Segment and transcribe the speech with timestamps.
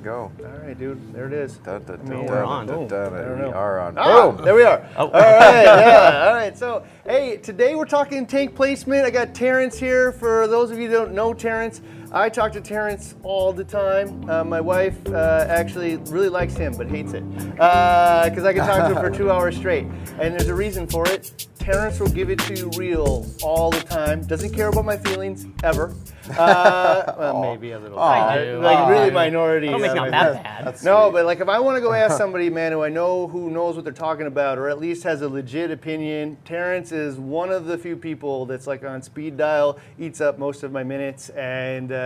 [0.00, 0.32] go.
[0.40, 1.12] All right, dude.
[1.14, 1.56] There it is.
[1.58, 2.66] Da, da, I mean, we're on.
[2.66, 2.88] da, Boom.
[2.88, 3.98] da, da, we are on.
[3.98, 4.44] Ah, Boom.
[4.44, 4.84] there we are.
[4.96, 5.06] Oh.
[5.06, 5.22] All right,
[5.64, 6.24] yeah.
[6.28, 6.56] All right.
[6.56, 9.04] So, hey, today we're talking tank placement.
[9.04, 10.12] I got Terrence here.
[10.12, 11.80] For those of you who don't know Terrence,
[12.12, 14.28] I talk to Terrence all the time.
[14.28, 18.88] Uh, my wife uh, actually really likes him, but hates it because I can talk
[18.88, 19.86] to him for two hours straight.
[20.18, 21.46] And there's a reason for it.
[21.60, 24.22] Terrence will give it to you real all the time.
[24.22, 25.94] Doesn't care about my feelings ever.
[26.38, 27.98] Uh, well, maybe a little.
[27.98, 28.44] I bit.
[28.52, 28.58] do.
[28.60, 29.68] Like I really minority.
[29.68, 30.66] I don't make uh, it my- that bad.
[30.66, 31.12] That's no, sweet.
[31.12, 33.76] but like if I want to go ask somebody, man, who I know who knows
[33.76, 37.66] what they're talking about, or at least has a legit opinion, Terrence is one of
[37.66, 41.92] the few people that's like on speed dial, eats up most of my minutes, and
[41.92, 41.99] uh,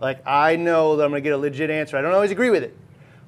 [0.00, 1.96] like I know that I'm gonna get a legit answer.
[1.96, 2.76] I don't always agree with it,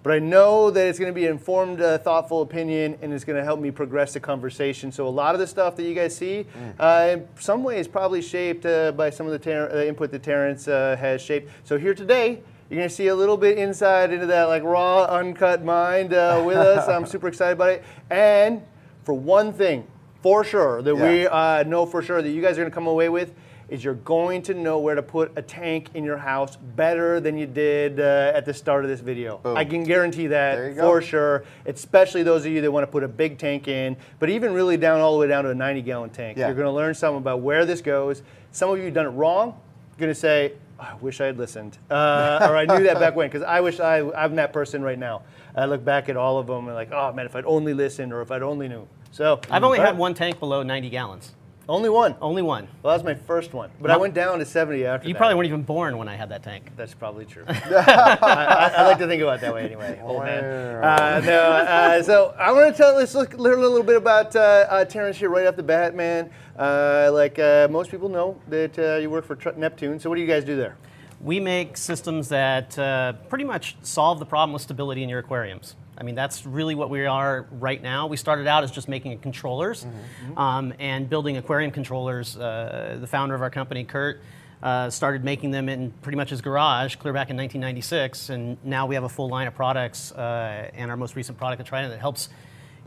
[0.02, 3.45] but I know that it's gonna be an informed, uh, thoughtful opinion, and it's gonna
[3.45, 4.91] help me progress the conversation.
[4.92, 6.47] So a lot of the stuff that you guys see,
[6.78, 10.23] uh, in some ways, probably shaped uh, by some of the ter- uh, input that
[10.23, 11.51] Terrence uh, has shaped.
[11.64, 12.41] So here today.
[12.69, 16.56] You're gonna see a little bit inside into that like raw, uncut mind uh, with
[16.56, 16.87] us.
[16.89, 17.83] I'm super excited about it.
[18.11, 18.62] And
[19.03, 19.89] for one thing,
[20.22, 21.31] for sure, that we Yeah.
[21.62, 23.33] uh, know for sure that you guys are gonna come away with
[23.70, 27.38] is you're going to know where to put a tank in your house better than
[27.38, 29.38] you did uh, at the start of this video.
[29.38, 29.56] Boom.
[29.56, 31.00] I can guarantee that for go.
[31.00, 34.52] sure, especially those of you that want to put a big tank in, but even
[34.52, 36.36] really down all the way down to a 90 gallon tank.
[36.36, 36.48] Yeah.
[36.48, 38.22] You're gonna learn something about where this goes.
[38.50, 39.54] Some of you have done it wrong.
[39.91, 43.28] You're gonna say, I wish I had listened, uh, or I knew that back when,
[43.28, 45.22] because I wish I, I'm that person right now.
[45.54, 48.12] I look back at all of them and like, oh man, if I'd only listened
[48.12, 48.88] or if I'd only knew.
[49.12, 51.34] So I've only all had one tank below 90 gallons.
[51.70, 52.16] Only one.
[52.20, 52.68] Only one.
[52.82, 55.18] Well, that was my first one, but I went down to 70 after You that.
[55.18, 56.72] probably weren't even born when I had that tank.
[56.76, 57.44] That's probably true.
[57.48, 60.44] I, I, I like to think about it that way anyway, old man.
[60.82, 62.94] Uh, no, uh, so I want to tell.
[62.96, 65.94] Let's look, learn a little bit about uh, uh, Terrence here right off the bat,
[65.94, 66.30] man.
[66.58, 69.98] Uh, like uh, most people know that uh, you work for Tr- Neptune.
[70.00, 70.76] So what do you guys do there?
[71.20, 75.76] We make systems that uh, pretty much solve the problem with stability in your aquariums.
[76.01, 78.06] I mean, that's really what we are right now.
[78.06, 79.87] We started out as just making controllers
[80.34, 82.38] um, and building aquarium controllers.
[82.38, 84.22] Uh, the founder of our company, Kurt,
[84.62, 88.31] uh, started making them in pretty much his garage clear back in 1996.
[88.31, 91.59] And now we have a full line of products uh, and our most recent product,
[91.59, 92.31] the Trident, that helps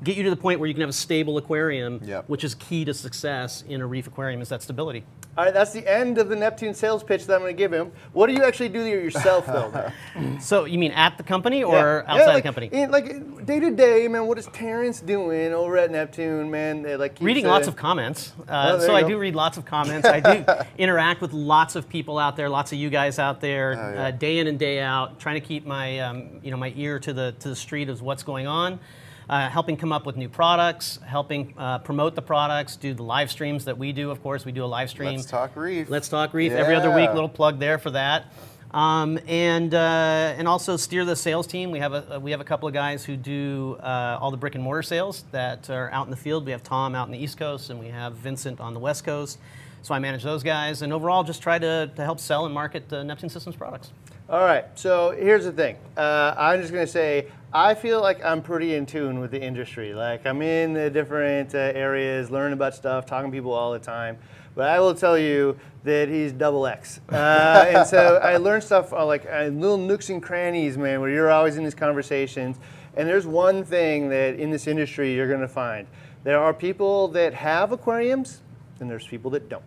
[0.04, 2.26] get you to the point where you can have a stable aquarium, Yep.
[2.28, 5.04] which is key to success in a reef aquarium, is that stability.
[5.36, 7.74] All right, that's the end of the Neptune sales pitch that I'm going to give
[7.74, 7.92] him.
[8.12, 9.92] What do you actually do there yourself, though?
[10.40, 11.74] So you mean at the company or
[12.06, 12.12] Yeah.
[12.12, 12.70] outside Yeah, the like, company?
[12.72, 14.28] in- like day to day, man.
[14.28, 16.84] What is Terrence doing over at Neptune, man?
[16.84, 18.32] They, like reading lots of comments.
[18.48, 19.08] Uh, Oh, so I go.
[19.10, 20.08] do read lots of comments.
[20.08, 20.46] I do
[20.78, 24.08] interact with lots of people out there, lots of you guys out there, Oh, yeah.
[24.08, 27.00] uh, day in and day out, trying to keep my um, you know my ear
[27.00, 28.80] to the to the street of what's going on.
[29.30, 33.32] Uh, helping come up with new products, helping uh, promote the products, do the live
[33.32, 34.12] streams that we do.
[34.12, 35.16] Of course, we do a live stream.
[35.16, 35.90] Let's talk reef.
[35.90, 37.12] Let's Talk Reef every other week.
[37.14, 38.34] Little plug there for that.
[38.72, 41.70] Um, and uh, and also steer the sales team.
[41.72, 44.56] We have a we have a couple of guys who do uh, all the brick
[44.56, 46.46] and mortar sales that are out in the field.
[46.46, 49.04] We have Tom out in the East Coast, and we have Vincent on the West
[49.04, 49.38] Coast.
[49.84, 52.92] So I manage those guys, and overall just try to, to help sell and market
[52.92, 53.92] uh, Neptune Systems products.
[54.30, 55.76] All right, so here's the thing.
[55.98, 59.94] Uh, I'm just gonna say I feel like I'm pretty in tune with the industry.
[59.94, 63.80] Like I'm in the different uh, areas, learning about stuff, talking to people all the
[63.80, 64.18] time.
[64.56, 68.92] But I will tell you that he's double X, uh, and so I learned stuff
[68.92, 72.58] uh, like uh, little nooks and crannies, man, where you're always in these conversations.
[72.96, 75.88] And there's one thing that in this industry you're gonna find:
[76.24, 78.42] there are people that have aquariums,
[78.80, 79.64] and there's people that don't.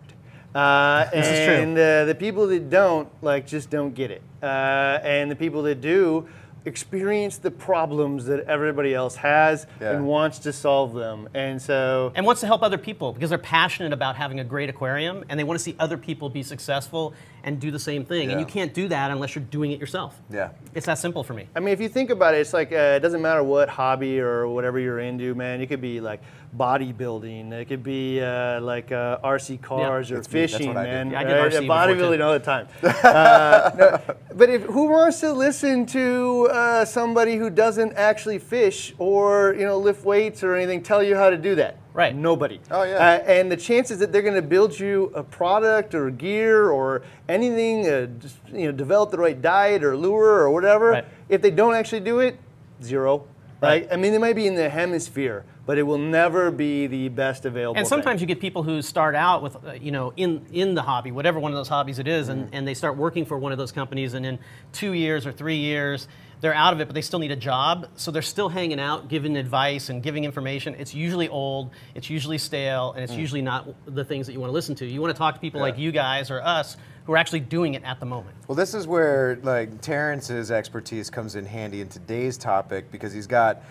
[0.53, 1.55] Uh, This is true.
[1.55, 5.61] and uh, the people that don't like just don't get it uh, and the people
[5.63, 6.27] that do
[6.67, 9.91] experience the problems that everybody else has Yeah.
[9.91, 13.39] and wants to solve them and so And wants to help other people because they're
[13.39, 17.13] passionate about having a great aquarium and they want to see other people be successful
[17.43, 18.29] and do the same thing.
[18.29, 20.19] And you can't do that unless you're doing it yourself.
[20.29, 20.49] Yeah.
[20.75, 21.47] It's that simple for me.
[21.55, 24.19] I mean, if you think about it, it's like uh, it doesn't matter what hobby
[24.19, 25.61] or whatever you're into, man.
[25.61, 26.21] You could be like
[26.55, 27.51] bodybuilding.
[27.51, 30.41] It could be uh, like uh, RC cars or That's me.
[30.41, 30.91] That's fishing, what I do.
[30.91, 31.11] man.
[31.11, 31.51] Yeah, I did right?
[31.51, 32.67] RC before, bodybuilding all the time.
[32.83, 38.93] uh, no, but if who wants to listen to uh, somebody who doesn't actually fish
[38.97, 41.77] or you know lift weights or anything tell you how to do that?
[41.93, 42.15] Right.
[42.15, 42.59] Nobody.
[42.69, 42.97] Oh, yeah.
[42.97, 47.01] Uh, and the chances that they're going to build you a product or gear or
[47.27, 51.05] anything, uh, just, you know, develop the right diet or lure or whatever, Right.
[51.27, 52.37] if they don't actually do it,
[52.83, 53.25] zero.
[53.61, 53.81] Right.
[53.81, 53.87] Right.
[53.91, 57.45] I mean, they might be in the hemisphere, but it will never be the best
[57.45, 57.77] available.
[57.77, 57.89] And thing.
[57.89, 61.11] sometimes you get people who start out with, uh, you know, in in the hobby,
[61.11, 63.57] whatever one of those hobbies it is, and, and they start working for one of
[63.59, 64.39] those companies, and in
[64.71, 66.07] two years or three years,
[66.39, 67.89] they're out of it, but they still need a job.
[67.95, 70.73] So they're still hanging out, giving advice and giving information.
[70.79, 74.49] It's usually old, it's usually stale, and it's usually not the things that you want
[74.49, 74.85] to listen to.
[74.85, 77.73] You want to talk to people like you guys or us who are actually doing
[77.73, 78.35] it at the moment.
[78.47, 83.27] Well, this is where like Terrence's expertise comes in handy in today's topic because he's
[83.27, 83.63] got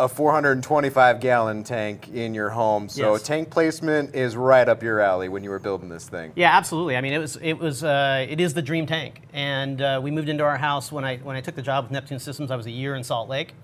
[0.00, 2.88] a 425 gallon tank in your home.
[2.88, 3.22] So Yes.
[3.22, 6.32] tank placement is right up your alley when you were building this thing.
[6.36, 6.96] Yeah, absolutely.
[6.96, 10.10] I mean, it was it was uh, it is the dream tank, and uh, we
[10.12, 12.50] moved into our house when I when I took the job with Neptune Systems.
[12.52, 13.54] I was a year in Salt Lake,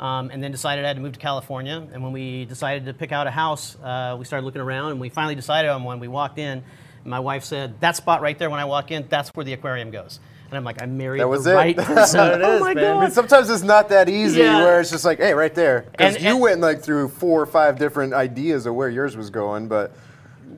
[0.00, 1.86] um, and then decided I had to move to California.
[1.92, 5.00] And when we decided to pick out a house, uh, we started looking around, and
[5.00, 6.00] we finally decided on one.
[6.00, 6.64] We walked in,
[7.02, 9.52] and my wife said, "That spot right there, when I walk in, that's where the
[9.52, 11.54] aquarium goes." And I'm like, "I married That was the it.
[11.54, 12.84] right person." There it oh is, my man.
[12.84, 13.12] I mean, god!
[13.12, 14.62] sometimes it's not that easy Yeah.
[14.62, 15.86] where it's just like, hey, right there.
[15.90, 19.16] Because And- you and- went like through four or five different ideas of where yours
[19.16, 19.92] was going, but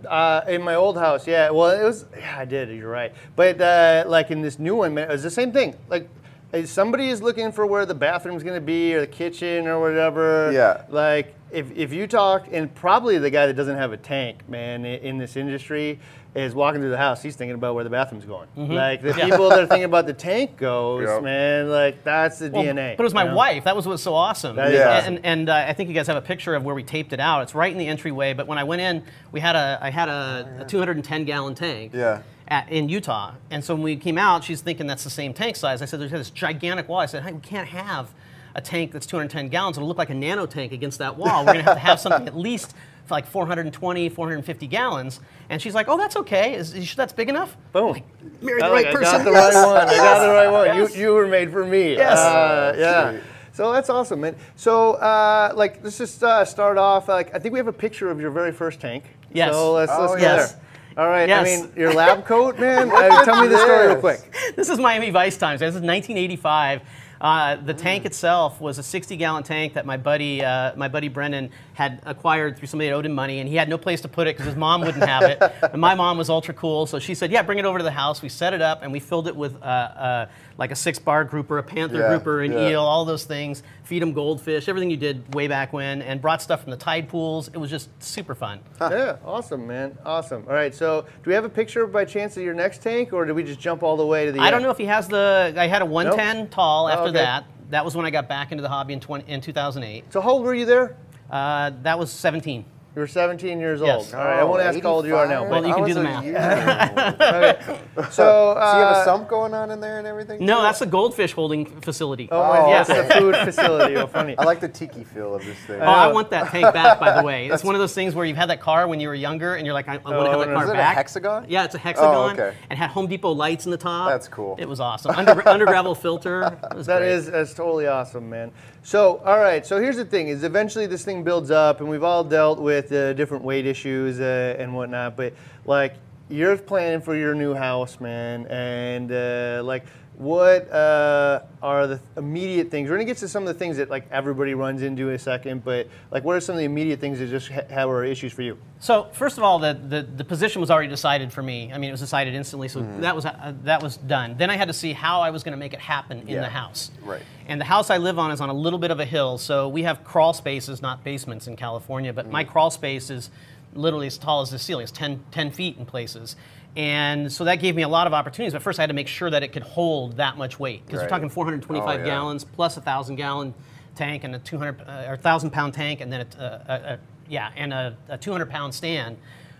[0.06, 1.50] Uh, in my old house, yeah.
[1.50, 2.04] Well, it was.
[2.16, 2.68] Yeah, I did.
[2.68, 3.12] You're right.
[3.34, 5.74] But uh, like in this new one, man, it was the same thing.
[5.88, 6.08] Like.
[6.50, 9.78] If somebody is looking for where the bathroom's going to be or the kitchen or
[9.82, 10.50] whatever.
[10.50, 10.80] Yeah.
[10.88, 14.86] Like if, if you talk, and probably the guy that doesn't have a tank, man,
[14.86, 15.98] in this industry,
[16.34, 17.22] is walking through the house.
[17.22, 18.48] He's thinking about where the bathroom's going.
[18.56, 21.22] Like the people that are thinking about the tank goes, Yep.
[21.22, 21.68] man.
[21.70, 22.96] Like that's the Well, DNA.
[22.96, 23.36] But it was my you know?
[23.36, 23.64] wife.
[23.64, 24.56] That was what's so awesome.
[24.56, 24.98] That is Yeah.
[24.98, 25.16] awesome.
[25.16, 27.20] And, and uh, I think you guys have a picture of where we taped it
[27.20, 27.42] out.
[27.42, 28.34] It's right in the entryway.
[28.34, 29.02] But when I went in,
[29.32, 31.92] we had a I had a, a 210 gallon tank.
[31.94, 32.22] Yeah.
[32.50, 35.54] At, in Utah, and so when we came out, she's thinking that's the same tank
[35.54, 35.82] size.
[35.82, 38.08] I said, "There's this gigantic wall." I said, "Hey, we can't have
[38.54, 39.76] a tank that's 210 gallons.
[39.76, 41.44] It'll look like a nano tank against that wall.
[41.44, 42.76] We're gonna have to have something at least for
[43.10, 45.20] like 420, 450 gallons."
[45.50, 46.54] And she's like, "Oh, that's okay.
[46.54, 47.92] Is, is that's big enough?" Boom.
[47.92, 49.14] Like, married I the right like- person.
[49.14, 49.54] I got the Yes.
[49.54, 49.76] right one.
[49.88, 50.66] I got the right one.
[50.78, 50.96] Yes.
[50.96, 51.92] You, you were made for me.
[51.96, 52.18] Yes.
[52.18, 53.10] Uh, Oh, yeah.
[53.10, 53.22] sweet.
[53.52, 54.36] So that's awesome, man.
[54.54, 57.08] So, uh, like, let's just uh, start off.
[57.08, 59.02] Like, I think we have a picture of your very first tank.
[59.32, 59.52] Yes.
[59.52, 60.52] So let's, Oh, let's go yes.
[60.52, 60.60] there.
[60.96, 61.28] All right.
[61.28, 61.40] Yes.
[61.60, 62.88] I mean, your lab coat, man.
[62.90, 64.20] Uh, tell me the story real quick.
[64.54, 65.58] this is Miami Vice times.
[65.60, 66.82] This is 1985.
[67.20, 71.50] Uh, the tank itself was a 60-gallon tank that my buddy, uh, my buddy Brendan,
[71.78, 74.26] had acquired through somebody that owed him money, and he had no place to put
[74.26, 75.40] it because his mom wouldn't have it.
[75.72, 77.92] And my mom was ultra cool, so she said, "Yeah, bring it over to the
[77.92, 80.26] house." We set it up, and we filled it with uh, uh,
[80.56, 82.70] like a six-bar grouper, a panther Yeah, grouper, an yeah.
[82.70, 83.62] eel, all those things.
[83.84, 87.08] Feed them goldfish, everything you did way back when, and brought stuff from the tide
[87.08, 87.46] pools.
[87.48, 88.58] It was just super fun.
[88.80, 89.96] Yeah, awesome, man.
[90.04, 90.44] Awesome.
[90.48, 90.74] All right.
[90.74, 93.44] So, do we have a picture by chance of your next tank, or did we
[93.44, 94.52] just jump all the way to the I end?
[94.54, 95.54] don't know if he has the.
[95.56, 97.18] I had a 110 tall after okay.
[97.18, 97.44] that.
[97.70, 100.12] That was when I got back into the hobby in 20, in 2008.
[100.12, 100.96] So, how old were you there?
[101.30, 102.64] Uh, that was 17.
[102.96, 103.86] You were 17 years old.
[103.86, 104.06] Yes.
[104.06, 104.14] old.
[104.16, 104.40] All right.
[104.40, 105.46] I won't ask how old you are now.
[105.48, 106.24] Well, you can do the math.
[106.24, 106.36] year
[107.96, 108.12] old.
[108.12, 110.44] so, uh, Do you have a sump going on in there and everything?
[110.44, 110.62] No, too?
[110.62, 112.28] that's a goldfish holding facility.
[112.32, 113.06] Oh, Oh, yes, okay.
[113.06, 113.94] the food facility.
[113.96, 114.36] Oh, funny.
[114.36, 115.80] I like the tiki feel of this thing.
[115.80, 117.48] Oh, I want that tank back, by the way.
[117.52, 119.64] It's one of those things where you've had that car when you were younger and
[119.64, 120.54] you're like, I, I want to Oh, have that no.
[120.54, 120.96] car Is it a back.
[120.96, 121.46] hexagon?
[121.48, 122.14] Yeah, it's a hexagon.
[122.14, 122.56] Oh, okay.
[122.68, 124.08] And had Home Depot lights in the top.
[124.10, 124.56] That's cool.
[124.58, 125.14] It was awesome.
[125.14, 126.58] Under, under gravel filter.
[126.72, 127.12] It That great.
[127.12, 128.50] is that's totally awesome, man.
[128.82, 129.66] So, all right.
[129.66, 132.92] So here's the thing: is eventually this thing builds up, and we've all dealt with
[132.92, 135.16] uh, different weight issues uh, and whatnot.
[135.16, 135.34] But
[135.66, 135.94] like,
[136.28, 139.84] you're planning for your new house, man, and uh, like,
[140.18, 142.90] what uh, are the immediate things?
[142.90, 145.18] We're gonna get to some of the things that like everybody runs into in a
[145.18, 145.62] second.
[145.64, 148.32] But like, what are some of the immediate things that just ha- have are issues
[148.32, 148.58] for you?
[148.80, 151.72] So first of all, the, the, the position was already decided for me.
[151.72, 154.34] I mean, it was decided instantly, so that was uh, that was done.
[154.36, 156.40] Then I had to see how I was going to make it happen in Yeah.
[156.40, 156.90] the house.
[157.04, 157.22] Right.
[157.46, 159.68] And the house I live on is on a little bit of a hill, so
[159.68, 162.12] we have crawl spaces, not basements in California.
[162.12, 163.30] But my crawl space is
[163.72, 164.82] literally as tall as the ceiling.
[164.82, 166.34] It's 10, 10 feet in places.
[166.78, 168.52] And so that gave me a lot of opportunities.
[168.52, 171.00] But first, I had to make sure that it could hold that much weight because
[171.00, 171.06] Right.
[171.06, 172.04] we're talking 425 Oh, yeah.
[172.06, 173.52] gallons plus a thousand gallon
[173.96, 177.50] tank and a 200 uh, or thousand pound tank and then a, a, a yeah
[177.56, 179.16] and a, a 200 pound stand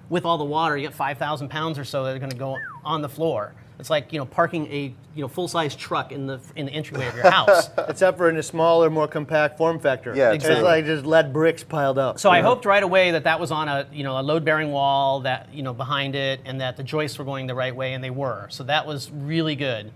[0.09, 2.57] with all the water you get 5,000 pounds or so that are going to go
[2.85, 3.53] on the floor.
[3.79, 6.73] It's like you know parking a you know full size truck in the in the
[6.73, 7.71] entryway of your house.
[7.89, 10.15] Except for in a smaller, more compact form factor.
[10.17, 12.19] Yeah, it's like just lead bricks piled up.
[12.19, 14.73] So I hoped right away that that was on a you know a load bearing
[14.73, 17.95] wall that you know behind it and that the joists were going the right way
[17.95, 18.49] and they were.
[18.51, 19.93] So that was really good.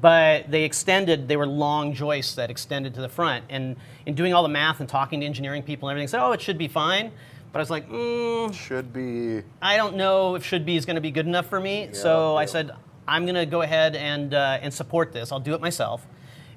[0.00, 1.28] But they extended.
[1.28, 3.44] They were long joists that extended to the front.
[3.48, 3.76] And
[4.06, 6.40] in doing all the math and talking to engineering people and everything, said oh it
[6.40, 7.12] should be fine.
[7.52, 9.42] But I was like, mm, Should be.
[9.60, 11.90] I don't know if should be is going to be good enough for me.
[11.92, 12.70] so I said,
[13.06, 15.32] I'm going to go ahead and uh, and support this.
[15.32, 16.06] I'll do it myself.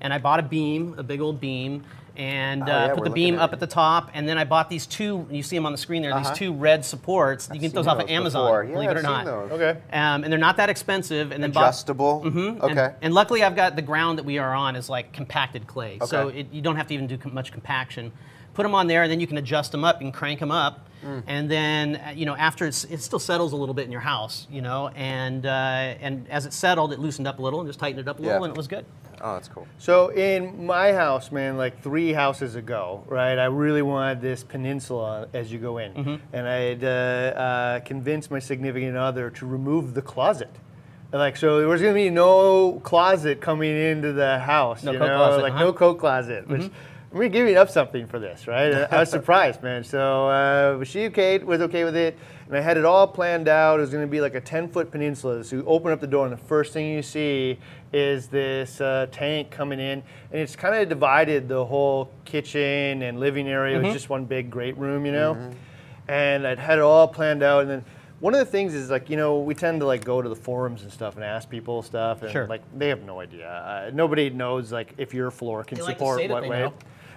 [0.02, 1.84] And I bought a beam, a big old beam,
[2.18, 3.54] and uh, Oh, yeah, put the beam at up it.
[3.54, 4.12] at the top.
[4.14, 5.26] And then I bought these two.
[5.32, 6.14] You see them on the screen there.
[6.14, 6.30] Uh-huh.
[6.30, 7.48] These two red supports.
[7.48, 8.68] you can get those off those of Amazon.
[8.68, 9.28] Yeah, believe it or I've not.
[9.28, 9.70] okay.
[9.92, 11.32] Um, and they're not that expensive.
[11.32, 12.24] And then bought- Adjustable.
[12.26, 12.60] Mhm.
[12.62, 12.72] Okay.
[12.86, 15.98] And, and luckily, I've got the ground that we are on is like compacted clay,
[16.06, 16.42] so Okay.
[16.42, 18.12] it, you don't have to even do much compaction.
[18.54, 20.00] Put them on there, and then you can adjust them up.
[20.02, 21.24] You can crank them up, Mm.
[21.28, 24.02] and then uh, you know after it's, it still settles a little bit in your
[24.02, 27.70] house, you know, and uh, and as it settled, it loosened up a little and
[27.70, 28.44] just tightened it up a little, Yeah.
[28.46, 28.86] and it was good.
[29.22, 29.68] oh, that's cool.
[29.78, 33.38] So in my house, man, like three houses ago, right?
[33.38, 36.16] I really wanted this peninsula as you go in, Mm-hmm.
[36.36, 40.50] and I had uh, uh, convinced my significant other to remove the closet.
[41.14, 44.84] Like so, there was gonna be no closet coming into the house.
[44.84, 45.62] No you coat know, closet, like uh-huh.
[45.64, 45.68] Mm-hmm.
[45.70, 46.48] no coat closet.
[46.50, 46.74] Which I'm gonna
[47.24, 48.74] give giving up something for this, right?
[48.92, 49.84] I was surprised, man.
[49.84, 52.18] So uh, she, Kate, was okay with it,
[52.48, 53.80] and I had it all planned out.
[53.80, 55.44] It was gonna be like a 10 foot peninsula.
[55.44, 57.58] So you open up the door, and the first thing you see
[57.94, 63.20] is this uh, tank coming in, and it's kind of divided the whole kitchen and
[63.20, 63.76] living area.
[63.78, 63.86] Mm-hmm.
[63.86, 65.52] It was just one big great room, you know.
[66.08, 67.86] And I'd had it all planned out, and then
[68.20, 70.36] one of the things is like you know we tend to like go to the
[70.36, 72.48] forums and stuff and ask people stuff, and Sure.
[72.48, 73.48] like they have no idea.
[73.48, 76.50] Uh, nobody knows like if your floor can They like to support say what they
[76.50, 76.60] way.
[76.62, 76.74] know.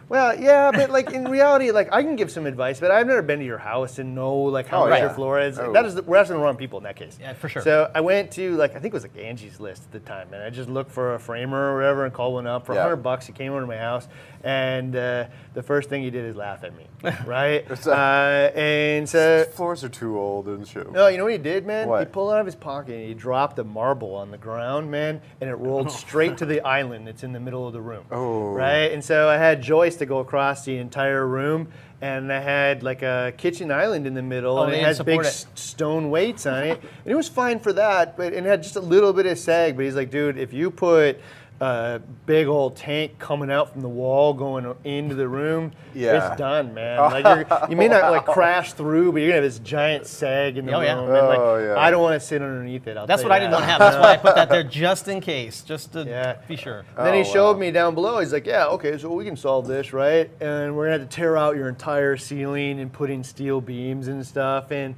[0.08, 3.20] Well, yeah, but like in reality, like I can give some advice, but I've never
[3.20, 4.98] been to your house and know like how Oh, yeah.
[5.00, 5.58] your floor is.
[5.58, 5.72] Oh.
[5.72, 7.18] That is, the, we're asking the wrong people in that case.
[7.20, 7.60] Yeah, for sure.
[7.60, 10.28] So I went to like I think it was like Angie's List at the time,
[10.32, 12.76] and I just looked for a framer or whatever and called one up for a
[12.76, 12.82] Yeah.
[12.84, 13.26] hundred bucks.
[13.26, 14.08] He came over to my house,
[14.44, 16.86] and uh, the first thing he did is laugh at me,
[17.26, 17.64] right?
[17.86, 20.90] Uh, and so Floors are too old and shit.
[20.92, 21.88] no, you know what he did, man?
[21.98, 25.20] He pulled out of his pocket and he dropped a marble on the ground, man,
[25.40, 28.04] and it rolled straight to the island that's in the middle of the room.
[28.10, 28.52] Oh.
[28.52, 28.92] Right?
[28.92, 31.68] And so I had joists to go across the entire room,
[32.00, 35.20] and I had like a kitchen island in the middle, Oh, and it has big
[35.20, 35.46] it.
[35.54, 36.80] stone weights on it.
[36.80, 39.38] and it was fine for that, but and it had just a little bit of
[39.38, 39.74] sag.
[39.76, 41.20] But he's like, dude, if you put
[41.60, 46.28] a big old tank coming out from the wall going into the room, Yeah.
[46.30, 46.98] it's done, man.
[47.00, 50.56] Like you're, you may not like crash through, but you're gonna have this giant sag
[50.56, 50.98] in the Oh, yeah.
[50.98, 51.80] and, like, Oh, yeah.
[51.80, 52.96] I don't want to sit underneath it.
[52.96, 53.78] I'll That's what you I didn't want to have.
[53.80, 56.36] That's why I put that there just in case, just to Yeah.
[56.46, 56.84] be sure.
[56.96, 57.58] And then he Oh, showed wow.
[57.58, 58.20] me down below.
[58.20, 60.30] He's like, "Yeah, okay, so we can solve this, right?
[60.40, 64.06] And we're gonna have to tear out your entire ceiling and put in steel beams
[64.06, 64.94] and stuff." And,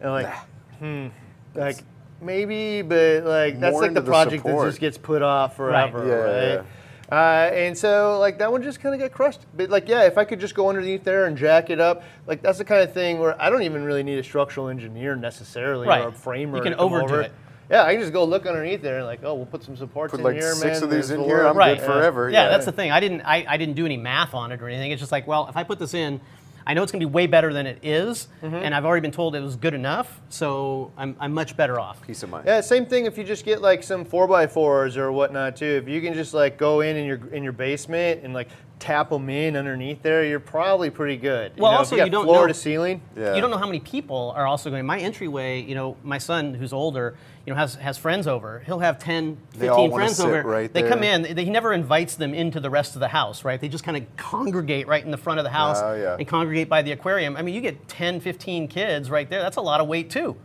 [0.00, 0.32] and like,
[0.80, 1.06] hmm,
[1.54, 1.84] like
[2.20, 5.56] maybe, but like that's More like the into the project that just gets put off
[5.56, 6.64] forever, Yeah, right?
[7.12, 9.40] Uh, and so like that one just kind of got crushed.
[9.56, 12.40] But like, yeah, if I could just go underneath there and jack it up, like
[12.42, 15.88] that's the kind of thing where I don't even really need a structural engineer necessarily
[15.88, 16.04] Right.
[16.04, 16.58] or a framer.
[16.58, 17.20] You can overdo over.
[17.22, 17.32] it.
[17.68, 20.10] Yeah, I can just go look underneath there and like, oh, we'll put some supports
[20.10, 20.82] Put in like here, six man.
[20.84, 21.46] of these There's in here.
[21.46, 21.78] I'm Right.
[21.78, 22.28] good forever.
[22.30, 22.90] Yeah, that's the thing.
[22.92, 24.90] I didn't I, I didn't do any math on it or anything.
[24.92, 26.20] It's just like, well, if I put this in,
[26.70, 28.54] I know it's going to be way better than it is, Mm-hmm.
[28.54, 32.00] and I've already been told it was good enough, so I'm, I'm much better off.
[32.06, 32.46] Peace of mind.
[32.46, 35.80] Yeah, same thing if you just get like some four by fours or whatnot too.
[35.82, 38.48] If you can just like go in in your in your basement and like
[38.80, 41.52] tap them in underneath there, you're probably pretty good.
[41.58, 43.02] Well, know, also, if you, got you don't floor know- to ceiling.
[43.16, 43.34] Yeah.
[43.34, 44.84] You don't know how many people are also going.
[44.86, 47.14] My entryway, you know, my son who's older,
[47.46, 48.60] you know, has has friends over.
[48.66, 50.42] He'll have 10, 15 They all wanna friends sit over.
[50.42, 51.34] right they come in.
[51.34, 53.60] They, he never invites them into the rest of the house, right?
[53.60, 56.16] They just kind of congregate right in the front of the house Oh, yeah.
[56.18, 57.36] and congregate by the aquarium.
[57.36, 59.42] I mean, you get 10, 15 kids right there.
[59.42, 60.36] That's a lot of weight too.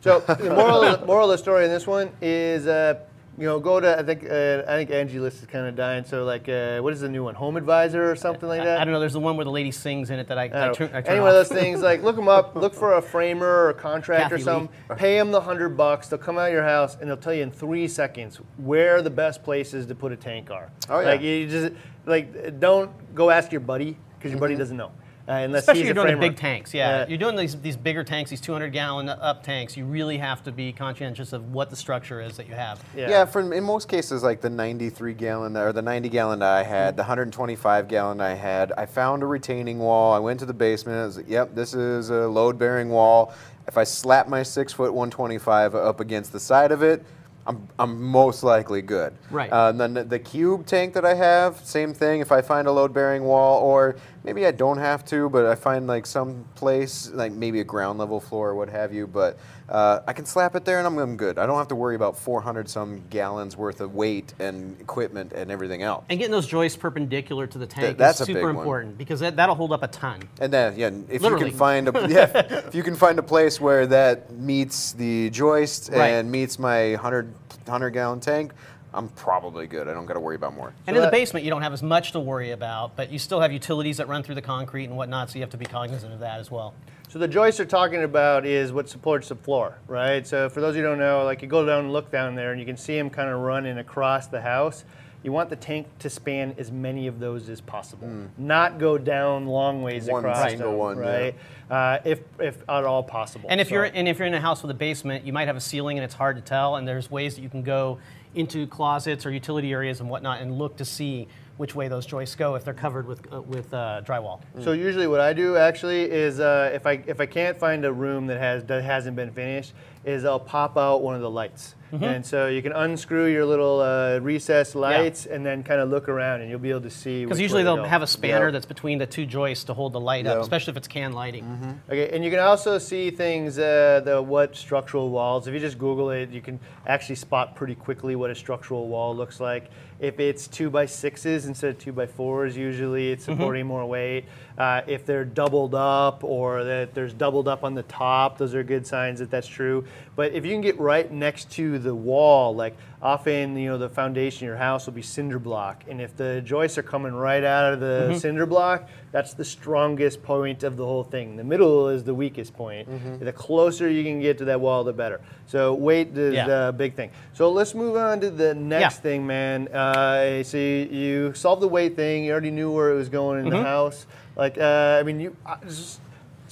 [0.00, 3.00] So the moral moral of the story in this one is, uh,
[3.38, 6.04] you know, go to I think uh, I think Angie List is kind of dying.
[6.04, 7.34] So like, uh, what is the new one?
[7.34, 8.78] Home Advisor or something like that.
[8.80, 9.00] I don't know.
[9.00, 10.88] There's the one where the lady sings in it that I, I I, don't turn.
[10.92, 13.46] I turn Any one of those things, like look them up, look for a framer
[13.46, 14.96] or a contractor or Kathy something.
[14.96, 16.08] Pay them the hundred bucks.
[16.08, 19.10] They'll come out of your house and they'll tell you in three seconds where the
[19.10, 20.70] best places to put a tank are.
[20.90, 21.06] Oh, yeah.
[21.06, 21.72] Like you just
[22.04, 24.40] like don't go ask your buddy because your Mm-hmm.
[24.40, 24.92] buddy doesn't know.
[25.28, 27.00] Uh, unless Especially he's you're a doing the big tanks, yeah.
[27.00, 27.06] Yeah.
[27.08, 29.76] You're doing these these bigger tanks, these 200 gallon up tanks.
[29.76, 32.82] You really have to be conscientious of what the structure is that you have.
[32.96, 33.08] Yeah.
[33.08, 36.64] Yeah, for in most cases, like the 93 gallon or the 90 gallon that I
[36.64, 40.12] had, the 125 gallon I had, I found a retaining wall.
[40.12, 40.98] I went to the basement.
[40.98, 43.32] I was like, "Yep, this is a load bearing wall."
[43.68, 47.04] If I slap my six foot 125 up against the side of it,
[47.46, 49.14] I'm, I'm most likely good.
[49.30, 49.52] Right.
[49.52, 52.20] Uh, and then the- the cube tank that I have, same thing.
[52.20, 55.54] If I find a load bearing wall, or maybe I don't have to, but I
[55.54, 59.38] find like some place, like maybe a ground level floor or what have you, but
[59.68, 61.38] uh, I can slap it there and I'm, I'm good.
[61.38, 65.50] I don't have to worry about 400 some gallons worth of weight and equipment and
[65.50, 66.04] everything else.
[66.10, 68.56] And getting those joists perpendicular to the tank that's is super one.
[68.56, 70.22] important because that, that'll hold up a ton.
[70.40, 71.46] And then, yeah, if Literally.
[71.46, 75.30] you can find a yeah, if you can find a place where that meets the
[75.30, 76.08] joist Right.
[76.08, 77.32] and meets my 100
[77.64, 78.52] 100 gallon tank,
[78.94, 79.88] I'm probably good.
[79.88, 80.72] I don't got to worry about more.
[80.86, 83.18] And So in the basement, you don't have as much to worry about, but you
[83.18, 85.64] still have utilities that run through the concrete and whatnot, so you have to be
[85.64, 86.74] cognizant of that as well.
[87.08, 90.26] So the joists they're talking about is what supports the floor, right?
[90.26, 92.34] So for those of you who don't know, like you go down and look down
[92.34, 94.84] there and you can see them kind of running across the house.
[95.22, 98.08] You want the tank to span as many of those as possible,
[98.38, 101.04] not go down long ways One across single them, one, yeah.
[101.04, 101.34] right?
[101.70, 103.46] Uh, if if at all possible.
[103.48, 105.46] And if So- you're and if you're in a house with a basement, you might
[105.46, 106.74] have a ceiling and it's hard to tell.
[106.74, 107.98] And there's ways that you can go
[108.34, 112.34] into closets or utility areas and whatnot and look to see which way those joists
[112.34, 114.40] go if they're covered with uh, with uh, drywall.
[114.62, 117.92] So usually, what I do actually is uh, if I if I can't find a
[117.92, 121.74] room that has that hasn't been finished, is they'll pop out one of the lights.
[122.00, 126.08] And so you can unscrew your little uh, recessed lights and then kind of look
[126.08, 127.22] around and you'll be able to see.
[127.22, 128.52] Because usually they'll have a spanner Yep.
[128.54, 131.78] that's between the two joists to hold the light up, especially if it's can lighting.
[131.90, 135.46] Okay, and you can also see things, uh, the what structural walls.
[135.46, 139.14] If you just Google it, you can actually spot pretty quickly what a structural wall
[139.14, 139.68] looks like.
[140.00, 144.24] If it's two by sixes instead of two by fours, usually it's supporting more weight.
[144.56, 148.62] Uh, if they're doubled up or that there's doubled up on the top, those are
[148.64, 149.84] good signs that that's true.
[150.16, 153.88] But if you can get right next to the wall, like often you know the
[153.88, 157.42] foundation of your house will be cinder block, and if the joists are coming right
[157.44, 161.36] out of the cinder block, that's the strongest point of the whole thing.
[161.36, 162.88] The middle is the weakest point.
[163.20, 165.20] The closer you can get to that wall, the better.
[165.46, 166.46] So weight is Yeah.
[166.46, 167.10] the big thing.
[167.32, 169.02] So let's move on to the next Yeah.
[169.02, 169.68] thing, man.
[169.68, 172.24] Uh, so you, you solved the weight thing.
[172.24, 173.62] You already knew where it was going in Mm-hmm.
[173.62, 174.06] the house.
[174.36, 175.36] Like, uh, I mean, you.
[175.44, 176.00] I just-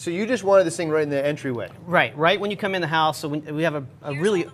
[0.00, 1.68] so you just wanted this thing right in the entryway.
[1.84, 3.18] Right, right when you come in the house.
[3.18, 4.46] So when, we have a, a really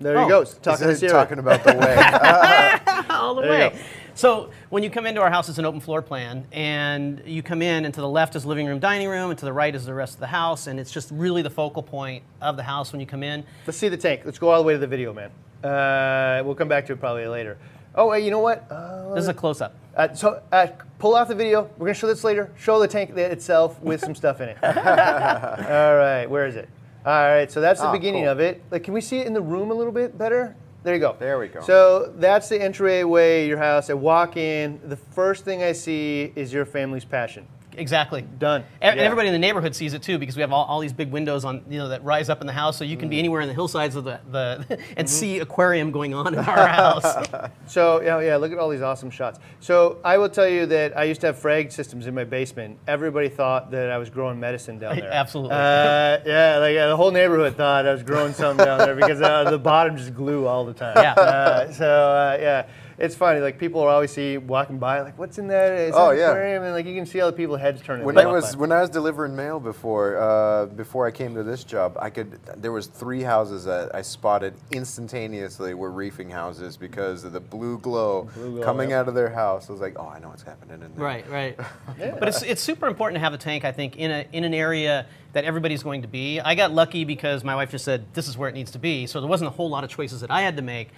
[0.00, 0.22] There Oh.
[0.22, 0.44] you go.
[0.44, 1.12] Talking to Is it Sierra.
[1.24, 3.04] talking about the way.
[3.10, 3.80] all the There way.
[4.14, 7.62] So when you come into our house, it's an open floor plan, and you come
[7.62, 9.84] in, and to the left is living room, dining room, and to the right is
[9.86, 12.92] the rest of the house, and it's just really the focal point of the house
[12.92, 13.42] when you come in.
[13.66, 14.22] Let's see the tank.
[14.24, 15.30] Let's go all the way to the video, man.
[15.64, 17.58] Uh, we'll come back to it probably later.
[17.94, 18.70] Oh, wait, you know what?
[18.70, 19.74] Uh, This is a close up.
[19.96, 20.68] uh, so uh,
[20.98, 21.68] pull off the video.
[21.76, 22.50] We're gonna show this later.
[22.56, 24.58] Show the tank itself with some stuff in it.
[24.62, 24.70] all
[25.96, 26.68] right, where is it?
[27.04, 28.32] All right, so that's the Oh, beginning cool.
[28.32, 28.62] of it.
[28.70, 30.54] Like, can we see it in the room a little bit better?
[30.82, 31.16] There you go.
[31.18, 31.60] There we go.
[31.62, 33.90] So that's the entryway to your house.
[33.90, 34.80] I walk in.
[34.84, 37.46] The first thing I see is your family's passion.
[37.76, 38.22] Exactly.
[38.38, 38.62] Done.
[38.62, 39.04] E- And Yeah.
[39.06, 41.44] everybody in the neighborhood sees it too because we have all, all these big windows
[41.44, 43.10] on you know that rise up in the house, so you can Mm-hmm.
[43.10, 46.66] be anywhere in the hillsides of the, the and see aquarium going on in our
[46.66, 47.06] house.
[47.66, 48.36] So yeah, yeah.
[48.36, 49.38] Look at all these awesome shots.
[49.60, 52.78] So I will tell you that I used to have frag systems in my basement.
[52.88, 55.10] Everybody thought that I was growing medicine down there.
[55.12, 55.52] Absolutely.
[55.52, 59.20] Uh, yeah, like uh, the whole neighborhood thought I was growing something down there because
[59.22, 60.94] uh, the bottom just glue all the time.
[60.96, 61.12] Yeah.
[61.12, 62.66] Uh, so uh, yeah,
[63.00, 63.40] it's funny.
[63.40, 65.74] Like people are always see walking by, like, "What's in there?
[65.74, 66.28] Is that Oh, an yeah.
[66.30, 68.04] aquarium?" And like you can see all the people's heads turning.
[68.04, 68.60] when I was by.
[68.60, 72.38] when I was delivering mail before uh, before I came to this job, I could
[72.56, 77.78] there was three houses that I spotted instantaneously were reefing houses because of the blue
[77.78, 79.00] glow, Blue glow, coming yep.
[79.00, 79.68] out of their house.
[79.68, 81.04] I was like, oh, I know what's happening in there.
[81.04, 81.58] Right, right.
[82.20, 84.52] But it's, it's super important to have a tank, I think, in, a, in an
[84.54, 86.40] area that everybody's going to be.
[86.40, 89.06] I got lucky because my wife just said, this is where it needs to be.
[89.06, 90.88] So there wasn't a whole lot of choices that I had to make.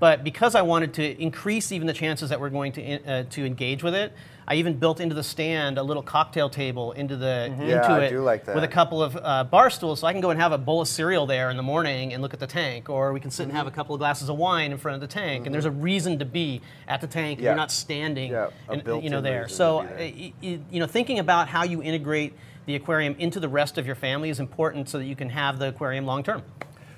[0.00, 3.24] But because I wanted to increase even the chances that we're going to, in- uh,
[3.30, 4.12] to engage with it,
[4.46, 8.04] I even built into the stand a little cocktail table into the into Yeah, I
[8.04, 10.52] it like with a couple of uh, bar stools, so I can go and have
[10.52, 13.20] a bowl of cereal there in the morning and look at the tank, or we
[13.20, 15.46] can sit and have a couple of glasses of wine in front of the tank.
[15.46, 17.38] And there's a reason to be at the tank.
[17.40, 17.50] Yeah.
[17.50, 19.48] You're not standing, Yeah, and, you know, there.
[19.48, 19.96] So there.
[19.98, 22.34] y- y- you know, thinking about how you integrate
[22.66, 25.58] the aquarium into the rest of your family is important so that you can have
[25.58, 26.42] the aquarium long term.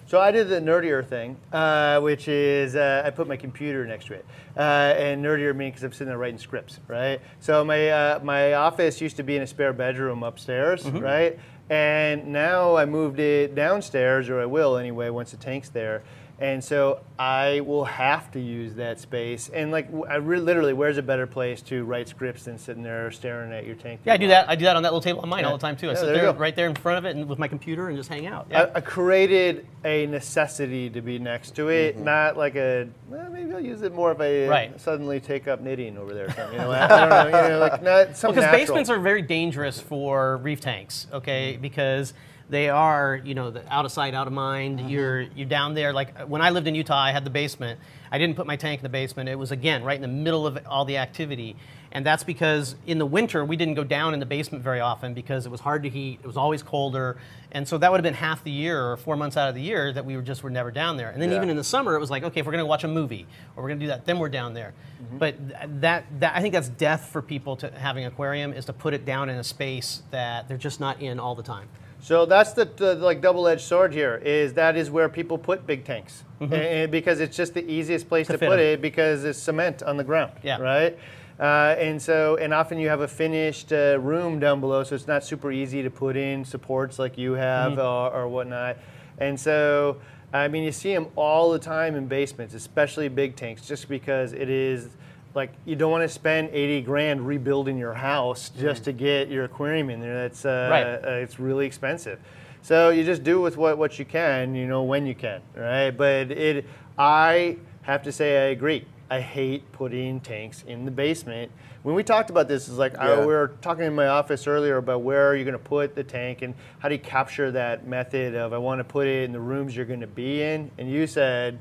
[0.06, 4.06] So I did the nerdier thing, uh, which is uh, I put my computer next
[4.06, 4.24] to it,
[4.56, 7.20] uh, and nerdier means because I'm sitting there writing scripts, right?
[7.40, 10.98] So my uh, my office used to be in a spare bedroom upstairs, Mm-hmm.
[10.98, 11.38] right?
[11.68, 16.04] And now I moved it downstairs, or I will anyway, once the tank's there.
[16.38, 19.48] And so I will have to use that space.
[19.48, 23.10] And like, I re- literally, where's a better place to write scripts than sitting there
[23.10, 24.00] staring at your tank?
[24.04, 24.48] Yeah, I do that.
[24.48, 25.50] I do that on that little table on mine Yeah.
[25.50, 25.88] all the time too.
[25.88, 27.88] I Yeah, sit there there, right there in front of it, and with my computer,
[27.88, 28.48] and just hang out.
[28.50, 28.70] I, Yeah.
[28.74, 32.04] I created a necessity to be next to it, mm-hmm.
[32.04, 34.78] not like a well, maybe I'll use it more if I Right.
[34.80, 36.26] suddenly take up knitting over there.
[36.26, 38.52] Or something, you know, I don't know, you know, like not because natural.
[38.52, 41.06] basements are very dangerous for reef tanks.
[41.14, 42.12] Okay, because
[42.48, 44.78] they are, you know, the out of sight, out of mind.
[44.78, 44.88] Mm-hmm.
[44.88, 45.92] You're you're down there.
[45.92, 47.80] Like when I lived in Utah, I had the basement.
[48.10, 49.28] I didn't put my tank in the basement.
[49.28, 51.56] It was again right in the middle of all the activity,
[51.90, 55.12] and that's because in the winter we didn't go down in the basement very often
[55.12, 56.20] because it was hard to heat.
[56.22, 57.16] It was always colder,
[57.50, 59.60] and so that would have been half the year or four months out of the
[59.60, 61.10] year that we were just were never down there.
[61.10, 61.38] And then Yeah.
[61.38, 63.26] even in the summer, it was like, okay, if we're going to watch a movie
[63.56, 64.72] or we're going to do that, then we're down there.
[65.02, 65.18] Mm-hmm.
[65.18, 65.34] But
[65.80, 68.94] that, that I think that's death for people to having an aquarium is to put
[68.94, 71.68] it down in a space that they're just not in all the time.
[72.00, 74.16] So that's the, the like double-edged sword here.
[74.24, 78.26] Is that is where people put big tanks, and, because it's just the easiest place
[78.28, 80.32] To to, put it because it's cement on the ground.
[80.42, 80.60] Yeah.
[80.60, 80.98] Right.
[81.38, 85.06] Uh, and so, and often you have a finished uh, room down below, so it's
[85.06, 88.78] not super easy to put in supports like you have or, or whatnot.
[89.18, 89.98] And so,
[90.32, 94.32] I mean, you see them all the time in basements, especially big tanks, just because
[94.32, 94.88] it is
[95.36, 99.44] like you don't want to spend 80 grand rebuilding your house just to get your
[99.44, 100.22] aquarium in there.
[100.22, 100.82] That's uh, Right.
[100.82, 102.18] uh, it's really expensive.
[102.62, 105.90] So you just do with what, what you can, you know, when you can, right?
[105.90, 106.64] But it,
[106.98, 108.86] I have to say, I agree.
[109.08, 111.52] I hate putting tanks in the basement.
[111.84, 114.78] When we talked about this, it's like I, we were talking in my office earlier
[114.78, 117.86] about where are you're going to put the tank and how do you capture that
[117.86, 120.72] method of I want to put it in the rooms you're going to be in,
[120.78, 121.60] and you said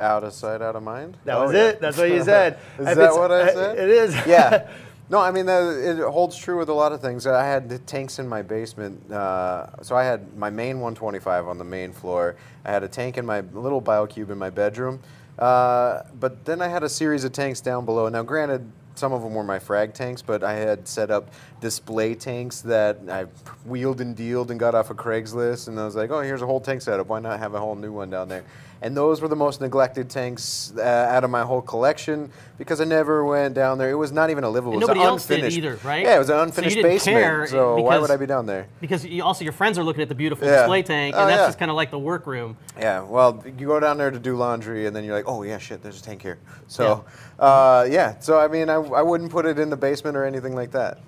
[0.00, 1.16] Out of sight, out of mind.
[1.24, 1.68] that Oh, was yeah.
[1.68, 1.80] it.
[1.80, 2.58] That's what you said.
[2.78, 3.78] Is If that what I said?
[3.78, 4.14] It is.
[4.26, 4.68] yeah.
[5.10, 7.26] No, I mean it holds true with a lot of things.
[7.26, 11.58] I had the tanks in my basement, uh, so I had my main 125 on
[11.58, 12.34] the main floor.
[12.64, 15.00] I had a tank in my little biocube in my bedroom,
[15.38, 18.08] uh, but then I had a series of tanks down below.
[18.08, 21.30] Now, granted, some of them were my frag tanks, but I had set up
[21.62, 23.22] display tanks that I
[23.64, 26.46] wheeled and dealed and got off of Craigslist, and I was like, oh, here's a
[26.46, 27.06] whole tank setup.
[27.06, 28.44] Why not have a whole new one down there?
[28.82, 32.84] And those were the most neglected tanks uh, out of my whole collection because I
[32.84, 33.90] never went down there.
[33.90, 34.72] It was not even a livable.
[34.72, 35.56] And it was nobody else did unfinished.
[35.56, 36.02] either, right?
[36.04, 37.48] Yeah, it was an unfinished didn't basement.
[37.48, 38.66] so why would I be down there?
[38.80, 40.62] Because you, also your friends are looking at the beautiful Yeah.
[40.62, 41.46] display tank, Oh, and that's yeah.
[41.46, 42.56] just kind of like the workroom.
[42.76, 45.58] Yeah, well, you go down there to do laundry, and then you're like, oh yeah,
[45.58, 46.38] shit, there's a tank here.
[46.66, 47.04] So,
[47.38, 50.24] yeah, uh, yeah so I mean, I, I wouldn't put it in the basement or
[50.24, 50.98] anything like that.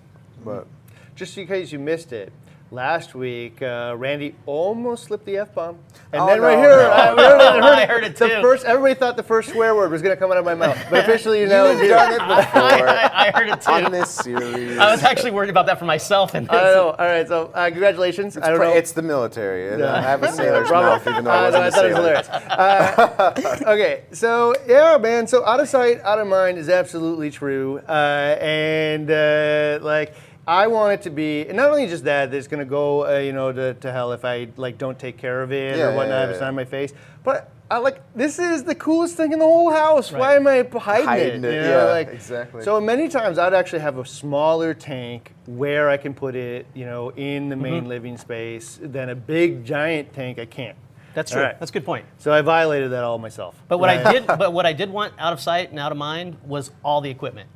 [0.44, 0.66] But
[1.14, 2.32] Just in case you missed it,
[2.70, 5.78] last week uh, Randy almost slipped the f bomb,
[6.12, 6.90] and Oh, then right here, no.
[6.90, 10.02] I, heard it, I heard it the first, everybody thought the first swear word was
[10.02, 12.18] going to come out of my mouth, but officially you know you've it's done it
[12.18, 13.70] before I, I heard it too.
[13.70, 14.76] on this series.
[14.78, 16.34] I was actually worried about that for myself.
[16.34, 16.90] And I know.
[16.98, 18.36] All right, so uh, congratulations.
[18.38, 18.72] I don't It's know.
[18.72, 19.70] It's the military.
[19.70, 19.94] and Yeah.
[19.94, 21.88] I have a sailor's mouth, even though I Uh, no, wasn't I a thought it
[22.16, 22.40] was sailor.
[22.40, 23.58] hilarious.
[23.60, 25.26] Uh, okay, so yeah, man.
[25.28, 30.14] So out of sight, out of mind is absolutely true, uh, and uh, like
[30.46, 33.18] I want it to be, and not only just that, that it's gonna go, uh,
[33.18, 35.96] you know, to, to hell if I like don't take care of it Yeah, or
[35.96, 36.44] whatnot yeah, if it's yeah.
[36.44, 37.50] not in my face, but.
[37.70, 40.12] I like this is the coolest thing in the whole house.
[40.12, 41.44] Why am I hiding, Hiding it?
[41.44, 42.62] it, You know, yeah, like- exactly.
[42.62, 46.84] So many times I'd actually have a smaller tank where I can put it, you
[46.84, 50.38] know, in the main living space than a big giant tank.
[50.38, 50.76] I can't.
[51.14, 51.40] That's true.
[51.40, 51.58] right.
[51.58, 52.04] That's a good point.
[52.18, 53.56] So I violated that all myself.
[53.66, 55.96] But what I did, but what I did want out of sight and out of
[55.96, 57.48] mind was all the equipment.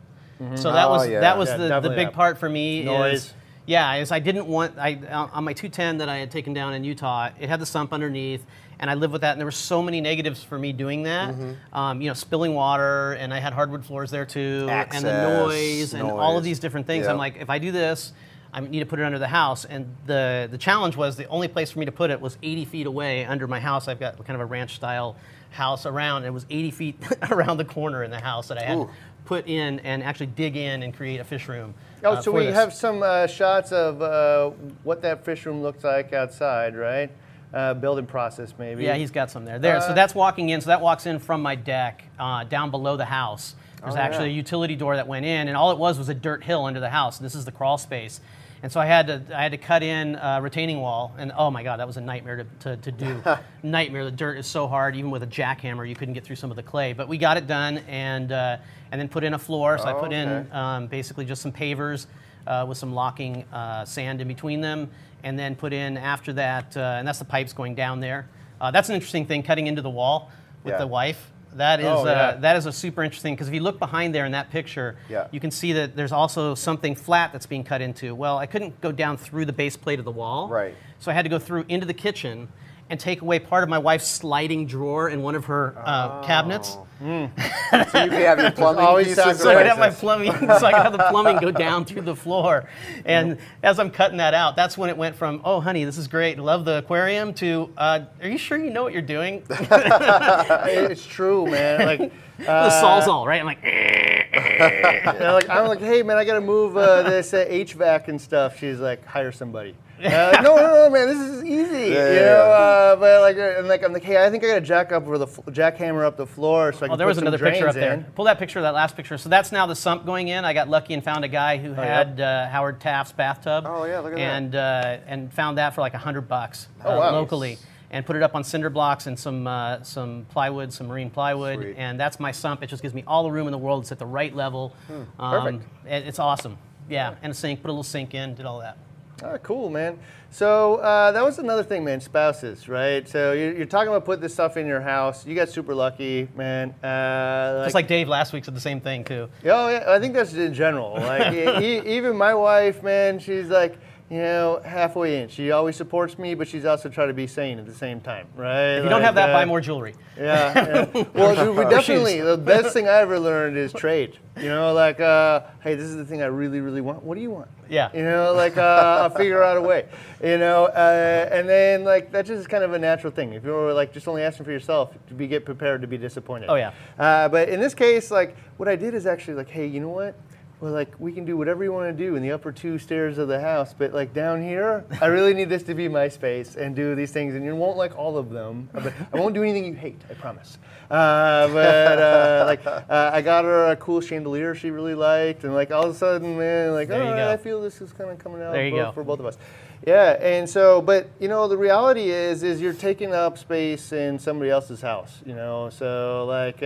[0.54, 1.20] So that Oh, was yeah.
[1.20, 2.12] that was Yeah, the, the big that.
[2.14, 2.84] part for me.
[2.84, 3.14] Noise.
[3.14, 3.34] Is,
[3.66, 6.74] yeah, is I didn't want I uh, on my 210 that I had taken down
[6.74, 7.30] in Utah.
[7.38, 8.46] It had the sump underneath,
[8.78, 9.32] and I lived with that.
[9.32, 11.34] And there were so many negatives for me doing that.
[11.72, 15.02] Um, you know, spilling water, and I had hardwood floors there too, and the Access,
[15.02, 17.04] noise, and all of these different things.
[17.04, 17.10] Yeah.
[17.12, 18.12] I'm like, if I do this.
[18.50, 21.48] I need to put it under the house, and the the challenge was the only
[21.48, 23.88] place for me to put it was 80 feet away under my house.
[23.88, 25.16] I've got kind of a ranch style
[25.50, 26.18] house around.
[26.18, 26.96] And it was 80 feet
[27.30, 28.90] around the corner in the house that I had Ooh.
[29.28, 31.74] Put in and actually dig in and create a fish room.
[32.02, 32.54] Oh, uh, so we this.
[32.54, 34.48] have some uh, shots of uh,
[34.84, 37.10] what that fish room looks like outside, right?
[37.52, 38.84] Uh, building process, maybe.
[38.84, 39.58] Yeah, he's got some there.
[39.58, 40.62] There, so Uh, that's walking in.
[40.62, 43.54] So that walks in from my deck uh, down below the house.
[43.82, 44.34] There's Oh, actually yeah.
[44.34, 46.80] a utility door that went in, and all it was was a dirt hill under
[46.80, 47.18] the house.
[47.18, 48.22] This is the crawl space,
[48.62, 51.50] and so I had to I had to cut in a retaining wall, and oh
[51.50, 53.22] my god, that was a nightmare to, to, to do.
[53.62, 54.04] nightmare.
[54.04, 54.96] The dirt is so hard.
[54.96, 56.92] Even with a jackhammer, you couldn't get through some of the clay.
[56.92, 58.56] But we got it done, and uh,
[58.90, 59.78] and then put in a floor.
[59.78, 62.06] So I Oh, put in um, basically just some pavers
[62.46, 64.90] uh, with some locking uh, sand in between them,
[65.22, 68.28] and then put in after that, uh, and that's the pipes going down there.
[68.60, 70.30] Uh, that's an interesting thing, cutting into the wall
[70.64, 70.78] with Yeah.
[70.78, 71.30] the wife.
[71.54, 72.10] That is Oh, yeah.
[72.12, 74.96] uh, that is a super interesting because if you look behind there in that picture,
[75.08, 75.26] Yeah.
[75.30, 78.14] you can see that there's also something flat that's being cut into.
[78.14, 80.74] Well, I couldn't go down through the base plate of the wall, Right.
[81.00, 82.48] So I had to go through into the kitchen
[82.90, 86.76] and take away part of my wife's sliding drawer in one of her uh, cabinets.
[87.00, 87.06] So
[87.72, 90.72] you can have your plumbing always sounds So I could have my plumbing, so I
[90.72, 92.68] could have the plumbing go down through the floor.
[93.04, 96.08] And as I'm cutting that out, that's when it went from, oh, honey, this is
[96.08, 99.44] great, love the aquarium, to, uh, are you sure you know what you're doing?
[99.50, 101.86] it's true, man.
[101.86, 103.40] Like, the uh, sawzall, right?
[103.40, 107.46] I'm like, "Eh." Yeah, like I'm like, hey man, I gotta move uh, this uh,
[107.48, 108.58] HVAC and stuff.
[108.58, 109.74] She's like, hire somebody.
[110.08, 111.92] Uh, no, no, no, man, this is easy.
[111.92, 112.56] Yeah, you yeah, know, yeah.
[112.92, 115.02] uh, but like, uh, and like, I'm like, hey, I think I gotta jack up
[115.04, 117.26] over the fl- jackhammer up the floor so I can Oh, there put was some
[117.26, 117.92] another picture drains up there.
[117.94, 118.04] in.
[118.14, 119.18] Pull that picture, that last picture.
[119.18, 120.44] So that's now the sump going in.
[120.44, 121.84] I got lucky and found a guy who yeah?
[122.04, 123.64] had uh, Howard Taft's bathtub.
[123.66, 124.36] Oh, yeah, look at that.
[124.36, 127.10] and, uh, and found that for like a hundred bucks uh, Oh, wow.
[127.12, 127.58] locally,
[127.90, 131.58] and put it up on cinder blocks and some uh, some plywood, some marine plywood,
[131.60, 131.74] Sweet.
[131.76, 132.62] and that's my sump.
[132.62, 133.82] It just gives me all the room in the world.
[133.82, 134.74] It's at the right level.
[134.88, 135.30] Um, Hmm.
[135.32, 135.64] Perfect.
[135.86, 136.56] it's awesome.
[136.88, 137.62] Yeah, and a sink.
[137.62, 138.34] Put a little sink in.
[138.36, 138.78] Did all that.
[139.22, 139.98] Ah, cool, man.
[140.30, 142.00] So uh, that was another thing, man.
[142.00, 143.08] Spouses, right?
[143.08, 145.26] So you're, you're talking about putting this stuff in your house.
[145.26, 146.70] You got super lucky, man.
[146.84, 149.28] Uh, Just like Dave last week said the same thing too.
[149.44, 150.94] Oh yeah, I think that's in general.
[150.94, 153.76] Like e- even my wife, man, she's like,
[154.10, 155.28] you know, halfway in.
[155.28, 158.26] She always supports me, but she's also trying to be sane at the same time,
[158.36, 158.76] right?
[158.76, 159.94] If you don't have that, uh, buy more jewelry.
[160.16, 160.86] Yeah.
[160.94, 161.04] yeah.
[161.14, 164.18] Well, we definitely the best thing I ever learned is trade.
[164.36, 167.02] You know, like, uh, hey, this is the thing I really, really want.
[167.02, 167.48] What do you want?
[167.68, 167.90] Yeah.
[167.92, 169.86] You know, like uh, I'll figure out a way.
[170.22, 173.34] You know, uh, and then like that's just kind of a natural thing.
[173.34, 176.48] If you're like just only asking for yourself, to be get prepared to be disappointed.
[176.48, 176.72] Oh, yeah.
[176.98, 179.90] Uh, but in this case, like what I did is actually like, hey, you know
[179.90, 180.14] what?
[180.60, 183.16] Well, like we can do whatever you want to do in the upper two stairs
[183.18, 186.56] of the house, but like down here, I really need this to be my space
[186.56, 187.36] and do these things.
[187.36, 190.00] And you won't like all of them, but I won't do anything you hate.
[190.10, 190.58] I promise.
[190.90, 195.54] Uh, but uh, like uh, I got her a cool chandelier she really liked, and
[195.54, 197.30] like all of a sudden, man, like There oh.
[197.30, 199.38] I feel this is kind of coming out both- for both of us.
[199.86, 204.18] Yeah, and so, but you know, the reality is, is you're taking up space in
[204.18, 205.20] somebody else's house.
[205.24, 206.62] You know, so like,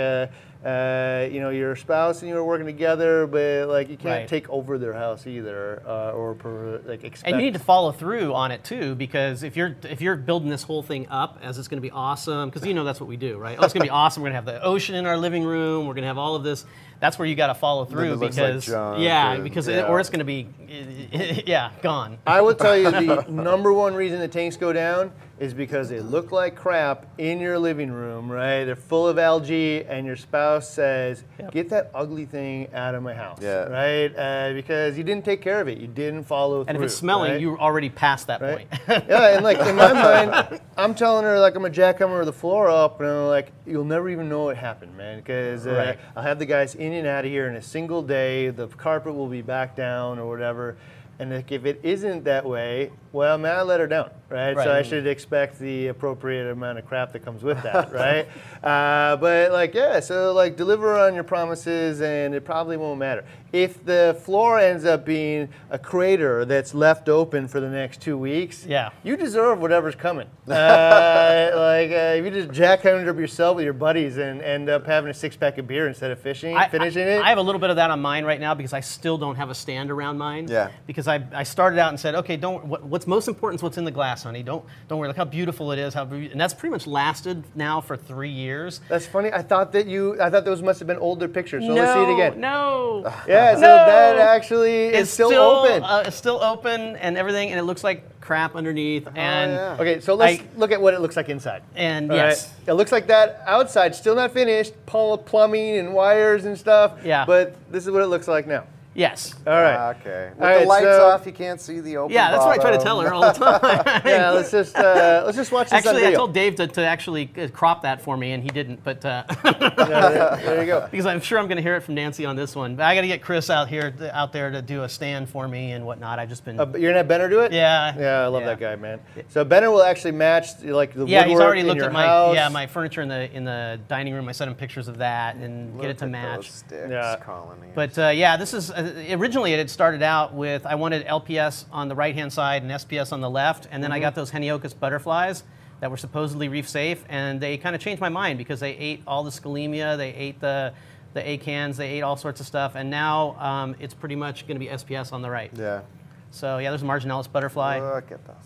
[0.65, 4.29] uh, you know, your spouse and you are working together, but like you can't Right.
[4.29, 7.29] take over their house either, uh, or per, like expect.
[7.33, 10.51] And you need to follow through on it too, because if you're if you're building
[10.51, 13.09] this whole thing up as it's going to be awesome, because you know that's what
[13.09, 13.57] we do, right?
[13.61, 14.23] Oh, it's going to be awesome.
[14.23, 15.87] We're going to have the ocean in our living room.
[15.87, 16.65] We're going to have all of this.
[17.03, 19.67] That's where you got to follow through it looks like because junk yeah, and- because
[19.67, 20.47] It, or it's going to be
[21.47, 22.17] yeah gone.
[22.27, 25.11] I will tell you the number one reason the tanks go down
[25.41, 28.63] is because they look like crap in your living room, right?
[28.65, 31.51] They're full of algae, and your spouse says, Yep.
[31.51, 33.65] "Get that ugly thing out of my house," Yeah.
[33.65, 34.15] right?
[34.17, 36.69] Uh, because you didn't take care of it, you didn't follow through.
[36.69, 37.41] And if it's smelling, right?
[37.41, 38.71] you're already past that Right?
[38.71, 38.83] point.
[39.09, 42.69] yeah, and like in my mind, I'm telling her like I'm a jackhammer the floor
[42.71, 45.99] up, and I'm like, you'll never even know what happened, man, because uh, Right.
[46.15, 48.51] I'll have the guys in and out of here in a single day.
[48.51, 50.77] The carpet will be back down or whatever.
[51.19, 54.57] And if it isn't that way, well, man, I let her down, right?
[54.57, 58.27] So I should expect the appropriate amount of crap that comes with that, right?
[58.63, 63.25] Uh, but like, yeah, so like deliver on your promises, and it probably won't matter.
[63.53, 68.17] If the floor ends up being a crater that's left open for the next two
[68.17, 68.91] weeks, Yeah.
[69.03, 70.29] you deserve whatever's coming.
[70.53, 74.87] Uh, like uh, if you just jackhammer up yourself with your buddies and end up
[74.87, 77.23] having a six pack of beer instead of fishing, I, finishing I, it.
[77.23, 79.37] I have a little bit of that on mine right now because I still don't
[79.37, 80.47] have a stand around mine.
[80.49, 80.71] Yeah.
[80.87, 82.65] Because I, I started out and said, okay, don't.
[82.67, 84.43] What, what's most important is what's in the glass, honey.
[84.43, 85.09] Don't don't worry.
[85.09, 85.95] Look how beautiful it is.
[85.95, 88.81] How beau- and that's pretty much lasted now for three years.
[88.89, 89.33] That's funny.
[89.33, 90.21] I thought that you.
[90.21, 91.63] I thought those must have been older pictures.
[91.65, 92.41] So no, let's see it again.
[92.41, 93.03] No.
[93.29, 93.55] Yeah.
[93.55, 93.67] So No.
[93.67, 95.83] that actually is it's still, open.
[95.83, 99.07] Uh, it's still open and everything, and it looks like crap underneath.
[99.15, 99.77] and yeah.
[99.81, 100.01] okay.
[100.01, 101.63] So let's I- look at what it looks like inside.
[101.75, 102.29] and All right?
[102.29, 106.93] yes, It looks like that outside, still not finished, pl- plumbing and wires and stuff.
[107.05, 107.25] Yeah.
[107.27, 108.65] But this is what it looks like now.
[108.95, 109.35] Yes.
[109.47, 109.75] All right.
[109.77, 110.31] Ah, Okay.
[110.35, 112.15] With All the right, lights so- off, you can't see the open.
[112.15, 113.61] Yeah, that's what I try to tell her all the time.
[114.05, 114.31] yeah.
[114.33, 117.31] Let's just uh, let's just watch this on Actually, I told Dave to, to actually
[117.37, 118.83] uh, crop that for me, and he didn't.
[118.85, 120.89] But uh, Yeah, there, there you go.
[120.91, 122.77] because I'm sure I'm going to hear it from Nancy on this one.
[122.77, 125.47] But I got to get Chris out here, out there to do a stand for
[125.49, 126.19] me and whatnot.
[126.19, 126.59] I've just been.
[126.61, 127.53] Uh, you're gonna have Benner do it?
[127.53, 127.95] yeah.
[127.99, 128.49] Yeah, I love yeah.
[128.49, 129.01] that guy, man.
[129.29, 132.07] So Benner will actually match like the Yeah, woodwork he's already in looked at my
[132.07, 132.35] house.
[132.35, 134.29] yeah my furniture in the in the dining room.
[134.29, 136.37] I sent him pictures of that and get it to at match.
[136.37, 137.17] Those sticks Yeah.
[137.25, 137.73] colonies.
[137.75, 138.71] But uh, yeah, this is
[139.11, 142.71] originally it had started out with I wanted LPS on the right hand side and
[142.71, 143.97] SPS on the left, and then Mm-hmm.
[143.97, 145.45] I got those Heniochus butterflies
[145.81, 149.03] that were supposedly reef safe, and they kind of changed my mind because they ate
[149.07, 150.73] all the scolymia, they ate the
[151.15, 154.59] the acans, they ate all sorts of stuff, and now um, it's pretty much going
[154.59, 155.51] to be SPS on the right.
[155.55, 155.83] yeah.
[156.31, 157.79] So yeah, there's a marginalis butterfly.
[157.81, 158.37] Look at those.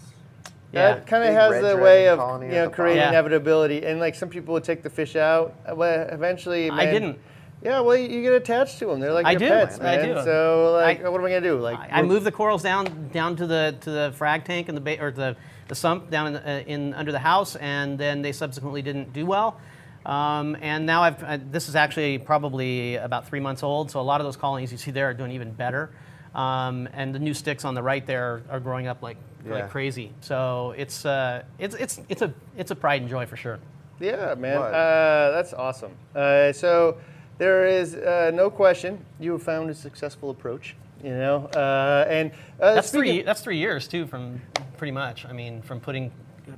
[0.73, 0.95] yeah.
[0.95, 3.03] That kind of has red the way of you know creating.
[3.03, 3.11] Yeah.
[3.11, 5.55] inevitability, and like some people would take the fish out.
[5.71, 7.19] uh, Well, eventually, I didn't.
[7.63, 9.01] Yeah, well, you get attached to them.
[9.01, 10.15] They're like I your do, pets, I do.
[10.23, 11.59] So like, I- what am I gonna do?
[11.59, 14.69] Like, I, I we're- moved the corals down down to the to the frag tank
[14.69, 15.37] in the ba- or the
[15.69, 19.13] the sump down in, the, uh, in under the house, and then they subsequently didn't
[19.13, 19.59] do well.
[20.05, 24.03] Um, and now I've uh, this is actually probably about three months old, so a
[24.03, 25.91] lot of those colonies you see there are doing even better.
[26.35, 29.55] Um, and the new sticks on the right there are growing up like Yeah.
[29.55, 30.13] like crazy.
[30.21, 33.59] So it's uh, it's it's it's a it's a pride and joy for sure.
[33.99, 35.93] Yeah, man, uh, that's awesome.
[36.15, 36.99] Uh, so
[37.39, 40.77] there is uh, no question you have found a successful approach.
[41.05, 44.41] You know, uh, and uh, That's three that's three years too from
[44.79, 45.27] pretty much.
[45.27, 46.11] I mean from putting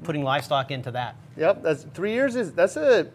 [0.04, 1.16] putting livestock into that.
[1.36, 2.36] Yep, that's three years.
[2.36, 3.08] Is that's a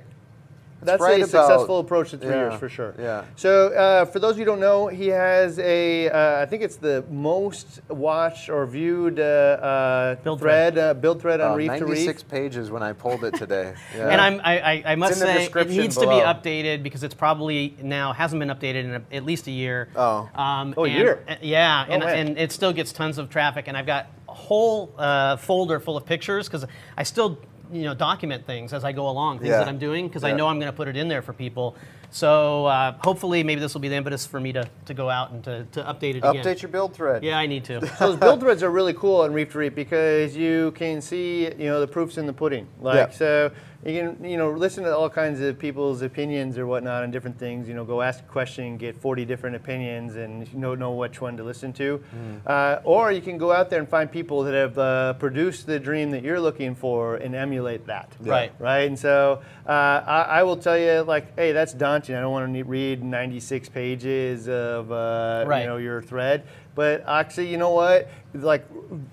[0.86, 2.94] that's right a about- successful approach to three yeah, years for sure.
[3.00, 3.26] yeah.
[3.36, 6.64] So uh, for those of you who don't know, he has a uh, I think
[6.64, 11.56] it's the most watched or viewed uh, uh, Build thread uh, build thread on Oh,
[11.56, 11.90] Reef to Reef.
[12.06, 13.74] 96 pages when I pulled it today.
[13.96, 14.10] Yeah.
[14.10, 16.82] And I'm, I, I, I must in the say it description needs to be updated
[16.84, 19.90] because it's probably now hasn't been updated in a, at least a year.
[19.96, 20.30] Oh.
[20.34, 21.24] um, Oh, a and- year?
[21.28, 23.68] uh, yeah, and, and it still gets tons of traffic.
[23.68, 26.66] And I've got a whole uh, folder full of pictures because
[26.98, 27.38] I still
[27.74, 29.60] you know document things as I go along, things Yeah.
[29.60, 31.76] that I'm doing because I know I'm going to put it in there for people.
[32.14, 35.32] So uh, hopefully, maybe this will be the impetus for me to, to go out
[35.32, 36.36] and to, to update it again.
[36.36, 37.24] Update your build thread.
[37.24, 37.80] Yeah, I need to.
[38.00, 41.66] Those build threads are really cool on Reef to Reef because you can see, you
[41.66, 42.68] know, the proofs in the pudding.
[42.80, 43.10] Like Yeah.
[43.10, 43.52] so,
[43.86, 47.38] you can, you know, listen to all kinds of people's opinions or whatnot on different
[47.38, 47.68] things.
[47.68, 51.20] You know, go ask a question, get 40 different opinions, and you know know which
[51.20, 52.02] one to listen to.
[52.48, 55.80] Uh, or you can go out there and find people that have uh, produced the
[55.80, 58.16] dream that you're looking for and emulate that.
[58.22, 58.54] Right.
[58.58, 58.88] Right.
[58.88, 61.74] And so uh, I, I will tell you, like, hey, that's
[62.10, 65.62] I don't want to read 96 pages of uh, Right.
[65.62, 66.44] you know your thread.
[66.76, 68.10] But actually, you know what?
[68.34, 68.66] Like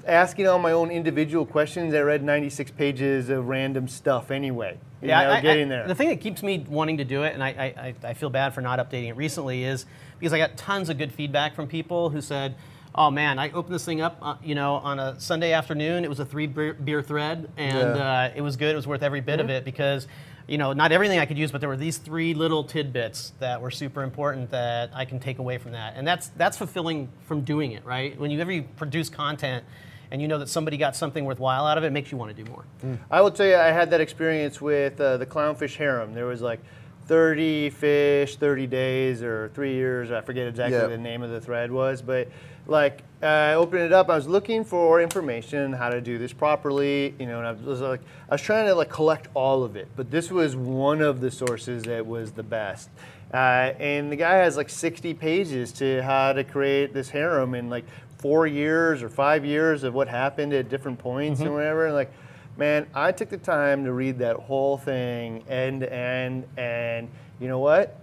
[0.06, 4.78] asking all my own individual questions, I read 96 pages of random stuff anyway.
[5.02, 5.86] You know, I- I- getting I- there.
[5.88, 8.30] The thing that keeps me wanting to do it, and I, I, I- I feel
[8.30, 9.86] bad for not updating it recently, is
[10.18, 12.54] because I got tons of good feedback from people who said,
[12.94, 16.04] "Oh man, I opened this thing up, uh, you know, on a Sunday afternoon.
[16.04, 18.28] It was a three beer, beer thread, and Yeah.
[18.28, 18.72] uh, it was good.
[18.72, 19.44] It was worth every bit Mm-hmm.
[19.44, 20.06] of it because."
[20.50, 23.62] You know, not everything I could use, but there were these three little tidbits that
[23.62, 27.42] were super important that I can take away from that, and that's that's fulfilling from
[27.42, 28.18] doing it, right?
[28.18, 29.64] When you ever produce content,
[30.10, 32.36] and you know that somebody got something worthwhile out of it, it makes you want
[32.36, 32.64] to do more.
[33.12, 36.14] I will tell you, I had that experience with uh, the clownfish harem.
[36.14, 36.58] There was like
[37.06, 40.10] 30 fish, 30 days, or three years.
[40.10, 40.82] I forget exactly Yeah.
[40.82, 42.26] what the name of the thread was, but
[42.66, 44.08] like I opened it up.
[44.08, 47.80] I was looking for information how to do this properly, you know, and I was
[47.80, 51.20] like, I was trying to like collect all of it, but this was one of
[51.20, 52.88] the sources that was the best.
[53.32, 57.68] Uh, and the guy has like 60 pages to how to create this harem in
[57.68, 57.84] like
[58.18, 61.86] four years or five years of what happened at different points and whatever.
[61.86, 62.12] And like,
[62.56, 67.48] man, I took the time to read that whole thing end to end, and you
[67.48, 67.99] know what?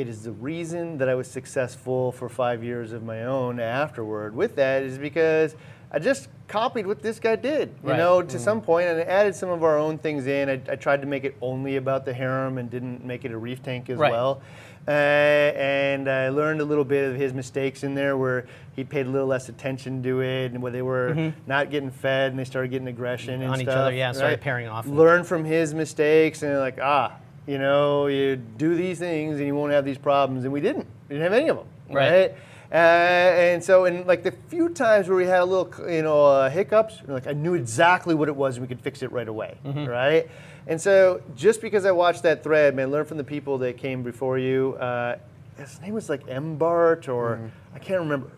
[0.00, 4.34] It is the reason that I was successful for five years of my own afterward.
[4.34, 5.54] With that is because
[5.92, 7.98] I just copied what this guy did, you Right.
[7.98, 10.48] know, to some point, and added some of our own things in.
[10.48, 13.36] I, I tried to make it only about the harem and didn't make it a
[13.36, 14.10] reef tank as Right.
[14.10, 14.40] well.
[14.88, 19.04] Uh, and I learned a little bit of his mistakes in there where he paid
[19.04, 22.44] a little less attention to it and where they were not getting fed and they
[22.44, 23.52] started getting aggression and Mm-hmm.
[23.52, 24.40] On each stuff, other, yeah, started right?
[24.40, 24.86] pairing off.
[24.86, 29.54] Learn from his mistakes and like, ah, you know, you do these things and you
[29.54, 30.44] won't have these problems.
[30.44, 30.86] And we didn't.
[31.08, 31.66] We didn't have any of them.
[31.90, 32.10] Right.
[32.10, 32.34] Right.
[32.72, 36.24] Uh, and so, in like the few times where we had a little, you know,
[36.26, 39.26] uh, hiccups, like I knew exactly what it was and we could fix it right
[39.26, 39.86] away, Mm-hmm.
[39.86, 40.28] right?
[40.68, 44.04] And so, just because I watched that thread, man, learn from the people that came
[44.04, 44.74] before you.
[44.74, 45.16] Uh,
[45.58, 46.56] his name was like M.
[46.56, 47.46] Bart, or Mm-hmm.
[47.74, 48.30] I can't remember.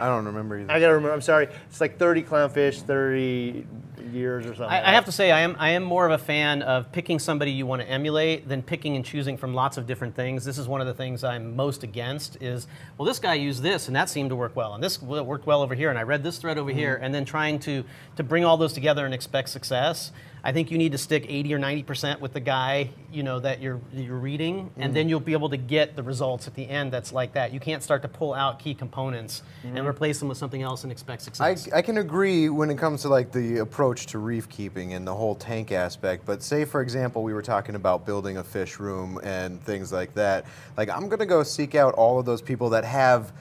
[0.00, 0.72] I don't remember either.
[0.72, 1.14] I gotta remember.
[1.14, 1.46] I'm sorry.
[1.68, 3.64] It's like 30 clownfish, 30
[4.12, 4.64] years or something.
[4.64, 7.18] I, I have to say, I am I am more of a fan of picking
[7.18, 10.44] somebody you want to emulate than picking and choosing from lots of different things.
[10.44, 12.42] This is one of the things I'm most against.
[12.42, 12.66] Is
[12.98, 15.62] well, this guy used this and that seemed to work well, and this worked well
[15.62, 16.78] over here, and I read this thread over mm-hmm.
[16.78, 17.84] here, and then trying to
[18.16, 20.12] to bring all those together and expect success.
[20.42, 23.40] I think you need to stick 80 or 90 percent with the guy you know
[23.40, 24.92] that you're you're reading, and mm-hmm.
[24.94, 26.92] then you'll be able to get the results at the end.
[26.92, 27.52] That's like that.
[27.52, 29.86] You can't start to pull out key components and mm-hmm.
[29.86, 31.72] replace them with something else and expect I, success.
[31.72, 35.14] I can agree when it comes to like the approach to reef keeping and the
[35.14, 36.24] whole tank aspect.
[36.24, 40.14] But say, for example, we were talking about building a fish room and things like
[40.14, 40.46] that.
[40.76, 43.32] Like, I'm gonna go seek out all of those people that have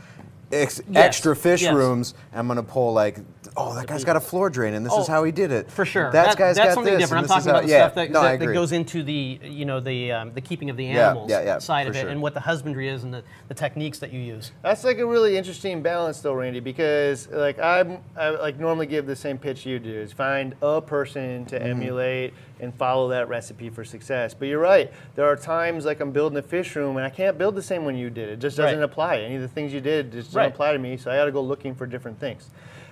[0.52, 1.74] ex- Yes, extra fish yes.
[1.74, 2.14] rooms.
[2.34, 3.20] I'm gonna pull like,
[3.58, 5.70] oh, that guy's got a floor drain, and this Oh, is how he did it.
[5.72, 6.12] For sure.
[6.12, 7.20] That, That- guy's that's got something this, different.
[7.20, 7.86] I'm and this is talking about how- yeah.
[7.86, 10.70] stuff that, no, I that, that goes into the you know the um, the keeping
[10.70, 12.10] of the animals yeah, yeah, side of it sure.
[12.10, 14.52] and what the husbandry is and the, the techniques that you use.
[14.64, 19.06] That's like a really interesting balance, though, Randy, because like I'm, I like normally give
[19.06, 21.68] the same pitch you do: is find a person to Mm-hmm.
[21.70, 24.34] emulate and follow that recipe for success.
[24.34, 27.38] But you're right; there are times like I'm building a fish room and I can't
[27.38, 28.30] build the same one you did.
[28.30, 28.84] It just doesn't Right.
[28.84, 29.17] apply.
[29.19, 30.43] Any of the things you did just Right.
[30.43, 30.98] don't apply to me.
[30.98, 32.50] So I got to go looking for different things.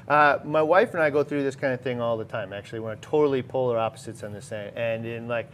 [0.07, 2.53] Uh, my wife and I go through this kind of thing all the time.
[2.53, 4.71] Actually, we're totally polar opposites on this thing.
[4.75, 5.49] And in like,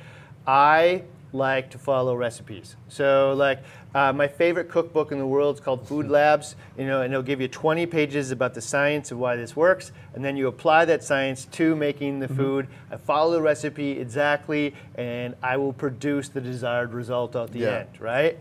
[0.45, 2.75] I like to follow recipes.
[2.87, 3.59] So like,
[3.95, 6.55] uh, my favorite cookbook in the world is called Food Labs.
[6.77, 9.91] You know, and it'll give you 20 pages about the science of why this works,
[10.15, 12.67] and then you apply that science to making the food.
[12.91, 17.77] I follow the recipe exactly, and I will produce the desired result at the Yeah.
[17.79, 17.89] end.
[17.99, 18.39] Right?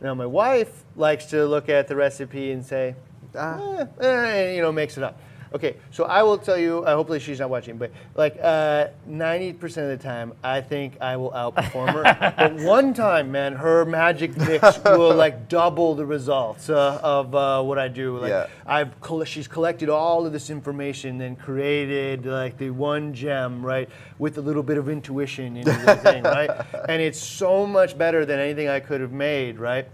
[0.00, 2.94] Now, my wife likes to look at the recipe and say,
[3.38, 3.58] Ah.
[3.78, 5.18] eh, eh, you know, makes it up.
[5.54, 6.84] Okay, so I will tell you.
[6.84, 11.00] Uh, hopefully, she's not watching, but like uh, ninety percent of the time, I think
[11.00, 12.34] I will outperform her.
[12.36, 17.62] but one time, man, her magic mix will like double the results uh, of uh,
[17.62, 18.18] what I do.
[18.18, 18.46] Like Yeah.
[18.66, 23.88] I've she's collected all of this information and created like the one gem, right,
[24.18, 26.50] with a little bit of intuition into the thing, right?
[26.88, 29.88] And it's so much better than anything I could have made, right?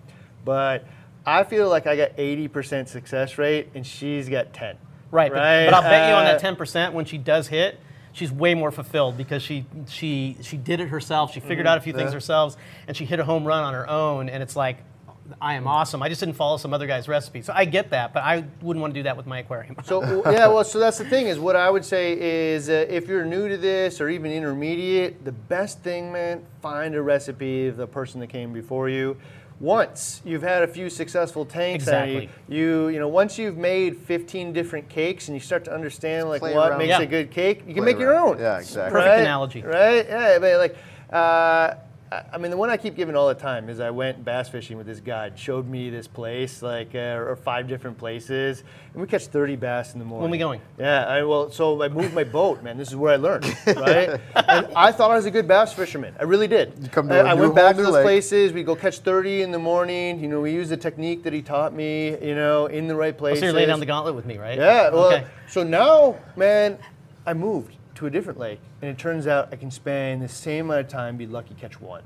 [0.44, 0.86] But
[1.26, 4.76] I feel like I got 80% success rate and she's got 10.
[5.10, 7.80] Right, but, Right, but I'll bet you on that uh, 10% when she does hit,
[8.12, 11.32] she's way more fulfilled because she she she did it herself.
[11.32, 12.14] She figured out a few things Yeah.
[12.14, 14.28] herself, and she hit a home run on her own.
[14.28, 14.78] And it's like,
[15.40, 16.02] I am awesome.
[16.02, 18.80] I just didn't follow some other guy's recipe, so I get that, but I wouldn't
[18.80, 19.76] want to do that with my aquarium.
[19.84, 23.08] So yeah, well, so that's the thing is what I would say is uh, if
[23.08, 27.76] you're new to this or even intermediate, the best thing, man, find a recipe of
[27.76, 29.16] the person that came before you.
[29.60, 32.30] Once you've had a few successful tanks, and Exactly.
[32.48, 36.40] you you know once you've made 15 different cakes and you start to understand like
[36.40, 36.78] play what around.
[36.78, 37.00] makes Yeah.
[37.02, 38.38] a good cake, you can Play make your own.
[38.38, 38.92] Yeah, exactly.
[38.92, 39.20] Perfect Right?
[39.20, 39.62] analogy.
[39.62, 40.06] Right?
[40.08, 40.76] Yeah, but like,
[41.12, 41.74] uh,
[42.10, 44.48] I I mean, the one I keep giving all the time is I went bass
[44.48, 45.30] fishing with this guy.
[45.34, 49.92] showed me this place, like, uh, or five different places, and we catch 30 bass
[49.92, 50.22] in the morning.
[50.22, 50.60] When we going?
[50.78, 52.78] Yeah, I, well, so I moved my boat, man.
[52.78, 54.20] This is where I learned, right?
[54.34, 56.14] and I thought I was a good bass fisherman.
[56.18, 56.74] I really did.
[56.80, 58.04] You come to I, a I new went back to those lake.
[58.04, 58.52] places.
[58.52, 60.20] We go catch 30 in the morning.
[60.20, 62.10] You know, we use the technique that he taught me.
[62.24, 63.40] You know, in the right places.
[63.40, 64.58] so you're laying down the gauntlet with me, right?
[64.58, 64.90] Yeah.
[64.90, 65.26] Well, okay.
[65.48, 66.78] so now, man,
[67.26, 70.66] I moved to a different lake, and it turns out I can spend the same
[70.66, 72.02] amount of time be lucky catch one.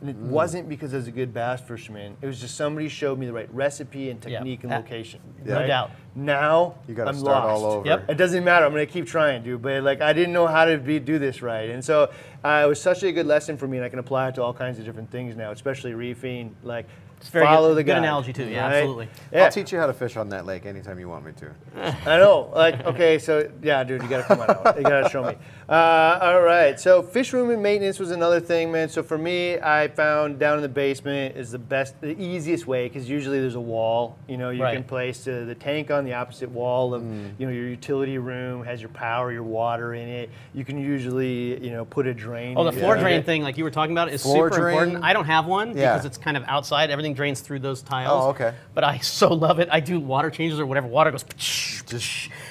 [0.00, 2.16] And it wasn't because I was a good bass fisherman.
[2.22, 5.20] It was just somebody showed me the right recipe and technique and Uh, location.
[5.44, 5.66] no right?
[5.66, 5.90] doubt.
[6.16, 7.62] Now You gotta I'm start lost.
[7.62, 7.86] all over.
[7.88, 8.10] Yep.
[8.10, 8.64] It doesn't matter.
[8.66, 9.62] I'm gonna keep trying, dude.
[9.62, 12.10] But like, I didn't know how to be, do this right, and so
[12.42, 14.42] uh, it was such a good lesson for me, and I can apply it to
[14.42, 16.56] all kinds of different things now, especially reefing.
[16.64, 16.86] Like,
[17.28, 18.44] very follow good- the good guide, analogy, too.
[18.48, 18.74] Yeah, right?
[18.76, 19.08] absolutely.
[19.32, 19.44] Yeah.
[19.44, 21.96] I'll teach you how to fish on that lake anytime you want me to.
[22.10, 22.50] I know.
[22.54, 24.76] Like, okay, so yeah, dude, you gotta come on out.
[24.76, 25.36] You gotta show me.
[25.68, 26.78] Uh, all right.
[26.78, 28.88] So fish room and maintenance was another thing, man.
[28.88, 32.88] So for me, I found down in the basement is the best, the easiest way
[32.88, 34.16] because usually there's a wall.
[34.28, 34.74] You know, you Right.
[34.74, 38.64] can place uh, the tank on the opposite wall of you know your utility room
[38.64, 40.30] has your power, your water in it.
[40.54, 42.56] You can usually you know put a drain.
[42.58, 43.00] Oh, the in floor it.
[43.00, 45.04] drain thing, like you were talking about, is Floor super important.
[45.04, 45.92] I don't have one Yeah.
[45.94, 46.90] because it's kind of outside.
[46.90, 48.24] Everything drains through those tiles.
[48.24, 48.54] Oh, okay.
[48.74, 49.68] But I so love it.
[49.70, 50.86] I do water changes or whatever.
[50.86, 51.24] Water goes,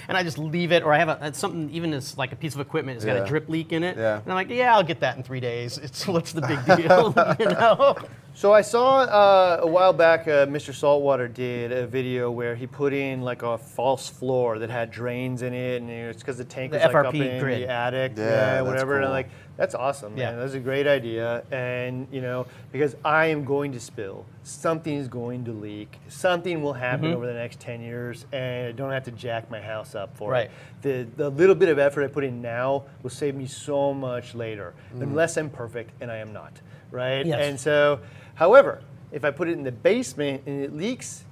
[0.07, 0.84] and I just leave it.
[0.84, 2.97] Or I have a something even as like a piece of equipment.
[2.97, 3.24] It's got Yeah.
[3.24, 3.97] a drip leak in it.
[3.97, 4.20] Yeah.
[4.20, 5.78] And I'm like, yeah, I'll get that in three days.
[5.78, 7.95] It's what's the big deal, you know?
[8.34, 10.74] So I saw uh, a while back, uh, Mr.
[10.74, 15.41] Saltwater did a video where he put in like a false floor that had drains
[15.41, 17.62] in it, and it's because the tank The was like up FRP in grid.
[17.64, 19.01] the attic, Yeah, yeah, that's whatever.
[19.01, 19.30] And like,
[19.62, 20.34] that's awesome, man.
[20.34, 20.39] Yeah.
[20.39, 25.07] That's a great idea, and you know, because I am going to spill, something is
[25.07, 27.16] going to leak, something will happen Mm-hmm.
[27.18, 30.32] over the next ten years, and I don't have to jack my house up for
[30.32, 30.49] Right.
[30.49, 30.82] it.
[31.18, 34.34] The the little bit of effort I put in now will save me so much
[34.34, 36.53] later, unless I'm perfect, and I am not,
[36.89, 37.24] right?
[37.24, 37.39] Yes.
[37.47, 37.99] And so,
[38.34, 38.82] however,
[39.12, 41.24] if I put it in the basement and it leaks,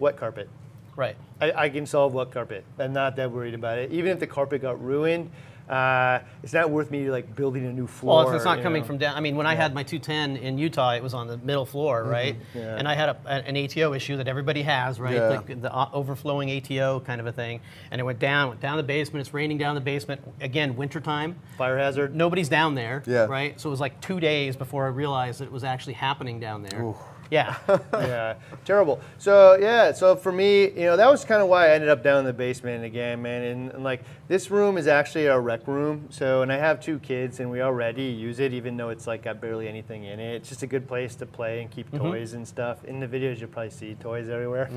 [0.00, 0.48] wet carpet.
[0.96, 1.16] right.
[1.40, 2.64] I, I can solve wet carpet.
[2.80, 3.92] I'm not that worried about it.
[3.92, 5.30] Even if the carpet got ruined,
[5.68, 8.24] uh, it's not worth me like building a new floor.
[8.24, 8.86] Well, if it's not coming know.
[8.86, 11.36] from down, I mean, when I had my 210 in Utah, it was on the
[11.38, 12.36] middle floor, right?
[12.38, 12.58] Mm-hmm.
[12.58, 12.76] Yeah.
[12.76, 15.14] And I had a, an ATO issue that everybody has, right?
[15.14, 15.28] Yeah.
[15.28, 17.60] Like the overflowing ATO kind of a thing.
[17.90, 19.26] And it went down, went down the basement.
[19.26, 20.22] It's raining down the basement.
[20.40, 21.36] Again, wintertime.
[21.58, 22.14] fire hazard.
[22.14, 23.26] Nobody's down there, Yeah.
[23.26, 23.60] right?
[23.60, 26.62] So it was like two days before I realized that it was actually happening down
[26.62, 26.94] there.
[27.30, 27.56] Yeah.
[27.92, 29.00] yeah, terrible.
[29.18, 32.02] So yeah, so for me, you know, that was kind of why I ended up
[32.02, 33.42] down in the basement again, man.
[33.42, 36.06] And, and like this room is actually our rec room.
[36.10, 39.22] So and I have two kids, and we already use it, even though it's like
[39.22, 40.36] got barely anything in it.
[40.36, 42.84] It's just a good place to play and keep toys and stuff.
[42.84, 44.70] In the videos, you'll probably see toys everywhere.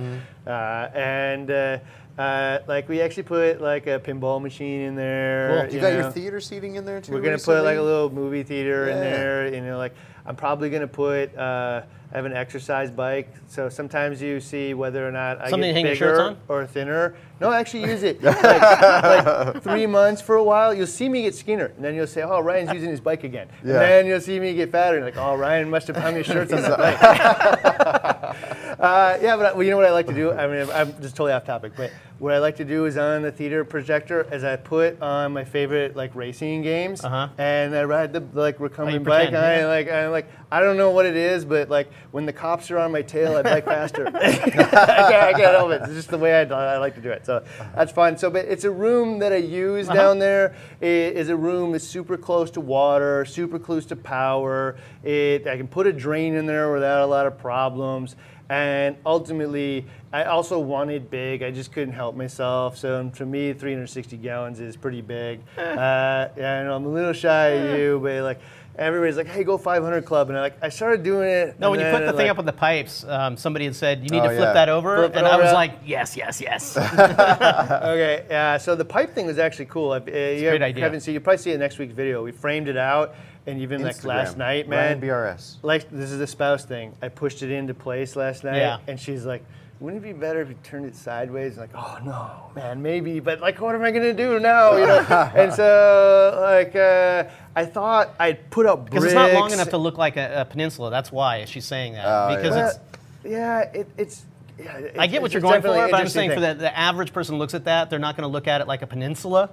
[0.45, 1.77] Uh, and uh,
[2.17, 5.65] uh, like we actually put like a pinball machine in there.
[5.65, 5.75] Cool.
[5.75, 5.99] You got know.
[5.99, 7.13] your theater seating in there too?
[7.13, 9.53] We're gonna put like a little movie theater in there.
[9.53, 9.95] You know, like
[10.25, 11.35] I'm probably gonna put.
[11.35, 11.81] Uh,
[12.13, 15.93] I have an exercise bike, so sometimes you see whether or not I Something get
[15.93, 17.15] bigger or thinner.
[17.39, 20.73] No, I actually use it like, like three months for a while.
[20.73, 23.47] You'll see me get skinner, and then you'll say, "Oh, Ryan's using his bike again."
[23.63, 23.75] Yeah.
[23.75, 26.25] And then you'll see me get fatter, and like, "Oh, Ryan must have hung his
[26.25, 28.35] shirts on the bike."
[28.81, 30.31] Uh, yeah, but well, you know what I like to do?
[30.31, 33.21] I mean, I'm just totally off topic, but what I like to do is on
[33.21, 37.27] the theater projector is I put on my favorite like racing games, Uh-huh.
[37.37, 39.27] and I ride the like recumbent pretend, bike.
[39.27, 42.33] And I like I like I don't know what it is, but like when the
[42.33, 44.07] cops are on my tail, I bike faster.
[44.15, 45.83] I, can't, I can't help it.
[45.83, 47.23] It's just the way I, I like to do it.
[47.23, 47.43] So
[47.75, 48.17] that's fun.
[48.17, 49.95] So, but it's a room that I use Uh-huh.
[49.97, 50.55] down there.
[50.79, 54.75] It is a room that's super close to water, super close to power.
[55.03, 58.15] It I can put a drain in there without a lot of problems.
[58.51, 61.41] And ultimately, I also wanted big.
[61.41, 62.77] I just couldn't help myself.
[62.77, 65.39] So to me, 360 gallons is pretty big.
[65.57, 68.39] Uh, yeah, I know I'm a little shy of you, but like
[68.77, 71.59] everybody's like, "Hey, go 500 club," and I like I started doing it.
[71.59, 74.03] No, when you put the thing like, up on the pipes, um, somebody had said,
[74.03, 74.53] you need Oh, to flip yeah.
[74.53, 74.97] that over.
[74.97, 75.53] Flip and I over, was yeah.
[75.53, 76.77] like, yes, yes, yes.
[76.77, 78.57] Okay, yeah.
[78.57, 79.93] So the pipe thing was actually cool.
[79.93, 80.83] I- Uh, you great idea.
[80.83, 81.13] haven't seen.
[81.13, 82.21] You probably see it next week's video.
[82.23, 83.15] We framed it out,
[83.47, 84.99] and even like last night, man.
[84.99, 85.55] Ryan BRS.
[85.63, 86.93] like this is the spouse thing.
[87.01, 88.79] I pushed it into place last night, Yeah.
[88.87, 89.43] and she's like,
[89.79, 91.57] wouldn't it be better if you turned it sideways?
[91.57, 94.77] And like, oh no, man, maybe, but like, what am I gonna do now?
[94.77, 95.31] You know.
[95.35, 97.23] and so like, uh,
[97.55, 98.91] I thought I'd put up bricks.
[98.91, 100.91] Because it's not long enough to look like a, a peninsula.
[100.91, 102.05] That's why she's saying that.
[102.05, 102.67] Oh, because yeah.
[102.67, 102.77] it's.
[103.23, 104.25] Well, yeah, it, it's.
[104.59, 106.57] Yeah, it- I get what you're going for, but I'm interesting saying for thing.
[106.57, 108.83] the, the average person looks at that, they're not going to look at it like
[108.83, 109.49] a peninsula.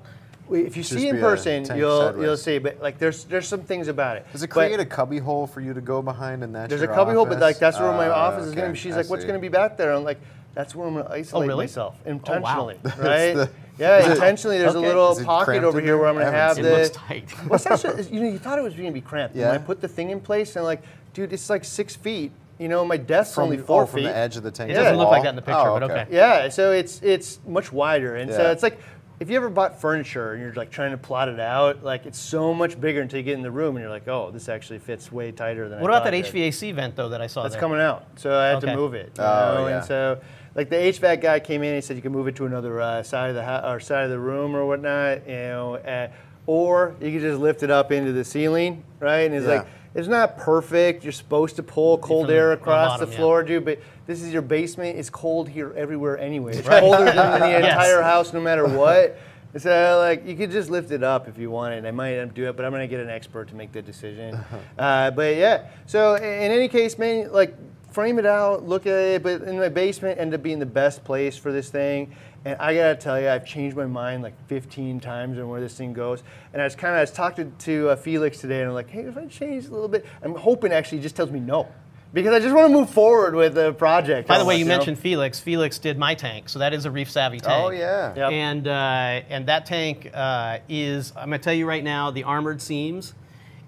[0.48, 2.24] Wait, If you Just see in person, you'll sideways.
[2.24, 2.58] you'll see.
[2.58, 4.26] But like, there's there's some things about it.
[4.32, 6.68] Does it But- create a cubby hole for you to go behind and that?
[6.68, 8.78] There's a your cubby hole, but like that's where my Oh, office is gonna be.
[8.78, 10.18] She's I like, "What's gonna be back there?" I'm like,
[10.54, 11.64] "That's where I'm gonna isolate oh, really?
[11.64, 12.12] myself Oh, wow.
[12.12, 13.34] intentionally, right?
[13.34, 14.58] the- yeah, intentionally.
[14.58, 16.76] There's a little pocket over here where I'm gonna haven't It the.
[16.76, 17.32] looks tight.
[17.48, 17.60] Well,
[17.98, 19.34] it's you know, you thought it was gonna be cramped.
[19.36, 20.82] And when I put the thing in place, and like,
[21.12, 22.32] dude, it's like six feet.
[22.58, 24.72] You know, my desk's from, only oh, four oh, from the edge of the tank.
[24.72, 26.06] It doesn't look like that in the picture, Oh, but okay.
[26.10, 28.80] Yeah, so it's it's much wider, and so it's like
[29.20, 32.18] if you ever bought furniture and you're like trying to plot it out, like it's
[32.18, 34.78] so much bigger until you get in the room and you're like, oh, this actually
[34.78, 35.80] fits way tighter than.
[35.80, 36.52] What I about that thought it.
[36.52, 37.60] HVAC vent though that I saw That's there?
[37.60, 39.12] coming out, so I had to move it.
[39.18, 39.66] You Oh, know?
[39.68, 39.76] yeah.
[39.78, 40.20] And so,
[40.54, 42.80] like the HVAC guy came in and he said you can move it to another
[42.80, 46.08] uh, side of the ho- or side of the room or whatnot, you know, uh,
[46.46, 49.20] or you could just lift it up into the ceiling, right?
[49.22, 49.52] And it's Yeah.
[49.58, 51.02] like it's not perfect.
[51.02, 53.18] You're supposed to pull cold air the across bottom, the yeah.
[53.18, 53.64] floor, dude.
[53.64, 54.98] But this is your basement.
[54.98, 56.56] It's cold here everywhere anyway.
[56.56, 57.64] It's colder than the Yes.
[57.72, 59.18] entire house, no matter what.
[59.56, 61.86] So like you could just lift it up if you wanted.
[61.86, 64.38] I might do it, but I'm gonna get an expert to make the decision.
[64.78, 65.68] uh, but yeah.
[65.86, 66.22] So in
[66.52, 67.54] any case, man, like
[67.90, 69.22] frame it out, look at it.
[69.22, 72.14] But in my basement ended up being the best place for this thing.
[72.44, 75.76] And I gotta tell you, I've changed my mind like 15 times on where this
[75.76, 76.22] thing goes.
[76.52, 78.90] And I was kind of, I was talking to uh, Felix today, and I'm like,
[78.90, 81.68] hey, if I change a little bit, I'm hoping actually he just tells me no.
[82.12, 84.28] Because I just want to move forward with the project.
[84.28, 84.76] By the way, almost, you know?
[84.78, 85.40] mentioned Felix.
[85.40, 87.64] Felix did my tank, so that is a reef savvy tank.
[87.64, 88.14] Oh yeah.
[88.14, 88.32] Yep.
[88.32, 88.70] And uh,
[89.28, 93.12] and that tank uh, is I'm gonna tell you right now the armored seams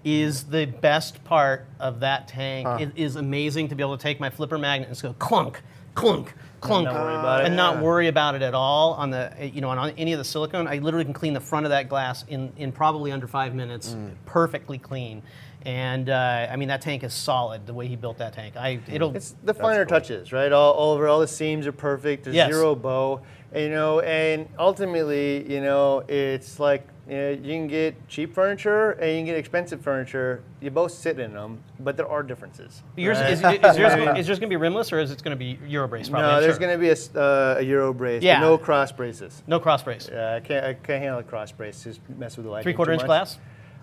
[0.04, 2.80] is the best part of that tank.
[2.80, 5.60] It is amazing to be able to take my flipper magnet and just go clunk,
[5.94, 7.46] clunk, clunk, not worry about it.
[7.46, 7.82] and not Yeah.
[7.82, 10.66] worry about it at all on the you know on, on any of the silicone.
[10.68, 13.94] I literally can clean the front of that glass in in probably under five minutes,
[13.94, 14.10] Mm.
[14.26, 15.22] perfectly clean.
[15.66, 17.66] And uh, I mean that tank is solid.
[17.66, 20.50] The way he built that tank, I it'll It's the finer touches, right?
[20.52, 22.24] All, all over, all the seams are perfect.
[22.24, 22.50] There's Yes.
[22.52, 23.20] zero bow,
[23.52, 24.00] and, you know.
[24.00, 29.24] And ultimately, you know, it's like you, you can get cheap furniture and you can
[29.26, 30.42] get expensive furniture.
[30.60, 32.82] You both sit in them, but there are differences.
[32.96, 33.30] Yours, right?
[33.32, 33.42] is, is,
[33.78, 36.08] yours, gonna- is yours going to be rimless or is it going to be Eurobrace?
[36.10, 36.60] Probably, no, I'm there's sure.
[36.60, 38.40] going to be a, s- uh, a Euro brace, Yeah.
[38.40, 39.42] but no cross braces.
[39.46, 40.08] no cross brace.
[40.10, 41.82] Yeah, I can't, I can't handle a cross brace.
[41.84, 42.62] Just mess with the light.
[42.62, 43.06] Three quarter inch much.
[43.08, 43.38] glass.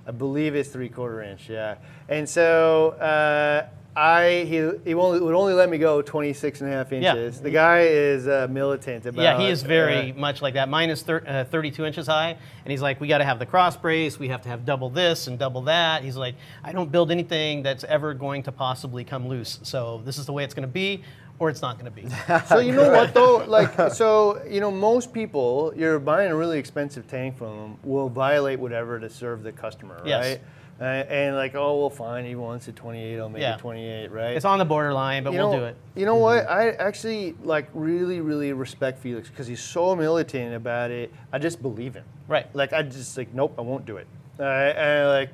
[0.08, 1.76] I believe it's three quarter inch, yeah.
[2.08, 3.68] And so uh,
[3.98, 7.16] I he, he only, would only let me go 26 and a half Yeah.
[7.16, 7.42] inches.
[7.42, 10.70] The guy is uh, militant about Yeah, he is very uh, much like that.
[10.70, 12.30] Mine is thir- uh, 32 inches high,
[12.64, 14.92] and he's like, we got to have the cross brace, we have to have double
[14.92, 16.04] this and double that.
[16.04, 19.60] He's like, I don't build anything that's ever going to possibly come loose.
[19.64, 21.04] So this is the way it's going to be,
[21.40, 22.08] or it's not going to be.
[22.48, 23.46] so you know what though?
[23.48, 28.10] Like so, you know, most people you're buying a really expensive tank from them will
[28.10, 30.38] violate whatever to serve the customer, Yes.
[30.80, 31.02] Right?
[31.02, 32.26] Uh, and like, oh well, fine.
[32.26, 33.20] He wants a 28.
[33.20, 33.56] I'll make Yeah.
[33.56, 34.36] it 28, right?
[34.36, 35.76] it's on the borderline, but you we'll know, do it.
[35.96, 36.50] You know what?
[36.50, 41.12] I actually like really, really respect Felix because he's so militant about it.
[41.32, 42.06] I just believe him.
[42.28, 42.54] Right.
[42.56, 44.08] Like I just like, nope, I won't do it.
[44.40, 45.30] Uh, and I, like,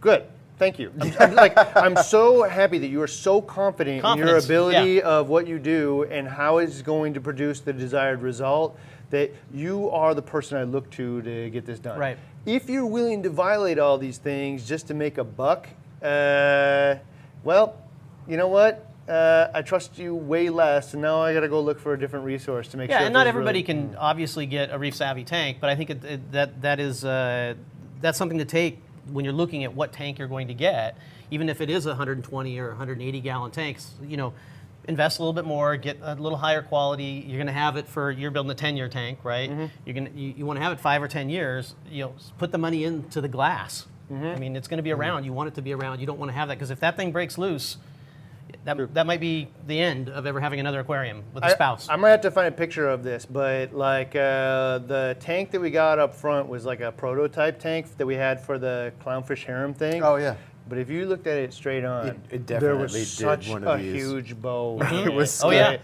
[0.00, 0.24] good.
[0.56, 0.92] Thank you.
[1.00, 5.02] I'm, I'm, like, I'm so happy that you are so confident in your ability yeah.
[5.02, 8.78] of what you do and how it's going to produce the desired result.
[9.14, 12.00] That you are the person I look to to get this done.
[12.00, 12.18] Right.
[12.46, 15.68] If you're willing to violate all these things just to make a buck,
[16.02, 16.96] uh,
[17.44, 17.76] well,
[18.26, 18.90] you know what?
[19.08, 21.98] Uh, I trust you way less, and now I got to go look for a
[21.98, 23.06] different resource to make Yeah, sure.
[23.06, 26.04] and not everybody really- can obviously get a reef savvy tank, but I think it,
[26.04, 27.54] it, that that is uh,
[28.00, 30.98] that's something to take when you're looking at what tank you're going to get,
[31.30, 33.92] even if it is a 120 or 180 gallon tanks.
[34.04, 34.32] You know,
[34.88, 37.24] invest a little bit more, get a little higher quality.
[37.26, 39.50] You're going to have it for you're building a 10 year tank, right?
[39.50, 39.66] Mm-hmm.
[39.84, 41.74] You're going to you, you want to have it five or 10 years.
[41.90, 43.86] You know, put the money into the glass.
[44.12, 44.26] Mm-hmm.
[44.26, 45.24] I mean, it's going to be around.
[45.24, 46.00] You want it to be around.
[46.00, 47.78] You don't want to have that because if that thing breaks loose.
[48.64, 51.88] That, that might be the end of ever having another aquarium with a I- spouse.
[51.88, 55.60] I, might have to find a picture of this, but like uh, the tank that
[55.60, 59.44] we got up front was like a prototype tank that we had for the clownfish
[59.44, 60.02] harem thing.
[60.02, 60.36] Oh, yeah.
[60.68, 63.48] But if you looked at it straight on, It- it there definitely was did such
[63.50, 63.92] one a these.
[63.94, 64.78] huge bow.
[65.06, 65.76] It was Oh, yeah.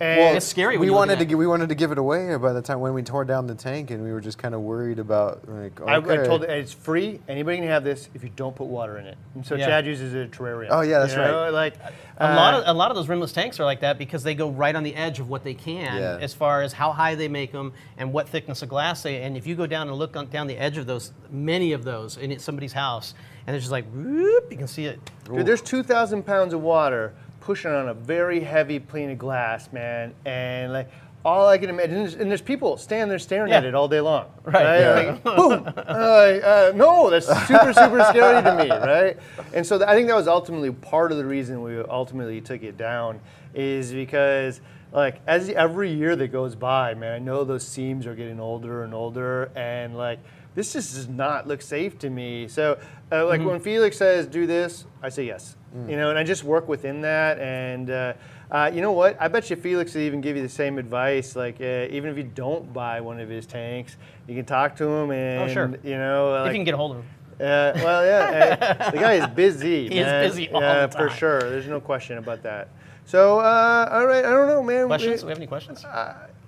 [0.00, 0.06] Right?
[0.06, 1.28] And Well, It's scary when We you wanted to that.
[1.30, 3.54] gi- we wanted to give it away by the time when we tore down the
[3.54, 5.80] tank, and we were just kind of worried about like.
[5.80, 5.90] Okay.
[5.90, 7.20] I, I told it it's free.
[7.28, 9.16] Anybody can have this if you don't put water in it.
[9.34, 9.66] And so Yeah.
[9.66, 10.68] Chad uses a terrarium.
[10.70, 11.50] Oh, yeah, that's You know, right.
[11.52, 11.74] Like
[12.18, 14.34] A lot uh, of a lot of those rimless tanks are like that because they
[14.34, 16.18] go right on the edge of what they can Yeah.
[16.20, 19.22] as far as how high they make them and what thickness of glass they.
[19.22, 21.84] And if you go down and look on, down the edge of those, many of
[21.84, 23.14] those in somebody's house,
[23.46, 25.00] and it's just like whoop, you can see it.
[25.24, 30.14] Dude, there's 2,000 pounds of water pushing on a very heavy plane of glass, man,
[30.24, 30.88] and like
[31.24, 33.88] all I can imagine, and there's, and there's people standing there staring at it all
[33.88, 34.80] day long, Right, right?
[34.80, 35.10] yeah.
[35.12, 39.16] Like, boom, uh, uh, no, that's super, super scary to me, right?
[39.52, 42.62] And so th- I think that was ultimately part of the reason we ultimately took
[42.62, 43.20] it down,
[43.54, 44.60] is because
[44.92, 48.84] like as every year that goes by, man, I know those seams are getting older
[48.84, 50.20] and older, and like
[50.58, 52.48] this just does not look safe to me.
[52.48, 52.80] So,
[53.12, 55.54] uh, like when Felix says do this, I say yes.
[55.86, 57.38] You know, and I just work within that.
[57.38, 58.14] And uh,
[58.50, 59.16] uh, you know what?
[59.20, 61.36] I bet you Felix will even give you the same advice.
[61.36, 63.96] Like uh, even if you don't buy one of his tanks,
[64.26, 65.72] you can talk to him and sure.
[65.84, 67.06] you know, if you can get a hold of him.
[67.34, 69.88] uh, well, yeah, the guy is busy.
[69.90, 71.38] He is busy all yeah, the for sure.
[71.38, 72.70] There's no question about that.
[73.04, 74.86] So, uh, all right, I don't know, man.
[74.88, 75.22] Questions?
[75.22, 75.84] We- we have any questions?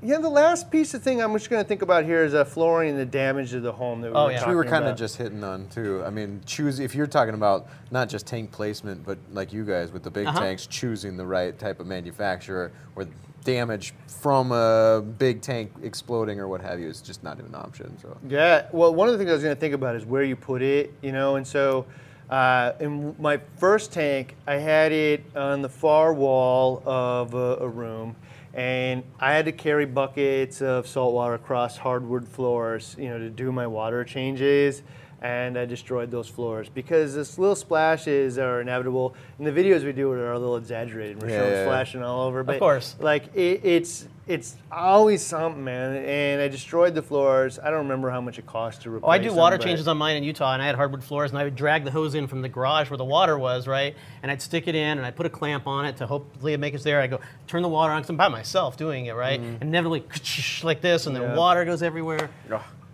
[0.03, 2.45] Yeah, the last piece of thing I'm just going to think about here is uh,
[2.45, 4.49] flooring and the damage to the home that we Oh, were yeah.
[4.49, 6.03] we were kind of just hitting on too.
[6.05, 9.93] I mean, choose if you're talking about not just tank placement, but like you guys
[9.93, 10.41] with the big Uh-huh.
[10.41, 13.07] tanks, choosing the right type of manufacturer or
[13.45, 17.61] damage from a big tank exploding or what have you is just not even an
[17.61, 17.97] option.
[18.03, 20.23] So Yeah, well, one of the things I was going to think about is where
[20.23, 21.87] you put it, you know, and so
[22.29, 27.69] uh, in my first tank, I had it on the far wall of a, a
[27.69, 28.15] room,
[28.55, 33.31] and I had to carry buckets of salt water across hardwood floors, you know, to
[33.31, 34.83] do my water changes.
[35.23, 39.15] And I destroyed those floors because this little splashes are inevitable.
[39.37, 41.21] And the videos we do are a little exaggerated.
[41.21, 41.67] We're Yeah, showing yeah, yeah.
[41.67, 42.97] splashing all over, but of course.
[43.01, 45.97] like it, it's it's always something, man.
[45.97, 47.59] And I destroyed the floors.
[47.59, 49.09] I don't remember how much it cost to replace.
[49.09, 51.39] Oh, I do water changes on mine in Utah, and I had hardwood floors, and
[51.39, 53.97] I would drag the hose in from the garage where the water was, right?
[54.23, 56.75] And I'd stick it in, and I'd put a clamp on it to hopefully make
[56.75, 57.01] it there.
[57.01, 59.41] I go turn the water on because I'm by myself doing it, right?
[59.41, 60.05] And inevitably
[60.63, 61.25] like this, and Mm-hmm.
[61.27, 61.35] Yeah.
[61.35, 62.31] the water goes everywhere.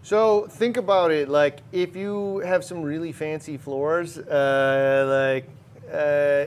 [0.02, 1.28] So think about it.
[1.28, 5.48] Like if you have some really fancy floors, uh, like.
[5.92, 6.46] Uh,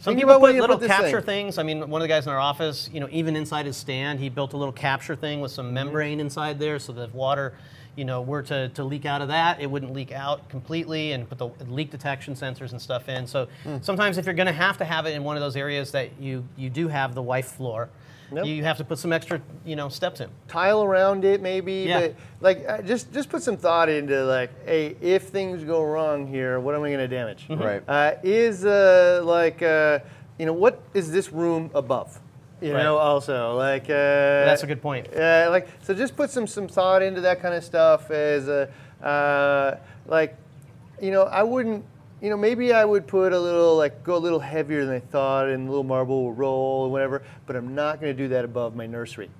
[0.00, 1.46] Some think people put little put capture thing.
[1.46, 1.58] things.
[1.58, 4.20] I mean, one of the guys in our office, you know, even inside his stand,
[4.20, 7.54] he built a little capture thing with some membrane inside there, so that if water,
[7.98, 11.28] you know, were to, to leak out of that, it wouldn't leak out completely, and
[11.28, 13.26] put the leak detection sensors and stuff in.
[13.26, 13.78] So Hmm.
[13.80, 16.08] sometimes, if you're going to have to have it in one of those areas that
[16.20, 17.88] you you do have the wife floor,
[18.30, 18.44] Yep.
[18.44, 20.28] you have to put some extra, you know, steps in.
[20.48, 22.00] tile around it maybe Yeah.
[22.00, 26.26] but like uh, just just put some thought into like hey if things go wrong
[26.28, 27.62] here what am i going to damage Mm-hmm.
[27.62, 27.82] Right.
[27.88, 29.98] uh, is uh, like uh,
[30.38, 32.20] you know what is this room above
[32.60, 32.82] you Right.
[32.82, 35.14] know also like uh, That's a good point.
[35.14, 38.68] uh, like so just put some some thought into that kind of stuff as a
[39.02, 40.36] uh, like
[41.00, 41.84] you know i wouldn't
[42.20, 44.98] you know maybe i would put a little like go a little heavier than i
[44.98, 48.28] thought and a little marble will roll or whatever but i'm not going to do
[48.28, 49.30] that above my nursery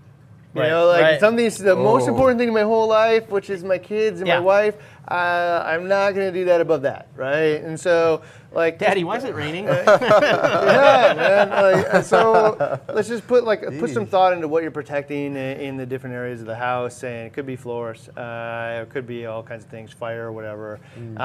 [0.55, 1.20] you Right, know, like right.
[1.20, 2.09] something that's the most Oh.
[2.09, 4.38] important thing in my whole life, which is my kids and Yeah.
[4.38, 4.76] my wife.
[5.07, 7.62] Uh, I'm not going to do that above that, right?
[7.62, 8.20] And so,
[8.53, 9.64] like, Daddy, why is it raining?
[9.66, 11.51] yeah, man.
[11.92, 15.76] Like, so let's just put like put some thought into what you're protecting i- in
[15.78, 19.24] the different areas of the house, and it could be floors, uh, it could be
[19.26, 20.78] all kinds of things, fire, whatever,
[21.16, 21.22] uh,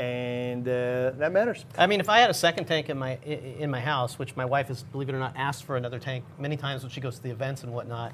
[0.00, 1.64] and uh, that matters.
[1.78, 4.44] I mean, if I had a second tank in my in my house, which my
[4.44, 7.16] wife has, believe it or not, asked for another tank many times when she goes
[7.16, 8.12] to the events and whatnot,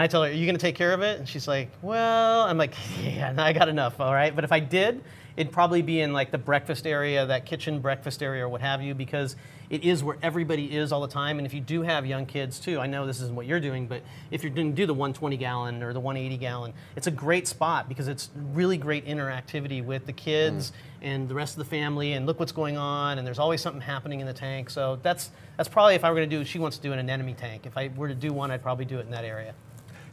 [0.00, 1.68] and I tell her, "Are you going to take care of it?" And she's like,
[1.82, 2.72] "Well," I'm like,
[3.04, 5.02] "Yeah, I got enough, all right." But if I did,
[5.36, 8.80] it'd probably be in like the breakfast area, that kitchen breakfast area, or what have
[8.80, 9.36] you, because
[9.68, 11.36] it is where everybody is all the time.
[11.36, 13.86] And if you do have young kids too, I know this isn't what you're doing,
[13.86, 17.10] but if you're going to do the 120 gallon or the 180 gallon, it's a
[17.10, 20.74] great spot because it's really great interactivity with the kids mm.
[21.02, 22.14] and the rest of the family.
[22.14, 24.70] And look what's going on, and there's always something happening in the tank.
[24.70, 26.42] So that's that's probably if I were going to do.
[26.42, 27.66] She wants to do an anemone tank.
[27.66, 29.54] If I were to do one, I'd probably do it in that area.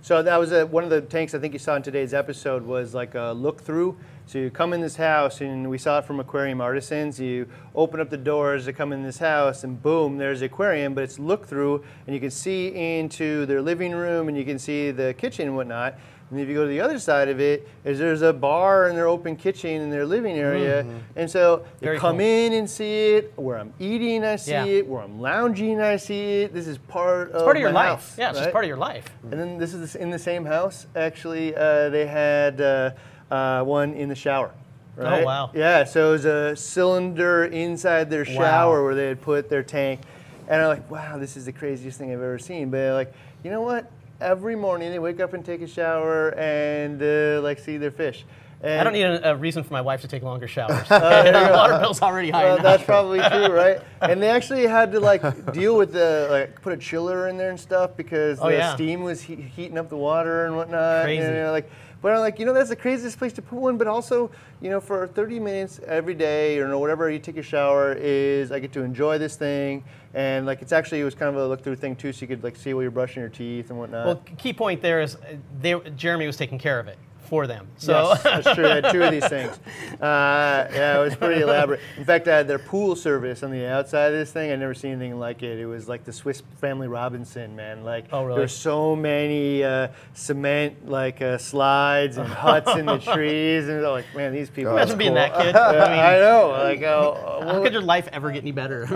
[0.07, 2.63] So that was a, one of the tanks I think you saw in today's episode
[2.63, 3.97] was like a look through.
[4.25, 7.19] So you come in this house and we saw it from Aquarium Artisans.
[7.19, 7.45] You
[7.75, 11.03] open up the doors to come in this house and boom, there's the aquarium, but
[11.03, 14.91] it's look through and you can see into their living room and you can see
[14.91, 15.95] the kitchen and whatnot.
[16.29, 18.97] And if you go to the other side of it, is there's a bar and
[18.97, 20.85] their open kitchen in their living area.
[21.15, 22.25] And so you come cool.
[22.25, 23.31] in and see it.
[23.37, 24.65] Where I'm eating, I see Yeah.
[24.65, 24.87] it.
[24.87, 26.53] Where I'm lounging, I see it.
[26.53, 27.89] This is part It's of part of your life.
[27.89, 28.51] house, yeah, it's just right?
[28.51, 29.05] part of your life.
[29.31, 30.85] And then this is in the same house.
[30.97, 32.91] Actually, uh, they had uh,
[33.31, 34.51] uh, one in the shower.
[34.97, 35.21] Right?
[35.21, 35.51] Oh, wow.
[35.53, 40.01] Yeah, so it was a cylinder inside their shower where they had put their tank.
[40.49, 42.69] And I'm like, wow, this is the craziest thing I've ever seen.
[42.69, 43.13] But like,
[43.43, 43.91] you know what?
[44.19, 48.25] Every morning they wake up and take a shower and uh, like see their fish.
[48.63, 50.87] And I don't need a, a reason for my wife to take longer showers.
[50.87, 53.79] Her water bill's already high well, that's probably true, right?
[54.01, 57.51] And they actually had to like deal with the like put a chiller in there
[57.51, 58.73] and stuff because Oh, the yeah.
[58.73, 61.03] steam was he- heating up the water and whatnot.
[61.03, 61.23] Crazy.
[61.23, 61.69] You know, like,
[62.01, 63.77] But I'm like, you know, that's the craziest place to put one.
[63.77, 64.29] But also,
[64.61, 68.59] you know, for 30 minutes every day or whatever you take a shower is I
[68.59, 69.83] get to enjoy this thing.
[70.13, 72.13] And like, it's actually, it was kind of a look through thing too.
[72.13, 74.05] So you could like see while you're brushing your teeth and whatnot.
[74.05, 76.97] Well, key point there is uh, they, Jeremy was taking care of it
[77.27, 77.67] for them.
[77.77, 78.67] So Yes, that's true.
[78.67, 79.59] I had two of these things.
[80.01, 81.79] Uh, yeah, it was pretty elaborate.
[81.97, 84.51] In fact, I had their pool service on the outside of this thing.
[84.51, 85.59] I never seen anything like it.
[85.59, 87.83] It was like the Swiss Family Robinson, man.
[87.83, 88.39] Like Oh, really?
[88.39, 93.91] there's so many uh, cement like uh, slides and huts in the trees, and I'm
[93.91, 94.71] like, man, these people.
[94.73, 95.15] imagine are being cool.
[95.15, 95.55] that kid.
[95.55, 96.49] Uh, I mean, I know.
[96.49, 98.87] Like, uh, how could your life ever get any better?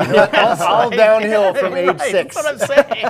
[0.62, 2.36] all downhill from age Right, six.
[2.36, 3.06] That's what I'm saying.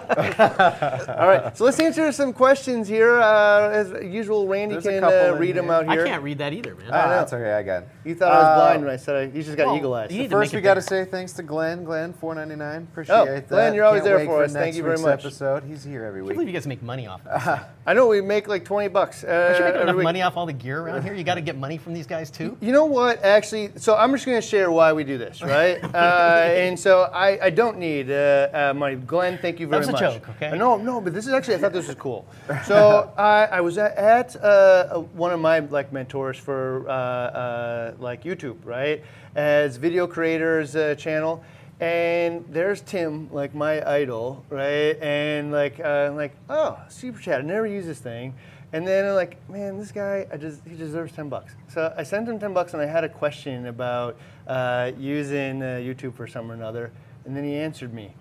[1.10, 3.20] All right, so let's answer some questions here.
[3.22, 6.04] Uh, as usual, Randy There's can couple uh, in read them here.
[6.04, 6.88] I can't read that either, man.
[6.92, 7.10] Ah, know.
[7.10, 7.54] that's okay.
[7.54, 7.90] I got it.
[8.06, 9.94] You thought I was Uh, blind when I said I, you just got well, eagle
[9.94, 10.12] eyes.
[10.12, 11.84] you First, we got to say thanks to Glenn.
[11.84, 12.88] Glenn, four ninety nine.
[12.92, 13.48] Appreciate Oh, that.
[13.50, 14.54] Glenn, you're always Can't there for us.
[14.54, 15.26] next Thank you very much.
[15.26, 15.64] Episode.
[15.64, 16.32] He's here every week.
[16.32, 16.46] I can't week.
[16.46, 17.60] believe you guys make money off of this.
[17.86, 19.24] I know we make like 20 bucks.
[19.24, 20.04] Uh, Don't you make every enough week.
[20.04, 21.16] money off all the gear around here?
[21.16, 22.56] You got to get money from these guys too.
[22.62, 23.24] You know what?
[23.24, 25.84] Actually, so I'm just going to share why we do this, right?
[25.84, 28.98] uh, and so I, I don't need uh, uh, money.
[28.98, 30.14] Glenn, thank you very That was a much.
[30.22, 30.50] joke, okay?
[30.50, 32.28] Uh, No, no, but this is actually I thought this was cool.
[32.66, 37.94] So I, I was at, at uh, one of my like mentors for uh, uh,
[37.98, 39.04] like YouTube, right?
[39.36, 41.44] As video creators uh, channel.
[41.82, 44.96] And there's Tim, like my idol, right?
[45.02, 47.40] And like, uh, I'm like, oh, super chat.
[47.40, 48.36] I never use this thing.
[48.72, 51.56] And then I'm like, man, this guy, I just he deserves ten bucks.
[51.68, 54.16] So I sent him ten bucks, and I had a question about
[54.48, 56.92] uh, using uh, YouTube for some or another,
[57.26, 58.14] and then he answered me,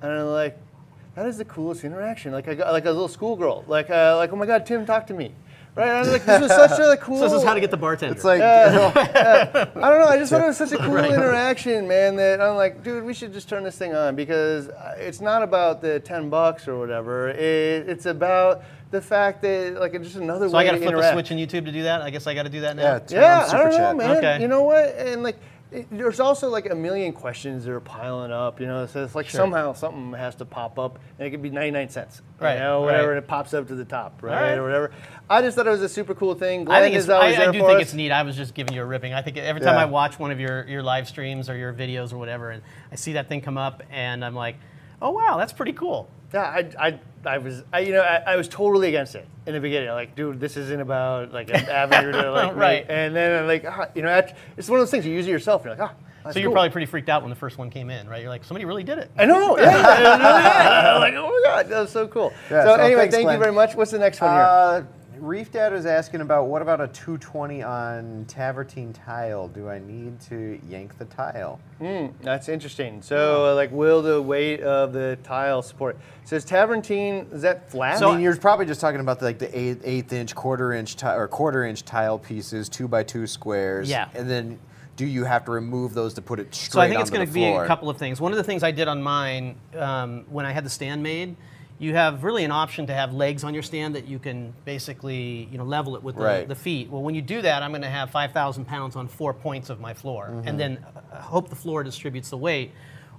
[0.00, 0.56] and I'm like,
[1.14, 2.32] that is the coolest interaction.
[2.32, 5.06] Like I got like a little schoolgirl, like uh, like oh my god, Tim, talk
[5.08, 5.34] to me,
[5.74, 5.88] right?
[5.88, 7.18] And I was like, this was such a cool.
[7.18, 8.14] So this is how to get the bartender.
[8.14, 10.06] It's like I don't know.
[10.06, 12.16] I just thought it was such a cool interaction, man.
[12.16, 15.42] That I'm like, dude, we should just turn this thing on because uh, it's not
[15.42, 17.28] about the ten bucks or whatever.
[17.30, 20.72] It, it's about the fact that like it's just another so way So I got
[20.72, 21.12] to to flip interact.
[21.14, 22.02] a switch in YouTube to do that.
[22.02, 22.82] I guess I got to do that now.
[22.82, 24.16] yeah, turn Yeah, on I don't know, man.
[24.18, 24.42] Okay.
[24.42, 24.94] You know what?
[24.96, 25.36] And like,
[25.72, 28.60] it, there's also like a million questions that are piling up.
[28.60, 29.38] You know, so it's like Sure.
[29.40, 32.80] somehow something has to pop up, and it could be 99 cents, Right, You know,
[32.82, 33.16] whatever, right.
[33.16, 34.58] and it pops up to the top, right, right.
[34.58, 34.90] or whatever.
[35.30, 36.64] I just thought it was a super cool thing.
[36.64, 37.10] Glenn I think is it's.
[37.10, 37.82] I, always I there do think us.
[37.82, 38.10] it's neat.
[38.12, 39.14] I was just giving you a ripping.
[39.14, 39.82] I think every time Yeah.
[39.82, 42.96] I watch one of your, your live streams or your videos or whatever, and I
[42.96, 44.56] see that thing come up, and I'm like,
[45.02, 46.08] oh wow, that's pretty cool.
[46.32, 49.52] Yeah, I, I, I was, I, you know, I, I was totally against it in
[49.52, 49.90] the beginning.
[49.90, 52.88] Like, dude, this isn't about like an avenue to like, Right.
[52.88, 54.22] make- And then like, ah, you know,
[54.56, 55.62] it's one of those things you use it yourself.
[55.62, 55.94] You're like, ah,
[56.24, 56.54] that's So you're cool.
[56.54, 58.22] probably pretty freaked out when the first one came in, right?
[58.22, 59.10] You're like, somebody really did it.
[59.18, 59.68] I know, yeah.
[59.76, 62.32] I was like, oh my god, that was so cool.
[62.50, 63.36] Yeah, so, so anyway, thanks, thank Glenn.
[63.36, 63.74] you very much.
[63.74, 64.40] What's the next one here?
[64.42, 64.82] Uh,
[65.22, 69.46] Reef Dad was asking about what about a 220 on Travertine tile?
[69.46, 71.60] Do I need to yank the tile?
[72.22, 73.00] That's interesting.
[73.02, 75.96] So, uh, like, will the weight of the tile support?
[76.24, 78.02] Says Tavernine, is that flat?
[78.02, 81.00] I mean, you're probably just talking about the, like the eighth, eighth inch, quarter inch,
[81.04, 83.88] or quarter inch tile pieces, two by two squares.
[83.88, 84.08] Yeah.
[84.14, 84.58] And then,
[84.96, 87.26] do you have to remove those to put it straight So I think it's going
[87.26, 88.20] to be a couple of things.
[88.20, 91.36] One of the things I did on mine um, when I had the stand made,
[91.82, 95.48] you have really an option to have legs on your stand that you can basically
[95.50, 96.46] you know level it with the, Right.
[96.48, 96.88] the feet.
[96.88, 99.80] Well, when you do that, I'm going to have 5,000 pounds on four points of
[99.80, 100.48] my floor, Mm-hmm.
[100.48, 102.70] and then uh, hope the floor distributes the weight.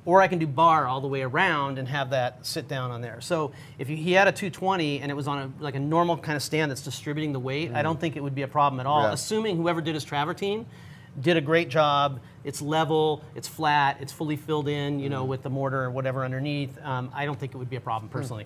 [0.05, 2.99] Or I can do bar all the way around and have that sit down on
[3.01, 3.21] there.
[3.21, 6.17] So if you, he had a 220 and it was on a, like a normal
[6.17, 8.79] kind of stand that's distributing the weight, I don't think it would be a problem
[8.81, 8.99] at all.
[9.03, 9.07] Mm-hmm.
[9.09, 9.13] Yeah.
[9.13, 10.65] Assuming whoever did his travertine
[11.21, 12.19] did a great job.
[12.43, 15.13] It's level, it's flat, it's fully filled in, you Mm-hmm.
[15.13, 16.77] know, with the mortar or whatever underneath.
[16.83, 18.45] Um, I don't think it would be a problem personally.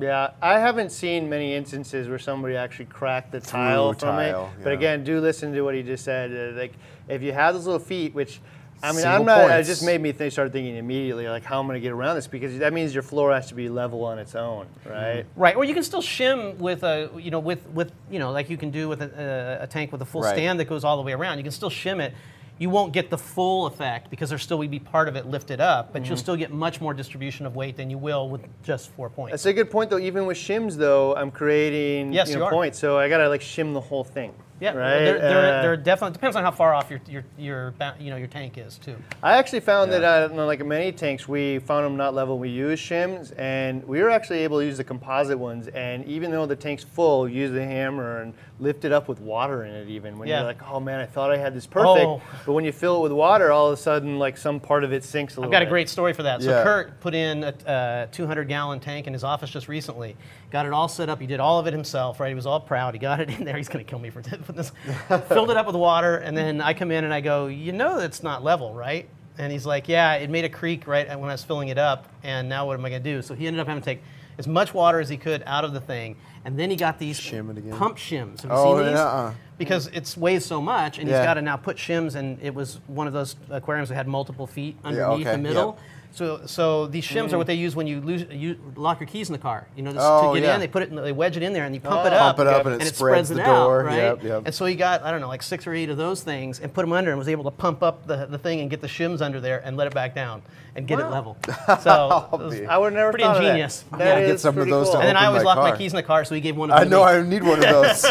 [0.00, 4.62] yeah, I haven't seen many instances where somebody actually cracked the tile from tile, it.
[4.62, 4.76] But yeah.
[4.76, 6.30] again, do listen to what he just said.
[6.54, 6.72] Uh, like,
[7.08, 8.40] if you have those little feet, which
[8.80, 9.50] I mean, Single I'm not.
[9.60, 11.90] It just made me think, start thinking immediately, like, how am I going to get
[11.90, 12.28] around this?
[12.28, 15.24] Because that means your floor has to be level on its own, right?
[15.34, 18.48] Right, or you can still shim with a, you know, with with you know, like
[18.48, 20.32] you can do with a, a tank with a full Right.
[20.36, 21.38] stand that goes all the way around.
[21.38, 22.14] You can still shim it.
[22.58, 25.60] You won't get the full effect because there still would be part of it lifted
[25.60, 26.08] up, but Mm-hmm.
[26.08, 29.32] you'll still get much more distribution of weight than you will with just four points.
[29.32, 29.98] That's a good point, though.
[29.98, 33.72] Even with shims, though, I'm creating Yes, you know, points, so I gotta like shim
[33.74, 34.32] the whole thing.
[34.60, 34.98] yeah, right.
[35.04, 38.16] they're, they're, Uh, they're definitely depends on how far off your your your you know
[38.16, 38.96] your tank is too.
[39.22, 39.98] I actually found Yeah.
[40.00, 42.38] that uh, like many tanks, we found them not level.
[42.40, 45.68] We use shims, and we were actually able to use the composite ones.
[45.68, 49.64] And even though the tank's full, use the hammer and lift it up with water
[49.64, 49.88] in it.
[49.88, 50.38] Even when Yeah.
[50.38, 52.20] you're like, oh man, I thought I had this perfect, Oh.
[52.44, 54.92] but when you fill it with water, all of a sudden, like some part of
[54.92, 55.48] it sinks a little.
[55.54, 56.42] I've got a great story for that.
[56.42, 56.62] So Yeah.
[56.64, 60.16] Kurt put in a, a 200 gallon tank in his office just recently.
[60.50, 61.20] Got it all set up.
[61.20, 62.28] He did all of it himself, right?
[62.28, 62.94] He was all proud.
[62.94, 63.56] He got it in there.
[63.56, 64.72] He's going to kill me for putting this.
[65.28, 67.98] Filled it up with water, and then I come in and I go, you know,
[68.00, 69.08] it's not level, right?
[69.40, 71.78] And he's like, yeah, it made a creek right uh, when I was filling it
[71.78, 73.22] up, and now what am I going to do?
[73.22, 74.02] So he ended up having to take
[74.38, 77.20] as much water as he could out of the thing, and then he got these
[77.20, 78.42] Shim pump shims.
[78.42, 78.94] Have you Oh, seen these?
[78.94, 79.32] nuh-uh.
[79.58, 81.18] Because it weighs so much, and Yeah.
[81.18, 84.06] he's got to now put shims, and it was one of those aquariums that had
[84.06, 85.66] multiple feet underneath okay, the middle.
[85.76, 85.78] yep.
[86.12, 87.38] So, so these shims are mm.
[87.38, 89.68] what they use when you lose, you lock your keys in the car.
[89.76, 90.54] You know, just Oh, to get yeah.
[90.54, 92.06] in, they put it, in, they wedge it in there, and you pump Oh.
[92.06, 93.84] it up, Pump it up and it spreads it the out, door.
[93.84, 93.96] right?
[93.96, 94.42] Yep, yep.
[94.46, 96.72] And so he got, I don't know, like six or eight of those things, and
[96.74, 98.88] put them under, and was able to pump up the, the thing and get the
[98.88, 100.42] shims under there, and let it back down,
[100.74, 101.36] and get it level.
[101.82, 103.48] So it was I would never pretty thought of that.
[103.50, 103.84] ingenious.
[103.92, 104.26] That Yeah.
[104.26, 105.00] Get some of pretty those to cool.
[105.02, 106.70] and then I always my lock my keys in the car, so he gave one
[106.70, 106.86] of those.
[106.86, 107.12] I know me.
[107.12, 108.02] I need one of those.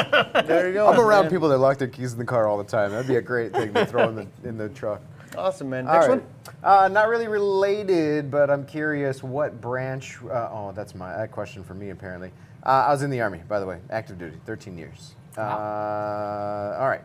[0.46, 0.88] There you go.
[0.88, 2.92] I'm around people that lock their keys in the car all the time.
[2.92, 5.02] That'd be a great thing to throw in the in the truck.
[5.36, 5.86] Awesome, man.
[5.86, 6.22] Next right.
[6.22, 6.24] one.
[6.64, 10.18] Uh, not really related, but I'm curious what branch.
[10.24, 12.32] Uh, oh, that's my that question for me apparently.
[12.64, 15.16] Uh, I was in the army, by the way, active duty, 13 years.
[15.38, 17.02] Uh, all right.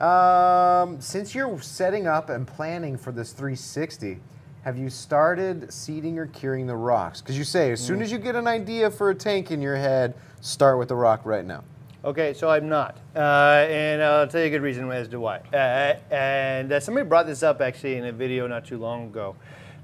[0.00, 4.20] Um, since you're setting up and planning for this 360,
[4.62, 7.20] have you started seeding or curing the rocks?
[7.20, 9.76] Because you say as soon as you get an idea for a tank in your
[9.76, 11.64] head, start with the rock right now.
[12.04, 15.38] Okay, so I'm not, uh, and I'll tell you a good reason as to why.
[15.52, 19.34] Uh, and uh, somebody brought this up actually in a video not too long ago,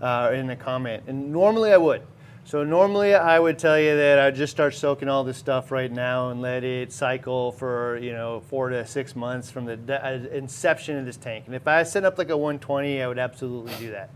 [0.01, 1.03] uh, in a comment.
[1.09, 2.03] And normally I would.
[2.45, 5.91] So normally I would tell you that I'd just start soaking all this stuff right
[5.91, 10.29] now and let it cycle for you know four to six months from the uh,
[10.33, 11.47] inception of this tank.
[11.47, 14.11] And if I set up like a 120, I would absolutely do that.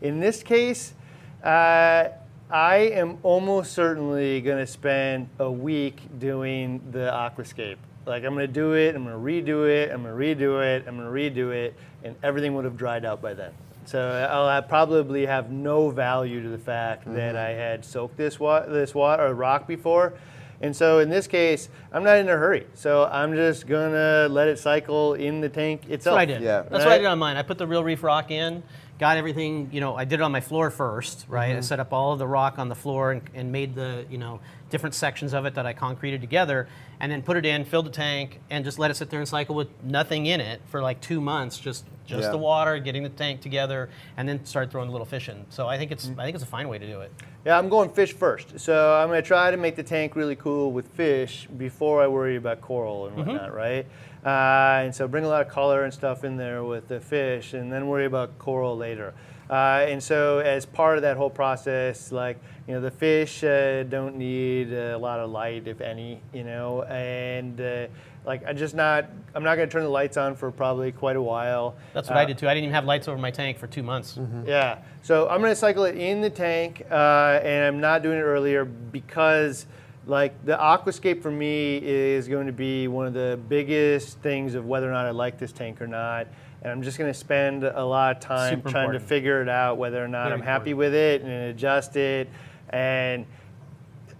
[0.00, 0.94] In this case,
[1.42, 2.10] uh,
[2.52, 7.78] I am almost certainly going to spend a week doing the aquascape.
[8.04, 10.62] Like I'm going to do it, I'm going to redo it, I'm going to redo
[10.62, 11.74] it, I'm going to redo it,
[12.04, 13.52] and everything would have dried out by then.
[13.86, 17.38] So I'll have probably have no value to the fact that mm-hmm.
[17.38, 20.12] I had soaked this wa- this water or rock before.
[20.60, 22.66] And so in this case, I'm not in a hurry.
[22.74, 25.88] So I'm just gonna let it cycle in the tank itself.
[25.88, 26.14] That's itself.
[26.14, 26.42] what I did.
[26.42, 26.62] Yeah.
[26.62, 27.36] That's what I did on mine.
[27.36, 28.62] I put the real reef rock in,
[29.02, 31.48] got everything, you know, I did it on my floor first, right?
[31.48, 31.58] Mm-hmm.
[31.58, 34.16] I set up all of the rock on the floor and, and made the, you
[34.16, 34.38] know,
[34.70, 36.68] different sections of it that I concreted together
[37.00, 39.28] and then put it in, filled the tank, and just let it sit there and
[39.28, 42.30] cycle with nothing in it for like two months, just just Yeah.
[42.30, 45.46] the water, getting the tank together, and then start throwing the little fish in.
[45.50, 47.10] So I think it's I think it's a fine way to do it.
[47.44, 48.60] Yeah, I'm going fish first.
[48.60, 52.06] So I'm going to try to make the tank really cool with fish before I
[52.06, 53.84] worry about coral and whatnot, right?
[54.24, 57.54] Uh, and so bring a lot of color and stuff in there with the fish,
[57.54, 59.12] and then worry about coral later.
[59.50, 63.82] Uh, and so as part of that whole process, like you know, the fish uh,
[63.82, 67.86] don't need a lot of light, if any, you know, and uh,
[68.24, 71.16] like I'm just not, I'm not going to turn the lights on for probably quite
[71.16, 71.74] a while.
[71.92, 72.48] That's what Uh, I did too.
[72.48, 74.16] I didn't even have lights over my tank for two months.
[74.46, 74.78] yeah.
[75.02, 78.22] So I'm going to cycle it in the tank, uh, and I'm not doing it
[78.22, 79.66] earlier because,
[80.06, 84.66] like, the aquascape for me is going to be one of the biggest things of
[84.66, 86.26] whether or not I like this tank or not.
[86.62, 89.02] And I'm just going to spend a lot of time Super trying important.
[89.02, 90.92] to figure it out whether or not Very I'm happy important.
[90.92, 92.28] with it and adjust it.
[92.70, 93.26] And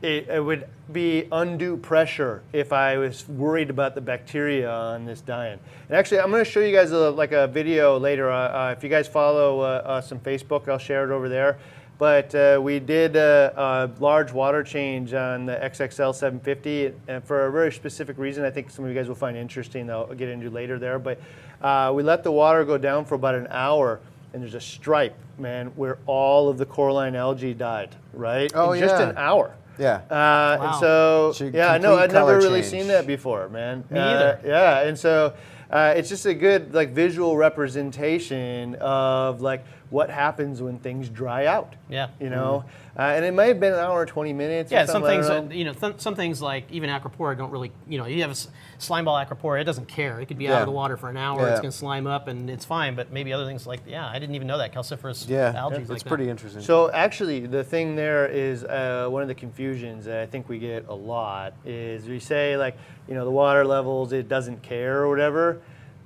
[0.02, 5.20] it, it would be undue pressure if I was worried about the bacteria on this
[5.20, 5.60] dian.
[5.88, 8.30] And actually, I'm going to show you guys a, like a video later.
[8.30, 11.58] Uh, uh, if you guys follow uh, us on Facebook, I'll share it over there.
[11.98, 17.46] But uh, we did a, a large water change on the XXL 750, and for
[17.46, 18.44] a very specific reason.
[18.44, 19.86] I think some of you guys will find interesting.
[19.86, 20.98] That I'll get into later there.
[20.98, 21.20] But
[21.62, 24.00] uh, we let the water go down for about an hour,
[24.32, 27.94] and there's a stripe, man, where all of the coralline algae died.
[28.12, 28.50] Right?
[28.54, 29.54] Oh, in just an hour.
[29.78, 30.00] Yeah.
[30.10, 30.58] Uh, Wow.
[30.72, 32.70] And so, Should yeah, no, I'd never really change.
[32.72, 33.84] seen that before, man.
[33.90, 34.40] Me Uh, either.
[34.44, 35.32] Yeah, and so
[35.70, 41.44] uh, it's just a good like visual representation of like what happens when things dry
[41.44, 41.74] out.
[41.90, 42.08] Yeah.
[42.18, 42.64] You know,
[42.98, 44.72] uh, and it may have been an hour or twenty minutes.
[44.72, 47.50] Yeah, some something, I things, uh, you know, th- some things like even acropora don't
[47.50, 50.18] really, you know, you have a s- slime ball acropora, it doesn't care.
[50.18, 51.50] It could be out of the water for an hour, Yeah.
[51.52, 52.94] it's going to slime up and it's fine.
[52.94, 55.52] But maybe other things like, yeah, I didn't even know that calciferous yeah.
[55.54, 55.76] algae.
[55.76, 56.08] it's like that.
[56.08, 56.62] pretty interesting.
[56.62, 60.58] So actually, the thing there is uh, one of the confusions that I think we
[60.58, 62.76] get a lot is we say like,
[63.08, 65.60] you know, the water levels it doesn't care or whatever.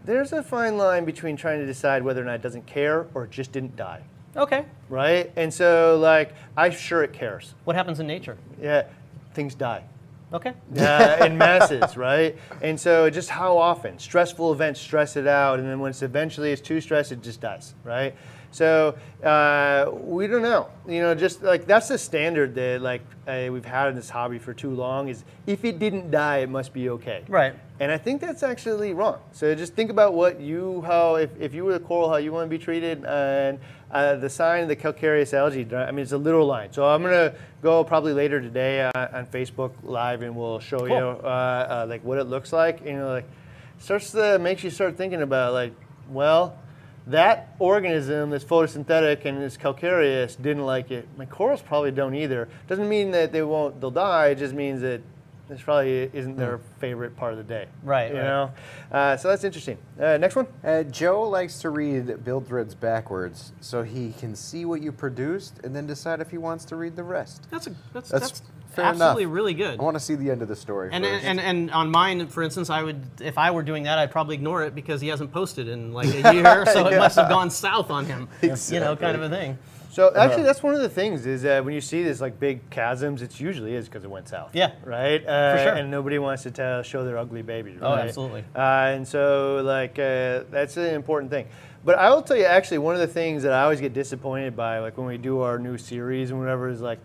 [0.06, 3.24] There's a fine line between trying to decide whether or not it doesn't care or
[3.24, 4.02] it just didn't die.
[4.36, 4.66] Okay.
[4.88, 5.32] right?
[5.36, 7.54] And so, like, I'm sure it cares.
[7.64, 8.36] What happens in nature?
[8.60, 8.84] Yeah,
[9.34, 9.82] things die.
[10.32, 10.52] Okay.
[10.74, 12.36] Yeah, in masses, right?
[12.60, 16.52] And so, just how often stressful events stress it out, and then when it's eventually
[16.52, 18.14] it's too stressed, it just dies, right?
[18.56, 20.68] So uh, we don't know.
[20.88, 24.38] You know, just like that's the standard that like uh, we've had in this hobby
[24.38, 25.08] for too long.
[25.08, 27.22] Is if it didn't die, it must be okay.
[27.28, 27.54] Right.
[27.78, 29.18] And I think that's actually wrong.
[29.32, 32.32] So just think about what you, how, if, if you were the coral, how you
[32.32, 33.04] want to be treated.
[33.04, 33.58] And
[33.90, 36.72] uh, the sign of the calcareous algae, I mean, it's a literal line.
[36.72, 40.84] So I'm going to go probably later today uh, on Facebook Live and we'll show
[40.84, 41.20] you Cool.
[41.22, 42.82] uh, uh, like what it looks like.
[42.86, 43.28] You know, like
[43.78, 45.74] starts to, makes you start thinking about like,
[46.08, 46.58] well,
[47.06, 51.08] that organism that's photosynthetic and is calcareous didn't like it.
[51.16, 52.48] My corals probably don't either.
[52.68, 54.28] Doesn't mean that they won't, they'll die.
[54.28, 55.00] It just means that
[55.48, 57.66] this probably isn't their favorite part of the day.
[57.84, 58.24] Right, You right.
[58.24, 58.50] know?
[58.90, 59.78] Uh, so that's interesting.
[60.00, 60.48] Uh, next one.
[60.64, 65.60] Uh, Joe likes to read build threads backwards so he can see what you produced
[65.62, 67.46] and then decide if he wants to read the rest.
[67.50, 68.42] That's a that's, That's that's,
[68.76, 69.34] fair absolutely enough.
[69.34, 69.80] really good.
[69.80, 71.24] I want to see the end of the story And, first.
[71.24, 74.34] and and on mine, for instance, I would if I were doing that, I'd probably
[74.36, 77.50] ignore it because he hasn't posted in like a year, so it must have gone
[77.50, 78.28] south on him.
[78.42, 79.58] You know, kind of a thing.
[79.90, 82.68] So actually, that's one of the things is that when you see this like big
[82.70, 84.54] chasms, it usually is because it went south.
[84.54, 84.72] Yeah.
[84.84, 85.26] Right.
[85.26, 85.72] Uh, sure.
[85.72, 87.78] And nobody wants to tell, show their ugly babies.
[87.80, 88.44] Oh, absolutely.
[88.54, 91.46] Uh, and so like uh, that's an important thing.
[91.82, 94.56] But I will tell you, actually, one of the things that I always get disappointed
[94.56, 96.98] by, like when we do our new series and whatever, is like,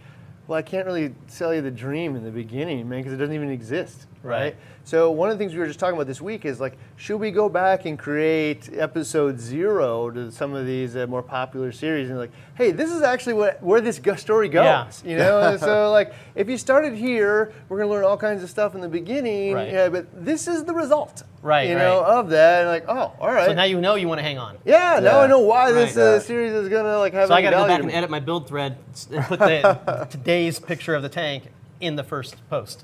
[0.51, 3.33] well, I can't really sell you the dream in the beginning, man, because it doesn't
[3.33, 4.07] even exist.
[4.21, 4.41] Right.
[4.41, 4.55] right?
[4.83, 7.17] So one of the things we were just talking about this week is like, should
[7.17, 12.09] we go back and create episode zero to some of these uh, more popular series
[12.09, 14.63] and like, hey, this is actually what where this story goes,
[15.05, 15.09] Yeah.
[15.11, 15.55] you know?
[15.59, 18.89] So like, if you started here, we're gonna learn all kinds of stuff in the
[18.89, 19.71] beginning, Right.
[19.71, 22.17] yeah, but this is the result, Right, You know, right.
[22.19, 24.39] of that, and like, oh, all right, So now you know you want to hang
[24.39, 24.57] on.
[24.65, 26.01] yeah, now I know why this Right.
[26.03, 26.19] uh, Yeah.
[26.19, 27.27] series is gonna like have.
[27.27, 28.77] So I any got to go back and edit my build thread
[29.11, 31.43] and put the today's picture of the tank
[31.79, 32.83] in the first post.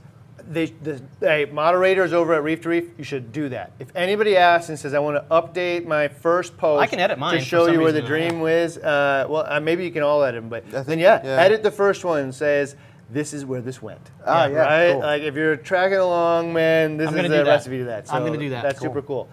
[0.51, 3.71] They, the hey, moderators over at Reef to Reef, you should do that.
[3.79, 7.19] If anybody asks and says, I want to update my first post I can edit
[7.19, 10.23] mine to show you where the dream was, uh, well, uh, maybe you can all
[10.23, 11.41] edit them, but I then yeah, yeah.
[11.41, 12.75] edit the first one and says,
[13.09, 14.01] this is where this went.
[14.25, 14.91] Ah, yeah, right?
[14.93, 15.01] cool.
[15.01, 18.07] Like if you're tracking along, man, this I'm is gonna the do recipe to that.
[18.07, 18.63] So I'm gonna do that.
[18.63, 18.89] That's Cool.
[18.89, 19.29] super cool.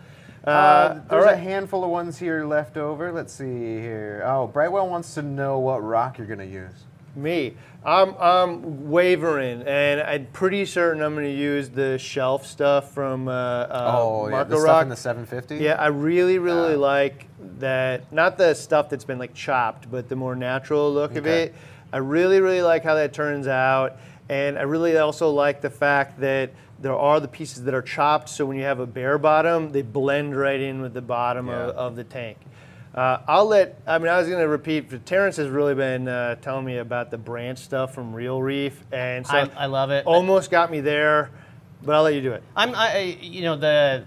[0.47, 3.11] Uh, Uh, all there's a handful of ones here left over.
[3.13, 3.45] Let's see
[3.81, 4.23] here.
[4.27, 6.85] Oh, Brightwell wants to know what rock you're going to use.
[7.17, 7.55] Me,
[7.85, 13.29] I'm, I'm wavering, and I'm pretty certain I'm going to use the shelf stuff from
[13.29, 14.63] uh, uh, oh, yeah, the Rock.
[14.65, 15.57] stuff in the 750.
[15.65, 16.79] Yeah, I really, really Ah.
[16.79, 17.27] like
[17.59, 18.11] that.
[18.13, 21.45] Not the stuff that's been like chopped, but the more natural look of Okay.
[21.45, 21.55] it.
[21.93, 23.97] I really, really like how that turns out,
[24.29, 26.51] and I really also like the fact that
[26.81, 28.29] there are the pieces that are chopped.
[28.29, 31.77] So when you have a bare bottom, they blend right in with the bottom of,
[31.77, 32.39] of the tank.
[32.95, 33.81] Uh, I'll let.
[33.87, 34.89] I mean, I was going to repeat.
[34.89, 38.81] but Terrence has really been uh, telling me about the branch stuff from Real Reef,
[38.93, 40.07] and so I, I love it.
[40.07, 41.31] almost got me there.
[41.83, 42.43] But I'll let you do it.
[42.57, 44.05] I'm, I- you know, the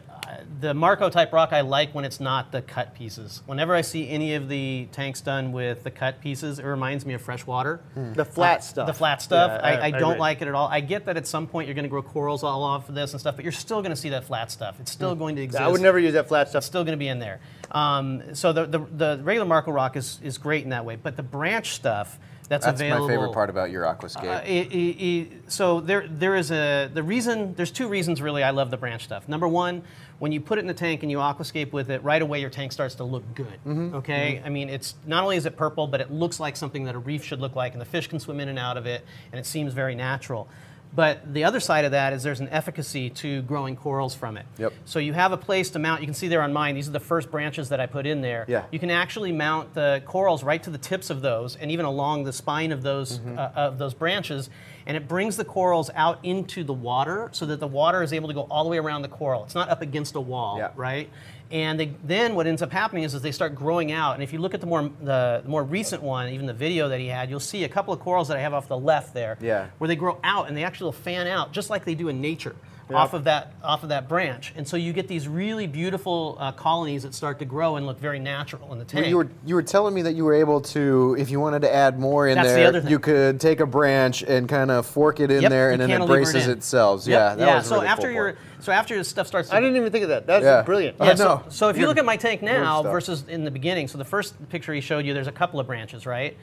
[0.59, 3.41] the Marco type rock I like when it's not the cut pieces.
[3.45, 7.13] Whenever I see any of the tanks done with the cut pieces, it reminds me
[7.13, 7.79] of freshwater.
[7.95, 8.87] The flat stuff.
[8.87, 10.19] The flat stuff, Yeah, I, I, don't agree.
[10.19, 10.67] like it at all.
[10.67, 13.13] I get that at some point you're going to grow corals all off of this
[13.13, 14.79] and stuff, but you're still going to see that flat stuff.
[14.79, 15.61] It's still going to exist.
[15.61, 16.59] I would never use that flat stuff.
[16.61, 17.39] It's still going to be in there.
[17.71, 21.15] Um, so the, the, the regular Marco rock is, is great in that way, but
[21.17, 22.17] the branch stuff
[22.49, 23.07] that's, That's available.
[23.09, 24.23] my favorite part about your aquascape.
[24.37, 27.53] Uh, it- it- it- so there, there is a the reason.
[27.55, 29.27] There's two reasons really I love the branch stuff.
[29.27, 29.83] Number one,
[30.19, 32.49] when you put it in the tank and you aquascape with it, right away your
[32.49, 33.59] tank starts to look good.
[33.65, 33.95] Mm-hmm.
[33.95, 34.45] Okay, mm-hmm.
[34.45, 36.99] I mean it's not only is it purple, but it looks like something that a
[36.99, 39.39] reef should look like, and the fish can swim in and out of it, and
[39.39, 40.47] it seems very natural.
[40.95, 44.45] But the other side of that is there's an efficacy to growing corals from it.
[44.57, 44.73] Yep.
[44.85, 46.01] So you have a place to mount.
[46.01, 46.73] You can see there on mine.
[46.75, 48.45] These are the first branches that I put in there.
[48.47, 48.63] Yeah.
[48.71, 52.23] You can actually mount the corals right to the tips of those, and even along
[52.23, 53.37] the spine of those Mm-hmm.
[53.37, 54.49] uh, of those branches,
[54.85, 58.27] and it brings the corals out into the water, so that the water is able
[58.27, 59.43] to go all the way around the coral.
[59.45, 60.71] It's not up against a wall, Yeah.
[60.75, 61.09] right?
[61.51, 64.15] And they, then what ends up happening is, is they start growing out.
[64.15, 66.89] And if you look at the more the, the more recent one, even the video
[66.89, 69.13] that he had, you'll see a couple of corals that I have off the left
[69.13, 69.67] there, Yeah.
[69.77, 72.19] where they grow out and they actually will fan out just like they do in
[72.21, 72.55] nature.
[72.93, 76.53] Off of that, off of that branch, and so you get these really beautiful uh,
[76.53, 79.01] colonies that start to grow and look very natural in the tank.
[79.01, 81.63] Well, you were you were telling me that you were able to, if you wanted
[81.63, 82.87] to add more in That's there, thing.
[82.89, 85.89] you could take a branch and kind of fork it in Yep, there, and then
[85.89, 87.05] it cantilever it braces itself.
[87.05, 87.55] Yep, Yeah, that yeah.
[87.57, 88.37] was so really after cool your part.
[88.59, 89.49] So after your stuff starts.
[89.49, 90.25] To, I didn't even think of that.
[90.27, 90.61] That's Yeah.
[90.61, 90.97] brilliant.
[90.99, 91.15] Yeah, know.
[91.15, 93.97] so, so if you You're look at my tank now versus in the beginning, so
[93.97, 96.35] the first picture he showed you, there's a couple of branches, right?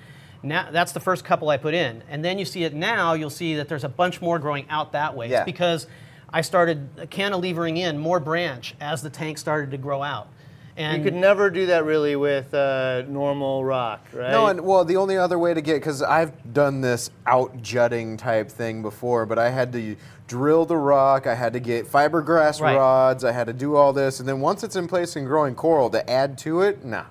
[0.43, 3.15] Now that's the first couple I put in, and then you see it now.
[3.15, 5.31] You'll see that there's a bunch more growing out that way.
[5.31, 5.39] Yeah.
[5.41, 5.87] It's because
[6.31, 10.29] I started cantilevering in more branch as the tank started to grow out.
[10.77, 14.33] And You could never do that really with uh, normal rock, right?
[14.33, 18.17] No, and well, the only other way to get because I've done this out jutting
[18.17, 19.97] type thing before, but I had to
[20.27, 22.77] drill the rock, I had to get fiberglass Right.
[22.77, 25.55] rods, I had to do all this, and then once it's in place and growing
[25.55, 27.05] coral, to add to it, nah.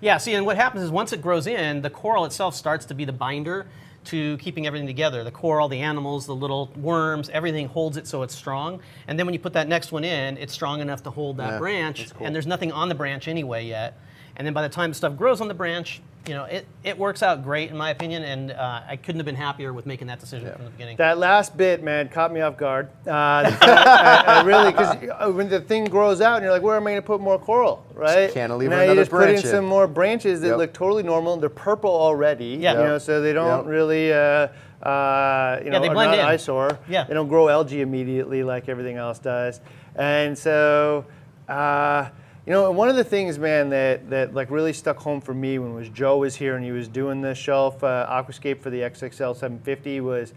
[0.00, 2.94] Yeah, see, and what happens is once it grows in, the coral itself starts to
[2.94, 3.66] be the binder
[4.04, 5.24] to keeping everything together.
[5.24, 8.80] The coral, the animals, the little worms, everything holds it so it's strong.
[9.08, 11.54] And then when you put that next one in, it's strong enough to hold that
[11.54, 12.26] Yeah, branch, cool.
[12.26, 13.98] and there's nothing on the branch anyway yet.
[14.36, 17.22] And then by the time stuff grows on the branch, you know, it, it works
[17.22, 20.20] out great in my opinion, and uh, I couldn't have been happier with making that
[20.20, 20.98] decision from the beginning.
[20.98, 22.90] That last bit, man, caught me off guard.
[23.06, 23.10] Uh,
[23.60, 26.90] I, I really, because when the thing grows out, and you're like, where am I
[26.90, 28.30] going to put more coral, right?
[28.32, 29.42] cantilever now you another just put in in.
[29.42, 30.58] some more branches that Yep.
[30.58, 31.38] look totally normal.
[31.38, 32.72] They're purple already, Yeah.
[32.74, 33.66] you know, so they don't Yep.
[33.66, 34.48] really, uh,
[34.86, 36.24] uh, you know, they blend not in.
[36.26, 36.78] eyesore.
[36.88, 37.04] Yeah.
[37.04, 39.60] They don't grow algae immediately like everything else does,
[39.96, 41.06] and so.
[41.48, 42.10] Uh,
[42.48, 45.58] you know, one of the things, man, that, that like really stuck home for me
[45.58, 48.78] when was Joe was here and he was doing the shelf uh, aquascape for the
[48.80, 50.32] XXL 750 was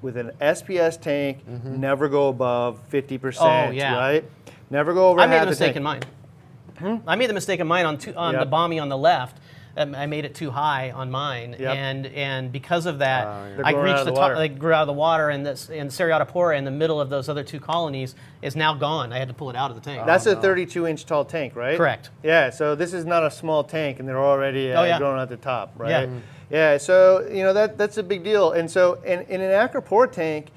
[0.00, 3.36] with an SPS tank, never go above 50%,
[3.68, 3.94] Oh, yeah.
[3.98, 4.24] right?
[4.70, 6.00] Never go over I made half a the mistake in mine.
[7.06, 8.50] I made the mistake in mine on two, on the Yep.
[8.50, 9.36] Bommy on the left.
[9.76, 11.74] Um, I made it too high on mine, Yep.
[11.76, 14.18] and and because of that, They're I reached the, the top.
[14.18, 14.34] water.
[14.38, 17.28] They grew out of the water, and this and Seriatopora in the middle of those
[17.28, 19.12] other two colonies is now gone.
[19.12, 20.04] I had to pull it out of the tank.
[20.04, 21.76] That's a 32 inch tall tank, right?
[21.78, 22.10] Correct.
[22.22, 24.98] Yeah, so this is not a small tank, and they're already uh, Oh, yeah.
[24.98, 25.90] growing at the top, right?
[26.08, 26.18] Yeah.
[26.50, 30.10] Yeah, so you know that that's a big deal, and so in, in an acropore
[30.12, 30.48] tank,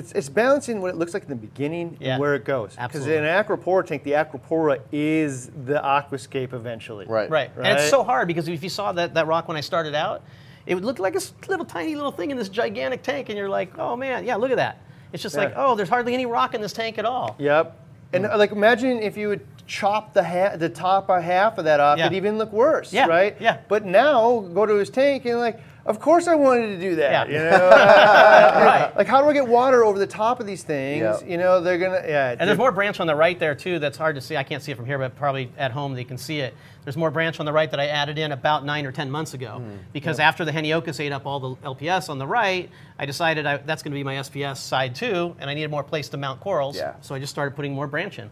[0.00, 2.12] it's, it's balancing what it looks like in the beginning Yeah.
[2.14, 2.74] and where it goes.
[2.74, 7.06] Because in an acropore tank, the acropora is the aquascape eventually.
[7.06, 7.30] Right.
[7.30, 7.50] Right.
[7.56, 10.22] And it's so hard because if you saw that, that rock when I started out,
[10.66, 13.48] it would look like a little tiny little thing in this gigantic tank, and you're
[13.48, 14.82] like, oh man, yeah, look at that.
[15.12, 17.34] It's just like, oh, there's hardly any rock in this tank at all.
[17.38, 17.76] Yep.
[18.12, 21.64] And uh, like imagine if you would chop the ha- the top or half of
[21.64, 22.06] that off, Yeah.
[22.06, 23.36] it'd even look worse, Yeah, right?
[23.40, 23.58] yeah.
[23.68, 27.28] But now go to his tank and like, of course I wanted to do that.
[27.30, 27.44] Yeah.
[27.44, 28.92] You know, Right.
[28.96, 31.02] like how do I get water over the top of these things?
[31.02, 31.28] Yep.
[31.28, 32.36] You know, they're gonna yeah.
[32.38, 33.78] And there's more branch on the right there too.
[33.78, 34.36] That's hard to see.
[34.36, 36.54] I can't see it from here, but probably at home they can see it.
[36.84, 39.34] There's more branch on the right that I added in about nine or ten months
[39.34, 39.58] ago.
[39.58, 39.76] Hmm.
[39.92, 43.58] Because after the Heniochus ate up all the LPS on the right, I decided I,
[43.58, 46.40] that's going to be my SPS side too, and I needed more place to mount
[46.40, 46.76] corals.
[46.76, 46.94] Yeah.
[47.00, 48.30] So I just started putting more branch in.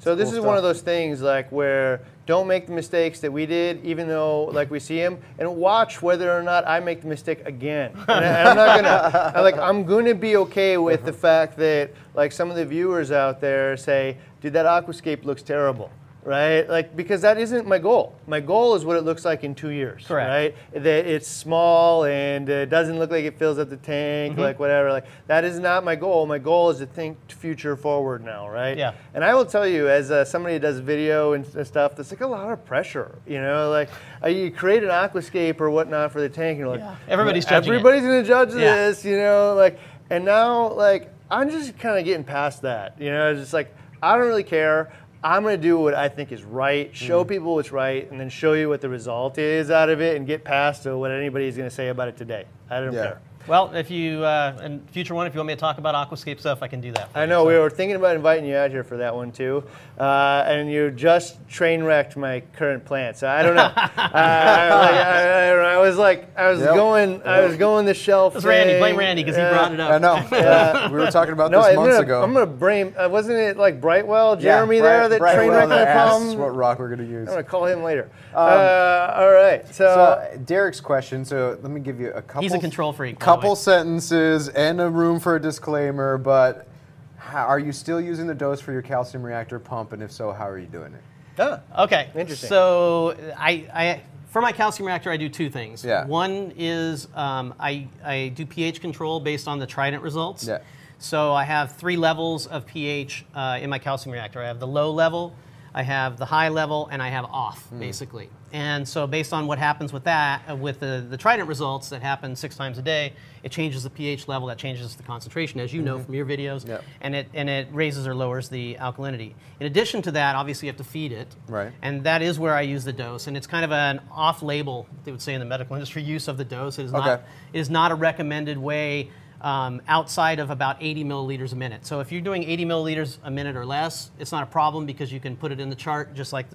[0.00, 3.32] So this Cool is one of those things like where don't make the mistakes that
[3.32, 7.02] we did, even though like we see them, and watch whether or not I make
[7.02, 7.92] the mistake again.
[8.08, 11.90] And I, am not gonna I, like I'm gonna be okay with the fact that
[12.14, 15.90] like some of the viewers out there say, dude, that aquascape looks terrible.
[16.24, 18.14] Right, like because that isn't my goal.
[18.26, 20.06] My goal is what it looks like in two years.
[20.08, 20.56] Correct.
[20.74, 24.40] Right, that it's small and it doesn't look like it fills up the tank, Mm-hmm.
[24.40, 24.90] like whatever.
[24.90, 26.24] Like that is not my goal.
[26.24, 28.48] My goal is to think future forward now.
[28.48, 28.78] Right.
[28.78, 28.94] Yeah.
[29.12, 32.22] And I will tell you, as uh, somebody who does video and stuff, there's like
[32.22, 33.18] a lot of pressure.
[33.26, 33.90] You know, like
[34.22, 36.96] uh, you create an aquascape or whatnot for the tank, and you're like, Yeah.
[37.06, 37.76] Everybody's judging it.
[37.76, 38.74] everybody's gonna judge Yeah.
[38.88, 39.04] this.
[39.04, 42.98] You know, like, and now like I'm just kind of getting past that.
[42.98, 44.90] You know, it's just like I don't really care.
[45.24, 47.28] I'm gonna do what I think is right, show Mm.
[47.28, 50.26] people what's right, and then show you what the result is out of it, and
[50.26, 52.44] get past to what anybody's gonna say about it today.
[52.70, 53.02] I don't Yeah.
[53.02, 53.18] care.
[53.46, 56.40] Well, if you uh, in future one, if you want me to talk about aquascape
[56.40, 57.12] stuff, I can do that.
[57.12, 57.28] for I you.
[57.28, 59.62] know So- we were thinking about inviting you out here for that one too,
[59.98, 63.14] uh, and you just train wrecked my current plan.
[63.14, 63.62] So I don't know.
[63.76, 65.74] uh, I, like, I, I.
[65.74, 66.74] I was like, I was Yep.
[66.74, 68.36] going, I was going the shelf.
[68.36, 68.78] It's Randy.
[68.78, 68.96] Blame.
[68.96, 69.50] Randy because he Yeah.
[69.52, 69.90] brought it up.
[69.92, 70.88] I know.
[70.92, 72.22] we were talking about No, this I'm months gonna, ago.
[72.22, 72.94] I'm gonna blame.
[72.96, 75.90] Uh, wasn't it like Brightwell, Jeremy Yeah, there Brian- that Brian train wrecked Weller my
[75.90, 76.38] asked problem?
[76.38, 77.28] what rock we're going to use.
[77.28, 78.08] I'm gonna call him later.
[78.34, 79.66] uh, all right.
[79.68, 79.84] So,
[80.32, 81.24] So Derek's question.
[81.24, 82.42] So let me give you a couple.
[82.42, 83.56] He's a control freak, by the Couple way.
[83.56, 86.18] sentences and a room for a disclaimer.
[86.18, 86.68] But
[87.16, 89.92] how, are you still using the dose for your calcium reactor pump?
[89.92, 91.02] And if so, how are you doing it?
[91.36, 91.58] huh.
[91.78, 92.10] Okay.
[92.14, 92.48] Interesting.
[92.48, 94.02] So I, I
[94.34, 95.84] for my calcium reactor, I do two things.
[95.84, 96.06] Yeah.
[96.06, 100.44] One is um, I, I do pH control based on the Trident results.
[100.44, 100.58] Yeah.
[100.98, 104.42] So I have three levels of pH uh, in my calcium reactor.
[104.42, 105.36] I have the low level,
[105.76, 107.80] I have the high level, and I have off, Hmm.
[107.80, 108.30] basically.
[108.52, 112.00] And so based on what happens with that, uh, with the, the Trident results that
[112.00, 113.12] happen six times a day,
[113.42, 116.60] it changes the pH level, that changes the concentration, as you know from your videos,
[116.60, 116.70] Mm-hmm.
[116.70, 116.84] Yep.
[117.00, 119.32] and it and it raises or lowers the alkalinity.
[119.58, 121.72] In addition to that, obviously you have to feed it, Right.
[121.82, 125.10] And that is where I use the dose, and it's kind of an off-label, they
[125.10, 126.78] would say in the medical industry, use of the dose.
[126.78, 127.22] It is not Okay.
[127.52, 129.10] it is not a recommended way
[129.44, 131.86] um, outside of about 80 milliliters a minute.
[131.86, 135.12] So if you're doing 80 milliliters a minute or less, it's not a problem because
[135.12, 136.46] you can put it in the chart just like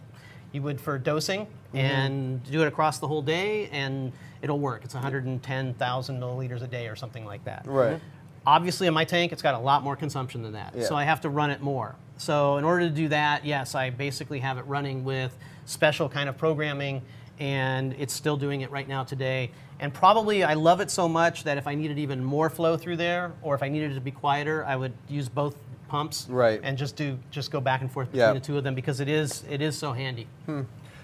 [0.52, 1.78] you would for dosing Mm-hmm.
[1.78, 4.12] and do it across the whole day, and
[4.42, 4.84] it'll work.
[4.84, 7.68] It's 110,000 milliliters a day or something like that.
[7.68, 8.00] Right.
[8.44, 10.74] Obviously, in my tank, it's got a lot more consumption than that.
[10.76, 10.86] Yeah.
[10.86, 11.94] So I have to run it more.
[12.18, 16.28] So in order to do that, yes, I basically have it running with special kind
[16.28, 17.04] of programming,
[17.38, 19.52] and it's still doing it right now today.
[19.80, 22.98] And probably I love it so much that if I needed even more flow through
[22.98, 25.56] there, or if I needed it to be quieter, I would use both
[25.88, 26.60] pumps Right.
[26.64, 28.34] and just do just go back and forth between Yeah.
[28.34, 30.28] the two of them because it is it is so handy.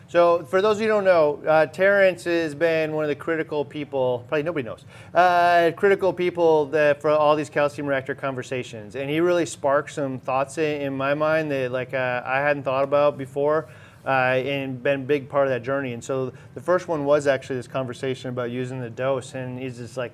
[0.07, 3.15] So, for those of you who don't know, uh, Terrence has been one of the
[3.15, 8.95] critical people, probably nobody knows, uh, critical people that for all these calcium reactor conversations.
[8.95, 12.63] And he really sparked some thoughts in, in my mind that like uh, I hadn't
[12.63, 13.65] thought about before.
[14.05, 15.93] Uh, and been a big part of that journey.
[15.93, 19.77] And so the first one was actually this conversation about using the dose, and he's
[19.77, 20.13] just like,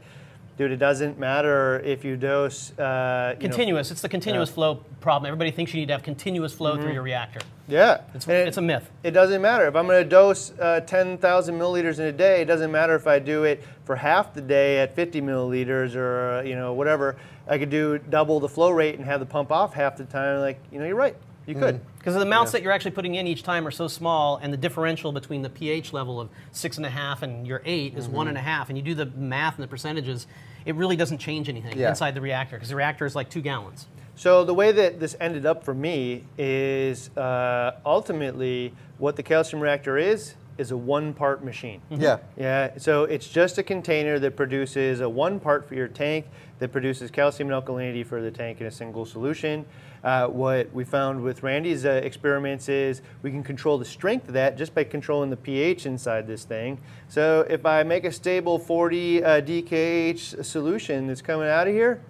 [0.58, 2.72] dude, it doesn't matter if you dose.
[2.78, 3.92] Uh, you know, Continuous.
[3.92, 4.56] it's the continuous Yeah.
[4.56, 5.28] flow problem.
[5.28, 6.84] Everybody thinks you need to have continuous flow Mm-hmm.
[6.84, 7.40] through your reactor.
[7.68, 8.90] yeah, It's, it- it's a myth.
[9.04, 9.66] It doesn't matter.
[9.68, 13.08] If I'm going to dose uh, 10,000 milliliters in a day, it doesn't matter if
[13.08, 17.16] I do it for half the day at 50 milliliters or uh, you know whatever.
[17.48, 20.40] I could do double the flow rate and have the pump off half the time.
[20.42, 21.16] Like you know, you're right.
[21.46, 21.76] You could.
[21.76, 21.82] Mm.
[21.98, 24.58] Because the amounts that you're actually putting in each time are so small, and the
[24.58, 28.28] differential between the pH level of six and a half and your 8 is one
[28.28, 28.48] and a mm-hmm.
[28.50, 30.28] half, and you do the math and the percentages,
[30.66, 31.90] it really doesn't change anything Yeah.
[31.90, 33.88] inside the reactor because the reactor is like two gallons.
[34.16, 39.62] So the way that this ended up for me is uh, ultimately what the calcium
[39.62, 41.82] reactor is is a one-part machine.
[41.92, 42.04] Mm-hmm.
[42.04, 42.18] Yeah.
[42.38, 46.28] Yeah, so it's just a container that produces a one part for your tank
[46.60, 49.66] that produces calcium and alkalinity for the tank in a single solution.
[50.04, 54.34] Uh, what we found with Randy's uh, experiments is we can control the strength of
[54.34, 56.80] that just by controlling the pH inside this thing.
[57.08, 62.02] So if I make a stable 40 uh, DKH solution that's coming out of here,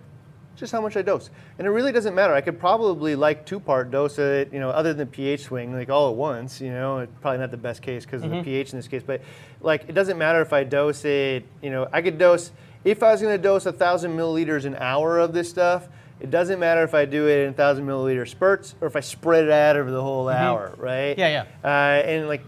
[0.55, 1.29] just how much I dose.
[1.57, 2.33] And it really doesn't matter.
[2.33, 5.73] I could probably like two part dose it, you know, other than the pH swing,
[5.73, 8.71] like all at once, you know, probably not the best case because of the pH
[8.71, 9.21] in this case, but
[9.61, 12.51] like it doesn't matter if I dose it, you know, I could dose,
[12.83, 15.87] if I was going to dose a thousand milliliters an hour of this stuff,
[16.21, 19.45] it doesn't matter if I do it in thousand milliliter spurts or if I spread
[19.45, 21.17] it out over the whole hour, right?
[21.17, 21.67] Yeah, yeah.
[21.67, 22.41] Uh, and like,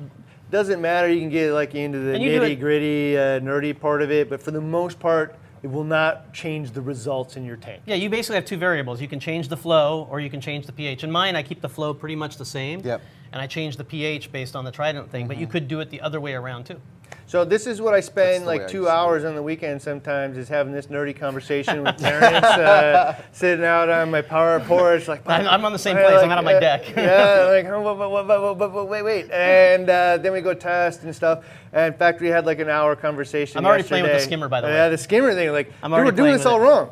[0.51, 1.09] doesn't matter.
[1.11, 4.01] You can get like into the And you do it- nitty gritty, uh, nerdy part
[4.03, 7.55] of it, but for the most part, it will not change the results in your
[7.55, 7.81] tank.
[7.85, 9.01] Yeah, you basically have two variables.
[9.01, 11.03] You can change the flow or you can change the pH.
[11.03, 12.81] In mine, I keep the flow pretty much the same.
[12.81, 13.01] Yep.
[13.31, 15.89] And I change the pH based on the Trident thing, but you could do it
[15.89, 16.79] the other way around too.
[17.33, 19.81] So this is what I spend like I two used to hours on the weekend
[19.81, 25.07] sometimes is having this nerdy conversation with Terrence, uh, sitting out on my power porch
[25.07, 25.27] like.
[25.27, 26.21] I'm- I'm on the same like, place.
[26.21, 26.95] I'm out on my uh, deck.
[26.95, 31.43] yeah, like oh, wait, wait, and uh, then we go test and stuff.
[31.71, 33.57] And in fact, we had like an hour conversation.
[33.57, 34.73] I'm already playing with the skimmer, by the way.
[34.73, 35.51] Yeah, the skimmer thing.
[35.51, 36.65] Like, I'm dude, already we're doing this all it.
[36.65, 36.91] wrong.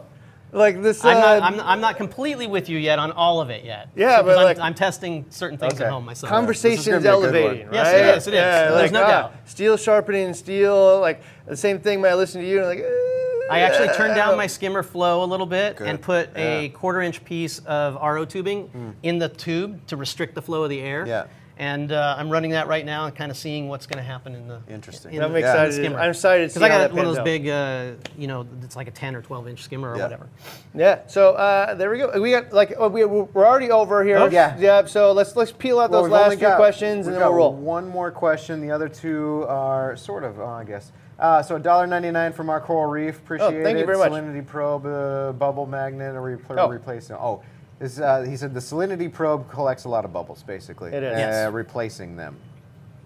[0.53, 1.03] Like this.
[1.05, 3.89] I'm uh, not, I'm, I'm not completely with you yet on all of it yet.
[3.95, 5.85] Yeah, So, 'cause but I'm, like- I'm testing certain things Okay.
[5.85, 6.29] at home myself.
[6.29, 7.73] Conversation's This is gonna be a good elevating, right?
[7.75, 8.37] Yes, it is, it is.
[8.37, 9.33] Yeah, There's like, no ah, doubt.
[9.45, 12.79] Steel sharpening steel, like the same thing when I listen to you, and like.
[12.79, 13.07] eh,
[13.49, 15.87] I actually turned down my skimmer flow a little bit Good.
[15.87, 16.67] and put a Yeah.
[16.69, 16.73] Hmm.
[16.73, 20.79] quarter inch piece of RO tubing in the tube to restrict the flow of the
[20.79, 21.05] air.
[21.05, 21.25] Yeah.
[21.61, 24.33] And uh, I'm running that right now and kind of seeing what's going to happen
[24.33, 25.13] in the Interesting.
[25.13, 25.73] in I'm the- in the excited.
[25.75, 25.99] skimmer.
[25.99, 27.23] I'm excited to see Because I got one of those out.
[27.23, 30.01] big, uh, you know, it's like a 10 or 12 inch skimmer or Yeah.
[30.05, 30.27] whatever.
[30.73, 31.05] Yeah.
[31.05, 32.19] So uh, there we go.
[32.19, 34.17] We got like oh, we, we're already over here.
[34.17, 34.57] Oh, yeah.
[34.57, 34.85] Yeah.
[34.85, 37.33] So let's let's peel out Well, those we've last few got- questions and then we'll
[37.35, 37.53] roll.
[37.53, 38.59] One more question.
[38.59, 40.91] The other two are sort of, oh, I guess.
[41.19, 43.19] Uh, so $1.99 from our Coral Reef.
[43.19, 44.11] Appreciate Oh, thank you very much.
[44.11, 46.67] Salinity probe, uh, bubble magnet, or repl- Oh.
[46.69, 47.15] replacing.
[47.17, 47.43] Oh,
[47.81, 50.91] this, uh, he said the salinity probe collects a lot of bubbles, basically.
[50.93, 51.13] It is.
[51.13, 51.51] Uh, Yes.
[51.53, 52.37] Replacing them.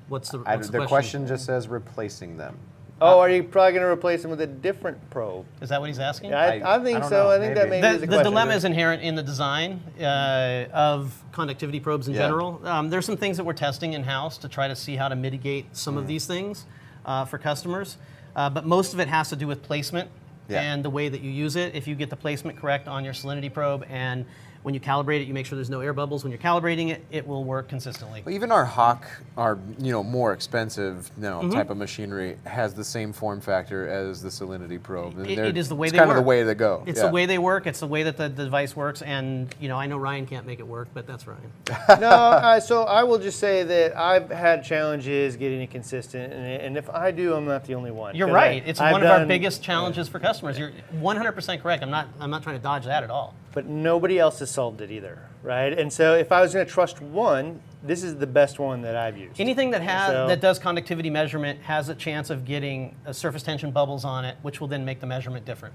[0.10, 2.57] What's the, I, what's the the question just says replacing them.
[3.02, 5.45] Oh, are you probably going to replace them with a different probe?
[5.61, 6.34] Is that what he's asking?
[6.34, 7.23] I, I- I think I so.
[7.23, 7.81] know, I think that maybe.
[7.81, 8.23] maybe the, is a the question.
[8.31, 12.22] dilemma is inherent in the design uh, of conductivity probes in Yeah.
[12.22, 12.61] general.
[12.65, 15.15] Um, there's some things that we're testing in house to try to see how to
[15.15, 15.99] mitigate some Mm.
[15.99, 16.65] of these things
[17.06, 17.97] uh, for customers,
[18.35, 20.10] uh, but most of it has to do with placement
[20.47, 20.61] Yeah.
[20.61, 21.76] and the way that you use it.
[21.76, 24.26] If you get the placement correct on your salinity probe and
[24.66, 26.24] when you calibrate it, you make sure there's no air bubbles.
[26.24, 28.24] When you're calibrating it, it will work consistently.
[28.26, 29.06] But even our Hawk,
[29.38, 31.52] our you know more expensive you Mm-hmm.
[31.52, 35.18] type of machinery, has the same form factor as the salinity probe.
[35.20, 36.24] And It- it is the way it's they kind of work.
[36.24, 36.82] the way to go.
[36.88, 37.06] It's yeah.
[37.06, 37.68] the way they work.
[37.68, 40.60] It's the way that the device works, and you know I know Ryan can't make
[40.60, 41.52] it work, but that's Ryan.
[42.02, 46.44] no, uh, so I will just say that I've had challenges getting it consistent, and,
[46.62, 48.16] and if I do, I'm not the only one.
[48.16, 48.64] You're right.
[48.64, 50.58] I- it's I've one of our biggest challenges for customers.
[50.58, 51.84] You're 100% correct.
[51.84, 52.08] I'm not.
[52.20, 53.36] I'm not trying to dodge that at all.
[53.56, 55.72] But nobody else has solved it either, right?
[55.80, 58.98] And so if I was going to trust one, this is the best one that
[58.98, 59.40] I've used.
[59.40, 63.44] Anything that has So- that does conductivity measurement has a chance of getting uh, surface
[63.44, 65.73] tension bubbles on it, which will then make the measurement different.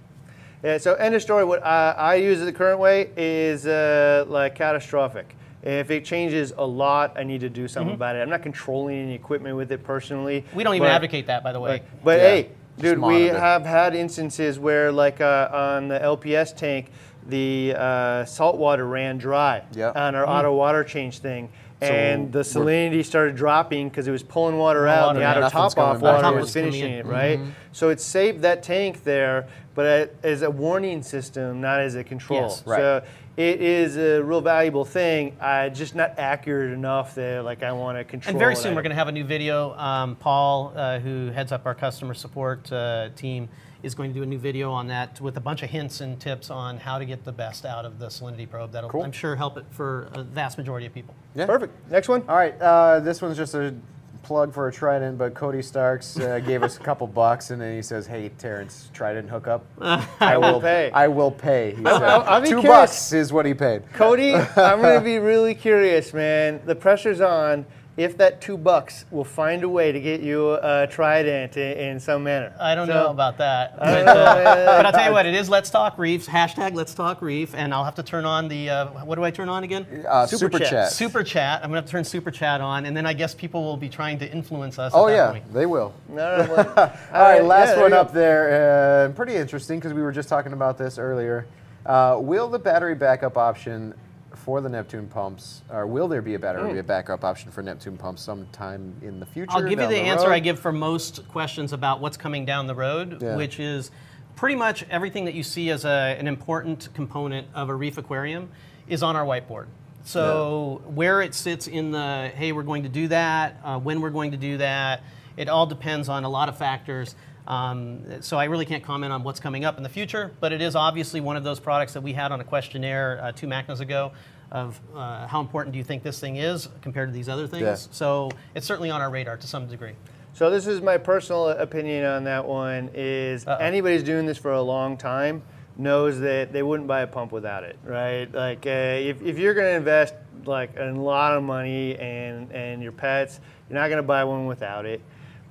[0.62, 1.43] Yeah, so end of story.
[1.43, 5.35] What I, I use it the current way is uh, like catastrophic.
[5.62, 8.19] If it changes a lot, I need to do something about it.
[8.20, 10.44] I'm not controlling any equipment with it personally.
[10.55, 11.78] We don't even but- advocate that, by the way.
[11.78, 16.55] But, but Yeah, hey, dude, we have had instances where, like uh, on the LPS
[16.55, 16.90] tank,
[17.31, 19.93] the uh, salt water ran dry Yeah.
[19.94, 20.28] on our Mm.
[20.39, 21.48] auto water change thing.
[21.81, 25.24] So and the salinity started dropping because it was pulling water out, water and the
[25.27, 25.36] out.
[25.39, 27.40] outer top off water Top was was finishing it, right?
[27.73, 32.43] So it saved that tank there, but as a warning system, not as a control.
[32.43, 32.62] Yes.
[32.66, 32.78] Right.
[32.81, 33.02] So
[33.39, 37.97] it is a real valuable thing, uh, just not accurate enough that like I want
[37.97, 38.32] to control.
[38.32, 38.57] And very it.
[38.57, 39.73] soon we're going to have a new video.
[39.78, 43.48] Um, Paul, uh, who heads up our customer support uh, team,
[43.82, 46.20] is going to do a new video on that with a bunch of hints and
[46.20, 48.73] tips on how to get the best out of the salinity probe.
[48.73, 49.02] That'll, Cool.
[49.05, 51.15] I'm sure, help it for a vast majority of people.
[51.35, 51.47] Yeah.
[51.47, 51.73] Perfect.
[51.90, 52.23] Next one.
[52.28, 53.74] All right, uh, this one's just a
[54.23, 57.74] plug for a Trident, but Cody Starks uh, gave us a couple bucks, and then
[57.74, 59.65] he says, "Hey, Terrence, Trident hookup.
[59.81, 60.90] I will pay.
[60.93, 61.86] I will pay." He said.
[61.86, 62.66] I'll- I'll Two curious.
[62.66, 63.90] bucks is what he paid.
[63.94, 66.61] Cody, I'm going to be really curious, man.
[66.66, 67.65] The pressure's on.
[68.01, 72.01] If that two bucks will find a way to get you a trident in, in
[72.01, 72.51] some manner.
[72.59, 73.78] I don't So- know about that.
[73.78, 77.20] But, uh, but I'll tell you what, it is Let's Talk Reefs, hashtag Let's Talk
[77.20, 79.86] Reef, and I'll have to turn on the, uh, what do I turn on again?
[80.09, 80.70] Uh, Super super, chat.
[80.70, 80.93] chat.
[80.93, 81.56] Super Chat.
[81.62, 83.77] I'm going to have to turn Super Chat on, and then I guess people will
[83.77, 84.93] be trying to influence us.
[84.94, 85.52] Oh yeah, point.
[85.52, 85.93] they will.
[86.09, 86.68] All right, well,
[87.12, 89.09] All right, last yeah, one up there.
[89.09, 91.47] Uh, pretty interesting because we were just talking about this earlier.
[91.85, 93.93] Uh, will the battery backup option
[94.41, 97.62] for the Neptune pumps, or will there be a battery or a backup option for
[97.62, 99.51] Neptune pumps sometime in the future?
[99.53, 100.35] I'll give you down the answer road?
[100.35, 103.37] I give for most questions about what's coming down the road, Yeah.
[103.37, 103.91] which is
[104.37, 108.49] pretty much everything that you see as a, an important component of a reef aquarium
[108.89, 109.67] is on our whiteboard.
[110.03, 114.11] So where it sits in the hey, we're going to do that, uh, when we're
[114.11, 115.03] going to do that,
[115.37, 117.15] it all depends on a lot of factors.
[117.51, 120.62] Um, so I really can't comment on what's coming up in the future, but it
[120.62, 123.81] is obviously one of those products that we had on a questionnaire uh, two MACNAs
[123.81, 124.12] ago
[124.52, 127.62] of uh, how important do you think this thing is compared to these other things.
[127.62, 127.74] Yeah.
[127.74, 129.94] So it's certainly on our radar to some degree.
[130.32, 132.89] So this is my personal opinion on that one.
[132.94, 133.56] Is Uh-oh.
[133.56, 135.43] anybody who's doing this for a long time
[135.77, 138.32] knows that they wouldn't buy a pump without it, right?
[138.32, 140.14] Like uh, if, if you're going to invest
[140.44, 144.47] like a lot of money and and your pets, you're not going to buy one
[144.47, 145.01] without it.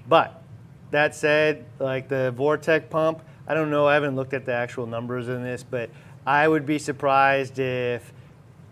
[0.07, 0.38] But
[0.91, 3.87] that said, like the VorTech pump, I don't know.
[3.87, 5.89] I haven't looked at the actual numbers in this, but
[6.25, 8.13] I would be surprised if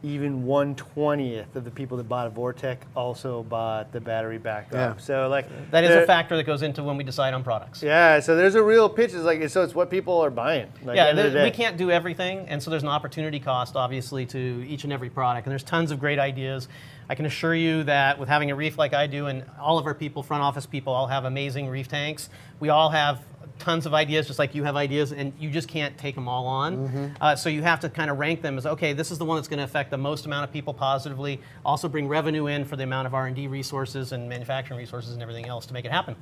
[0.08, 4.74] even one twentieth of the people that bought a VorTech also bought the battery backup.
[4.74, 4.98] Yeah.
[4.98, 7.84] So like That is a factor that goes into when we decide on products.
[7.84, 9.14] yeah, so there's a real pitch.
[9.14, 10.68] It's like so it's what people are buying.
[10.84, 14.26] Like, Yeah, the there- we can't do everything, and so there's an opportunity cost, obviously,
[14.28, 15.46] to each and every product.
[15.48, 16.68] And there's tons of great ideas.
[17.10, 19.86] I can assure you that with having a reef like I do, and all of
[19.86, 22.30] our people, front office people, all have amazing reef tanks.
[22.60, 23.22] We all have
[23.60, 26.46] tons of ideas, just like you have ideas, and you just can't take them all
[26.46, 26.78] on.
[26.78, 27.08] Mm-hmm.
[27.20, 29.38] Uh, so you have to kind of rank them as okay, this is the one
[29.38, 31.40] that's going to affect the most amount of people positively.
[31.66, 35.48] Also bring revenue in for the amount of R&D resources and manufacturing resources and everything
[35.48, 36.16] else to make it happen.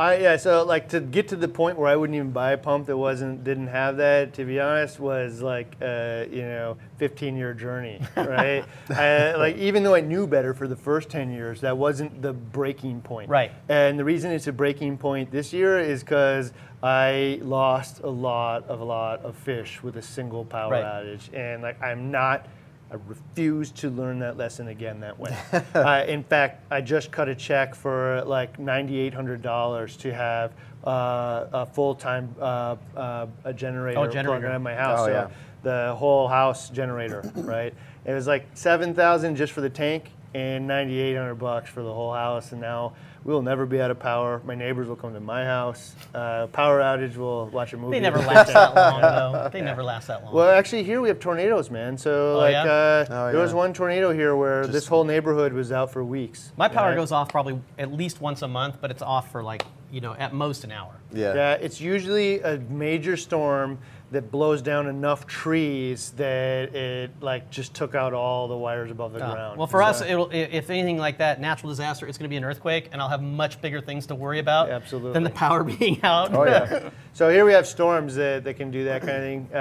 [0.00, 2.56] I yeah, so like to get to the point where I wouldn't even buy a
[2.56, 4.32] pump that wasn't didn't have that.
[4.34, 8.64] To be honest, was like uh, you know 15 year journey, right?
[8.88, 12.32] I, like even though I knew better for the first 10 years, that wasn't the
[12.32, 13.28] breaking point.
[13.28, 13.52] Right.
[13.68, 18.66] And the reason it's a breaking point this year is because I lost a lot
[18.70, 20.82] of a lot of fish with a single power Right.
[20.84, 22.46] outage, and like I'm not.
[22.90, 25.36] I refuse to learn that lesson again that way.
[25.74, 30.52] uh, in fact, I just cut a check for like $9,800 to have
[30.84, 34.40] uh, a full-time uh, uh, a generator, Oh, generator.
[34.40, 35.00] plugged in my house.
[35.00, 35.28] Oh, so yeah.
[35.62, 37.72] The whole house generator, right?
[38.04, 42.50] It was like 7,000 just for the tank and 9,800 bucks for the whole house.
[42.50, 42.94] And now
[43.24, 44.40] we will never be out of power.
[44.44, 45.94] My neighbors will come to my house.
[46.14, 47.96] Uh, power outage, we'll watch a movie.
[47.96, 49.48] They never last that long, though.
[49.52, 50.34] They never last that long.
[50.34, 51.98] Well, actually, here we have tornadoes, man.
[51.98, 52.62] So, Oh, like, yeah?
[52.64, 56.52] uh, Oh, there was one tornado here where this whole neighborhood was out for weeks.
[56.56, 56.96] My power right?
[56.96, 60.14] goes off probably at least once a month, but it's off for like, you know,
[60.14, 60.94] at most an hour.
[61.12, 61.34] Yeah.
[61.34, 63.78] Yeah, it's usually a major storm
[64.12, 69.12] that blows down enough trees that it like just took out all the wires above
[69.12, 69.56] the Uh, ground.
[69.58, 72.44] well, for us, it'll, if anything like that, natural disaster, it's going to be an
[72.44, 75.12] earthquake, and I'll have much bigger things to worry about Absolutely.
[75.12, 76.34] than the power being out.
[76.34, 76.90] Oh yeah.
[77.12, 79.56] So here we have storms that, that can do that kind of thing, uh,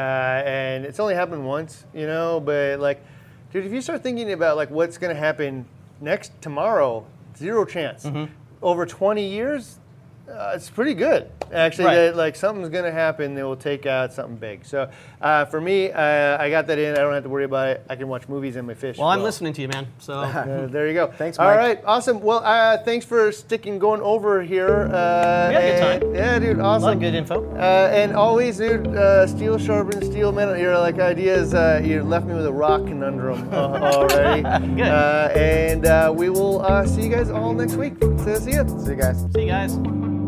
[0.46, 2.40] and it's only happened once, you know.
[2.40, 3.04] But like,
[3.52, 5.66] dude, if you start thinking about like what's going to happen
[6.00, 7.06] next tomorrow,
[7.36, 8.06] zero chance.
[8.06, 8.32] Mm-hmm.
[8.62, 9.80] Over 20 years,
[10.30, 11.86] uh, it's pretty good actually.
[11.86, 11.96] Right.
[11.96, 14.66] That like something's going to happen that will take out something big.
[14.66, 14.90] So
[15.22, 16.94] uh, for me, uh, I got that in.
[16.94, 17.86] I don't have to worry about it.
[17.90, 18.98] I can watch movies and my fish.
[18.98, 19.88] Well, I'm listening to you, man.
[20.00, 21.08] So Uh, there you go.
[21.08, 21.58] Thanks, All Mike.
[21.58, 22.22] right, awesome.
[22.22, 24.86] Well, uh, thanks for sticking, going over here.
[24.94, 26.16] Uh, We had a good and- time.
[26.16, 26.84] Yeah, dude, awesome.
[26.84, 27.56] a lot of good info.
[27.56, 30.32] Uh, and always, dude, uh, steel sharpens steel.
[30.32, 31.54] Man, your like ideas.
[31.54, 33.56] Uh, you left me with a rock conundrum uh,
[33.96, 34.44] already.
[34.76, 34.82] Good.
[34.88, 37.94] Uh, and uh, we will uh, see you guys all next week.
[38.00, 38.66] So see ya.
[38.68, 39.26] See you guys.
[39.34, 40.19] See you guys.